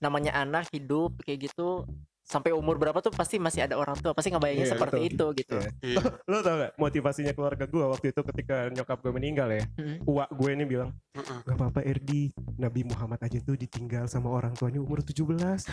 namanya 0.00 0.36
anak 0.36 0.68
hidup 0.72 1.20
kayak 1.24 1.52
gitu 1.52 1.84
sampai 2.26 2.50
umur 2.50 2.74
berapa 2.76 2.98
tuh 2.98 3.08
pasti 3.08 3.38
masih 3.38 3.62
ada 3.62 3.74
orang 3.74 3.94
tua 3.96 4.10
pasti 4.10 4.28
ngebayangin 4.28 4.66
Iya, 4.66 4.72
seperti 4.74 4.98
betul. 4.98 5.08
itu 5.08 5.26
gitu 5.38 5.56
Iya. 5.56 5.70
Iya. 5.80 6.02
Lo 6.30 6.38
tau 6.40 6.54
gak 6.58 6.72
motivasinya 6.74 7.32
keluarga 7.32 7.64
gue 7.64 7.84
waktu 7.86 8.06
itu 8.10 8.20
ketika 8.24 8.66
nyokap 8.68 8.98
gue 8.98 9.12
meninggal 9.12 9.48
ya 9.48 9.62
Mm. 9.76 10.02
Uak 10.04 10.30
gue 10.30 10.50
ini 10.50 10.64
bilang. 10.64 10.90
Gak 11.14 11.52
apa-apa 11.52 11.80
Erdi 11.80 12.28
Nabi 12.56 12.82
Muhammad 12.82 13.20
aja 13.20 13.38
tuh 13.38 13.54
ditinggal 13.54 14.04
sama 14.06 14.28
orang 14.28 14.52
tuanya 14.52 14.78
umur 14.78 14.98
17 14.98 15.22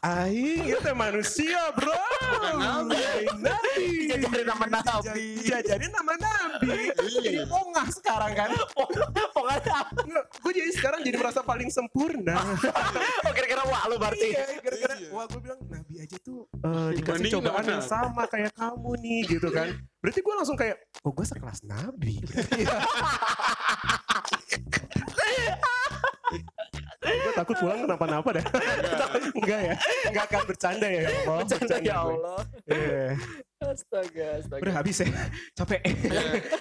Aing 0.00 0.64
itu 0.66 0.90
manusia 0.92 1.58
bro 1.72 1.94
nabi. 3.36 4.06
Dijajarin 4.06 4.46
nama 4.46 4.66
nabi. 4.66 5.24
Dijajarin 5.38 5.90
nama 5.90 6.12
nabi 6.16 6.70
Jadi 7.18 7.42
pongah 7.44 7.88
sekarang 7.90 8.32
kan 8.34 8.50
pokoknya 9.36 9.78
Gue 10.38 10.52
jadi 10.52 10.70
sekarang 10.72 11.00
jadi 11.02 11.16
merasa 11.16 11.40
paling 11.40 11.68
sempurna 11.68 12.36
oh 13.20 13.32
kira-kira 13.32 13.62
wah 13.64 13.84
lu 13.86 13.96
berarti 13.96 14.28
Iya, 14.28 14.44
Iya. 14.60 15.08
wah 15.10 15.24
gue 15.26 15.40
bilang 15.40 15.58
Nabi 15.68 15.94
aja 16.00 16.16
tuh 16.24 16.48
eh, 16.64 16.90
dikasih 16.96 17.38
cobaan 17.38 17.64
yang 17.64 17.84
sama 17.84 18.24
kayak 18.26 18.52
kamu 18.56 18.90
nih 19.04 19.20
gitu 19.28 19.48
kan. 19.52 19.68
Berarti 20.00 20.20
gue 20.24 20.34
langsung 20.34 20.56
kayak, 20.56 20.76
oh 21.04 21.12
gue 21.12 21.26
sekelas 21.26 21.62
Nabi. 21.68 22.18
gue 27.10 27.32
takut 27.34 27.56
pulang 27.56 27.80
kenapa-napa 27.80 28.28
dah. 28.34 28.44
Enggak 29.34 29.60
ya, 29.62 29.74
enggak 30.06 30.24
akan 30.26 30.40
bercanda 30.44 30.86
ya. 30.86 31.00
Allah. 31.04 31.36
Bercanda 31.40 31.76
ya. 31.78 31.94
Allah 31.98 32.40
Iya. 32.64 33.06
astaga 33.58 34.38
astaga 34.38 34.62
Udah 34.62 34.74
habis 34.76 34.96
ya, 34.96 35.08
capek. 35.52 35.82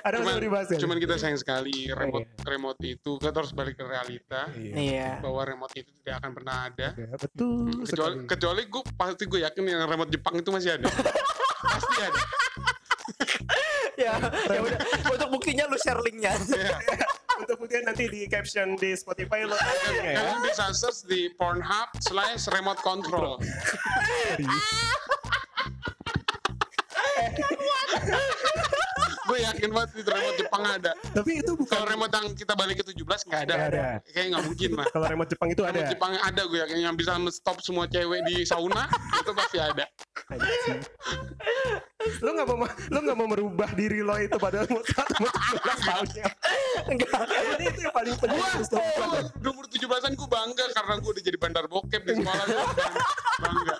Ada 0.02 0.18
Cuman, 0.18 0.34
yang 0.34 0.42
dibahas 0.42 0.68
ya? 0.68 0.80
cuman 0.82 0.98
kita 0.98 1.14
sayang 1.16 1.38
sekali 1.38 1.86
remote 1.88 2.26
remote 2.42 2.82
itu 2.82 3.12
kita 3.22 3.38
harus 3.38 3.54
balik 3.54 3.78
ke 3.78 3.86
realita 3.86 4.50
Iya. 4.52 4.74
iya 4.74 5.12
bahwa 5.22 5.46
remote 5.46 5.78
itu 5.78 5.94
tidak 6.02 6.26
akan 6.26 6.32
pernah 6.34 6.56
ada. 6.66 6.88
Ya, 6.94 7.14
betul 7.14 7.86
Kecuali 7.86 8.16
sekali. 8.18 8.28
kecuali 8.28 8.62
gue 8.66 8.82
pasti 8.92 9.24
gue 9.24 9.40
yakin 9.46 9.62
yang 9.64 9.86
remote 9.86 10.10
Jepang 10.10 10.36
itu 10.36 10.50
masih 10.50 10.72
ada. 10.74 10.90
pasti 11.78 11.96
ada. 12.02 12.22
Ya 14.08 14.16
ya 14.48 14.60
udah. 14.64 14.80
Untuk 15.12 15.28
buktinya 15.36 15.64
lu 15.68 15.78
share 15.80 16.00
linknya. 16.00 16.34
Iya. 16.48 16.78
Untuk 17.38 17.56
kemudian 17.62 17.86
nanti 17.86 18.10
di 18.10 18.26
caption 18.26 18.74
di 18.80 18.98
Spotify 18.98 19.46
lo 19.46 19.54
ya. 19.54 20.18
Kalian 20.18 20.40
bisa 20.42 20.74
search 20.74 21.06
di 21.06 21.30
Pornhub 21.38 21.90
slash 22.02 22.50
remote 22.50 22.82
control. 22.82 23.38
Gue 29.28 29.38
yakin 29.44 29.70
banget 29.76 29.90
itu 30.00 30.10
remote 30.10 30.38
Jepang 30.40 30.64
ada. 30.64 30.92
Tapi 30.96 31.32
itu 31.44 31.52
bukan 31.60 31.72
Kalau 31.76 31.86
remote 31.88 32.14
yang 32.16 32.28
kita 32.32 32.54
balik 32.56 32.76
ke 32.80 32.84
17 32.88 33.28
nggak 33.28 33.42
ada. 33.48 33.54
Nggak 33.54 33.68
ada. 33.68 33.86
Kayaknya 34.08 34.30
nggak 34.32 34.46
mungkin 34.48 34.70
lah. 34.80 34.86
kalau 34.96 35.08
remote 35.12 35.30
Jepang 35.30 35.50
itu 35.52 35.64
ada. 35.68 35.76
Remote 35.76 35.92
Jepang 35.92 36.14
ada 36.16 36.42
gue 36.48 36.60
yakin 36.64 36.78
yang 36.80 36.96
bisa 36.96 37.12
stop 37.36 37.58
semua 37.60 37.86
cewek 37.92 38.24
di 38.28 38.48
sauna 38.48 38.88
itu 39.22 39.32
pasti 39.36 39.58
ada. 39.60 39.86
Lo 42.24 42.30
nggak 42.32 42.48
mau 42.48 42.58
lo 42.68 43.00
nggak 43.04 43.18
mau 43.18 43.28
merubah 43.28 43.70
diri 43.76 44.00
lo 44.00 44.16
itu 44.16 44.38
padahal 44.40 44.66
mau 44.72 44.80
17 44.80 45.88
tahunnya 45.88 46.26
enggak 46.88 47.10
Ini 47.58 47.66
itu 47.68 47.80
yang 47.84 47.94
paling 47.94 48.16
penting 48.16 48.38
Gua 48.38 49.20
di 49.28 49.48
umur 49.50 49.66
17-an 49.68 50.12
gue 50.14 50.30
bangga 50.30 50.66
karena 50.72 50.94
gue 51.02 51.12
udah 51.12 51.24
jadi 51.26 51.38
bandar 51.38 51.66
bokep 51.68 52.02
di 52.06 52.14
sekolah 52.22 52.46
gue 52.48 52.64
bangga. 53.44 53.76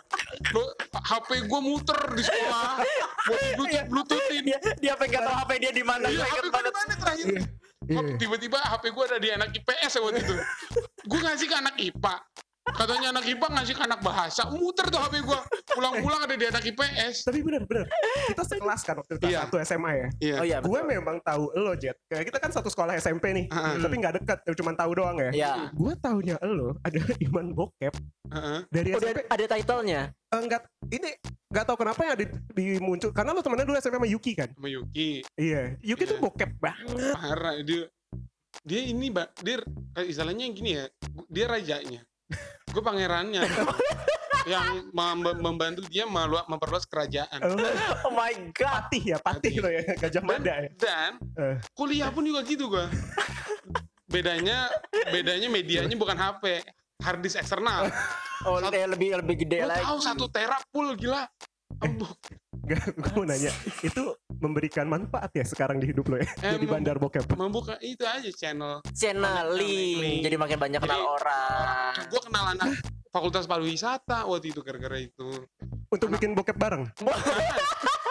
Lo 0.54 0.64
HP 0.98 1.30
gue 1.46 1.62
muter 1.62 2.00
di 2.18 2.24
sekolah 2.26 2.72
buat 3.28 3.42
bluetooth 3.60 3.86
bluetoothin. 3.92 4.44
dia 4.48 4.60
dia 4.80 4.94
pengen 4.96 5.22
tahu 5.24 5.37
HP 5.38 5.50
dia 5.62 5.72
di 5.72 5.84
mana 5.86 6.06
Iya, 6.10 6.26
HP 6.26 6.46
gue 6.50 6.62
di 6.66 6.74
mana 6.74 6.94
terakhir? 6.98 7.28
Iya. 7.88 8.02
tiba-tiba 8.20 8.58
HP 8.60 8.84
gue 8.92 9.04
ada 9.08 9.18
di 9.22 9.30
anak 9.32 9.50
IPS 9.56 9.92
ya 9.96 10.02
waktu 10.04 10.20
itu 10.20 10.36
gue 11.10 11.20
ngasih 11.24 11.48
ke 11.48 11.56
anak 11.56 11.76
IPA 11.80 12.16
katanya 12.70 13.08
anak 13.10 13.26
IPA 13.26 13.48
ngasih 13.50 13.74
ke 13.74 13.84
anak 13.84 14.00
bahasa 14.00 14.42
muter 14.50 14.86
tuh 14.86 15.00
HP 15.00 15.22
gue 15.22 15.40
pulang-pulang 15.70 16.20
ada 16.20 16.34
di 16.34 16.46
anak 16.46 16.64
IPS 16.66 17.24
Tapi 17.24 17.40
bener 17.40 17.64
bener 17.64 17.86
kita 18.28 18.44
sekelas 18.44 18.82
kan 18.82 18.96
waktu 18.96 19.16
itu 19.16 19.26
Iya. 19.26 19.40
satu 19.44 19.56
SMA 19.62 19.92
ya. 19.94 20.08
iya 20.20 20.36
Oh 20.38 20.46
iya, 20.46 20.58
Gue 20.60 20.80
memang 20.82 21.20
tahu 21.20 21.48
lo 21.54 21.74
Jet. 21.74 21.96
Kayak 22.06 22.28
kita 22.28 22.38
kan 22.38 22.52
satu 22.52 22.68
sekolah 22.68 22.96
SMP 22.96 23.32
nih, 23.32 23.46
Heeh. 23.48 23.74
tapi 23.78 23.96
nggak 23.96 24.14
deket, 24.18 24.38
cuma 24.54 24.72
tahu 24.74 24.92
doang 24.94 25.16
ya. 25.18 25.32
Iya. 25.32 25.54
Gue 25.72 25.94
taunya 25.96 26.36
lo 26.42 26.76
ada 26.82 27.00
Iman 27.26 27.52
Bokep 27.52 27.94
Heeh. 28.28 28.60
dari 28.68 28.90
Udah 28.92 29.04
SMP. 29.06 29.20
ada 29.28 29.46
titlenya. 29.48 30.02
Eh, 30.12 30.38
Enggak, 30.38 30.62
ini 30.86 31.10
nggak 31.48 31.66
tahu 31.66 31.78
kenapa 31.78 32.02
ya 32.04 32.14
di, 32.16 32.26
dimuncul 32.52 33.12
karena 33.12 33.32
lo 33.32 33.40
temennya 33.40 33.64
dulu 33.64 33.78
SMP 33.78 33.96
sama 33.96 34.10
Yuki 34.10 34.32
kan. 34.34 34.50
sama 34.52 34.68
Yuki 34.68 35.24
Iya, 35.36 35.80
Yuki 35.80 36.04
tuh 36.06 36.18
Iya. 36.18 36.24
bokep 36.24 36.52
banget. 36.58 37.14
parah 37.16 37.56
dia 37.62 37.84
dia 38.64 38.82
ini 38.84 39.08
mbak 39.08 39.32
dia 39.40 39.62
kayak 39.94 40.08
istilahnya 40.08 40.46
gini 40.50 40.72
ya 40.74 40.86
dia 41.28 41.46
rajanya 41.46 42.02
gue 42.68 42.82
pangerannya 42.82 43.42
yang 44.48 44.92
mem- 44.92 45.40
membantu 45.40 45.84
dia 45.86 46.08
memperluas 46.46 46.84
kerajaan 46.84 47.40
Oh, 48.04 48.12
my 48.12 48.32
god. 48.52 48.88
patih 48.88 49.04
ya, 49.12 49.18
patih 49.18 49.52
Patih. 49.52 49.54
lo 49.60 49.70
ya, 49.70 49.82
gajah 49.98 50.22
dan, 50.22 50.24
mada 50.24 50.54
ya. 50.58 50.70
dan 50.74 51.12
Eh. 51.36 51.56
kuliah 51.74 52.10
pun 52.10 52.24
juga 52.24 52.44
gitu 52.44 52.68
gue 52.68 52.86
bedanya 54.06 54.72
bedanya 55.10 55.48
medianya 55.48 55.92
bukan 55.94 56.16
HP 56.16 56.64
hard 56.98 57.20
disk 57.20 57.38
eksternal 57.38 57.92
Oh, 58.46 58.62
Satu- 58.62 58.70
lebih 58.88 59.18
lebih 59.18 59.36
gede 59.42 59.66
lagi. 59.66 59.82
tahu 59.82 59.98
satu 59.98 60.26
tera 60.30 60.62
full 60.70 60.94
gila 60.94 61.26
Gak, 62.68 62.84
gue 62.94 63.12
mau 63.16 63.24
nanya, 63.24 63.48
itu 63.80 64.04
memberikan 64.38 64.86
manfaat 64.86 65.32
ya 65.32 65.48
sekarang 65.48 65.80
di 65.80 65.88
hidup 65.88 66.04
lo 66.06 66.20
ya? 66.20 66.28
Eh, 66.44 66.60
Jadi 66.60 66.68
mem- 66.68 66.74
bandar 66.76 67.00
bokep. 67.00 67.24
membuka 67.34 67.80
itu 67.80 68.04
aja 68.04 68.28
channel 68.30 68.84
Channeling. 68.92 70.20
Jadi 70.20 70.36
makin 70.36 70.60
banyak 70.60 70.80
kenal 70.80 71.00
Jadi- 71.00 71.08
orang. 71.16 71.94
gue 72.06 72.22
kenal 72.22 72.46
anak 72.52 72.68
fakultas 73.08 73.48
pariwisata 73.48 74.28
waktu 74.28 74.52
itu 74.52 74.60
gara-gara 74.60 75.00
itu 75.00 75.48
Untuk 75.88 76.12
bikin 76.12 76.36
bokep 76.36 76.60
bareng. 76.60 76.84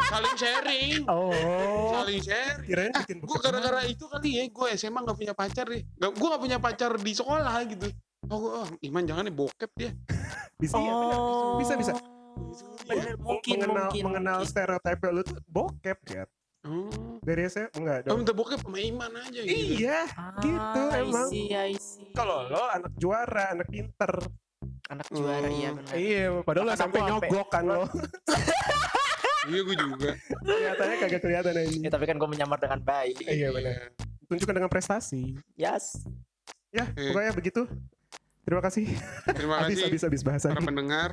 saling 0.07 0.37
sharing 0.39 1.03
Oh, 1.05 1.91
saling 1.93 2.23
sharing 2.23 2.63
kirain 2.63 2.93
bikin 2.97 3.19
gue 3.21 3.39
gara-gara 3.43 3.83
itu 3.85 4.07
kali 4.07 4.39
ya 4.39 4.47
gue 4.47 4.67
SMA 4.73 5.03
gak 5.03 5.19
punya 5.19 5.35
pacar 5.35 5.67
deh 5.67 5.83
gak, 5.83 6.15
gue 6.15 6.29
gak 6.31 6.39
punya 6.41 6.59
pacar 6.63 6.95
di 6.95 7.11
sekolah 7.11 7.57
gitu 7.67 7.91
oh, 8.31 8.63
oh 8.63 8.69
Iman 8.81 9.03
jangan 9.03 9.27
nih 9.27 9.35
bokep 9.35 9.67
dia 9.75 9.91
bisa 10.57 10.79
iya, 10.79 10.89
bener. 10.89 11.19
Oh. 11.19 11.59
Bisa, 11.59 11.75
bisa. 11.75 11.93
Bener, 12.87 13.15
mungkin, 13.19 13.57
mengenal, 13.59 13.77
mungkin. 13.85 14.03
mengenal 14.05 14.37
mungkin. 14.39 14.49
stereotip 14.49 14.99
lu 15.07 15.23
tuh 15.23 15.39
bokep 15.45 15.99
ya. 16.09 16.25
oh 16.63 17.19
Dari 17.21 17.47
saya 17.47 17.67
enggak 17.73 17.97
oh, 18.03 18.05
dong. 18.09 18.17
minta 18.23 18.33
bokep 18.33 18.59
sama 18.59 18.79
Iman 18.79 19.13
aja 19.17 19.41
gitu 19.41 19.51
Iya, 19.77 20.01
gitu 20.39 20.81
Ah, 20.83 20.93
I 20.93 21.03
emang. 21.03 21.29
see, 21.29 21.47
I 21.51 21.75
see. 21.75 22.11
Kalau 22.11 22.47
lo 22.47 22.63
anak 22.69 22.93
juara, 22.95 23.51
anak 23.51 23.67
pinter. 23.67 24.13
anak 24.87 25.07
juara 25.09 25.43
Hmm. 25.43 25.51
iya 25.53 25.69
benar. 25.73 25.93
Iya, 25.93 26.23
padahal 26.41 26.65
lo 26.65 26.71
Anak 26.71 26.81
sampai 26.81 27.01
nyogok 27.03 27.49
kan 27.49 27.65
lo. 27.65 27.83
iya 29.47 29.61
gue 29.61 29.77
juga 29.77 30.11
Kelihatannya 30.41 30.97
kagak 31.01 31.21
kelihatan 31.21 31.55
ini. 31.61 31.77
Ya, 31.81 31.91
tapi 31.91 32.05
kan 32.05 32.17
gue 32.17 32.29
menyamar 32.29 32.59
dengan 32.59 32.81
baik. 32.81 33.19
Iya 33.21 33.51
benar. 33.51 33.95
Tunjukkan 34.27 34.55
dengan 34.57 34.71
prestasi. 34.71 35.35
Yes. 35.55 36.03
Ya, 36.71 36.87
pokoknya 36.87 37.33
begitu. 37.33 37.63
Terima 38.43 38.59
kasih. 38.61 38.87
terima 39.29 39.55
Habis 39.61 39.75
kasih 39.77 39.87
habis 39.89 40.03
habis 40.05 40.23
bahasan. 40.23 40.53
para 40.53 40.63
pendengar 40.65 41.11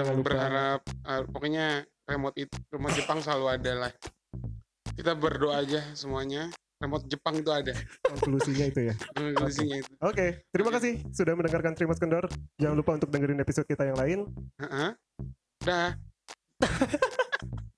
Jangan 0.00 0.14
lupa. 0.18 0.26
berharap 0.30 0.80
eh, 0.84 1.22
pokoknya 1.30 1.66
remote 2.08 2.36
itu 2.38 2.56
remote 2.72 2.94
Jepang 2.96 3.18
selalu 3.22 3.46
ada 3.54 3.72
lah 3.86 3.92
kita 4.94 5.12
berdoa 5.18 5.60
aja 5.62 5.80
semuanya 5.94 6.50
remote 6.78 7.06
Jepang 7.08 7.40
itu 7.40 7.50
ada 7.50 7.74
Konklusinya 8.04 8.66
itu 8.68 8.80
ya. 8.92 8.94
Konklusinya 9.16 9.76
itu 9.80 9.90
Oke, 10.04 10.44
terima 10.52 10.70
kasih 10.70 11.00
sudah 11.10 11.34
mendengarkan 11.34 11.72
Trimas 11.74 11.98
Kendor. 11.98 12.28
Jangan 12.60 12.76
lupa 12.76 12.94
untuk 13.00 13.10
dengerin 13.10 13.40
episode 13.40 13.66
kita 13.66 13.88
yang 13.88 13.98
lain. 13.98 14.18
Heeh. 14.60 14.90
dah 15.64 15.96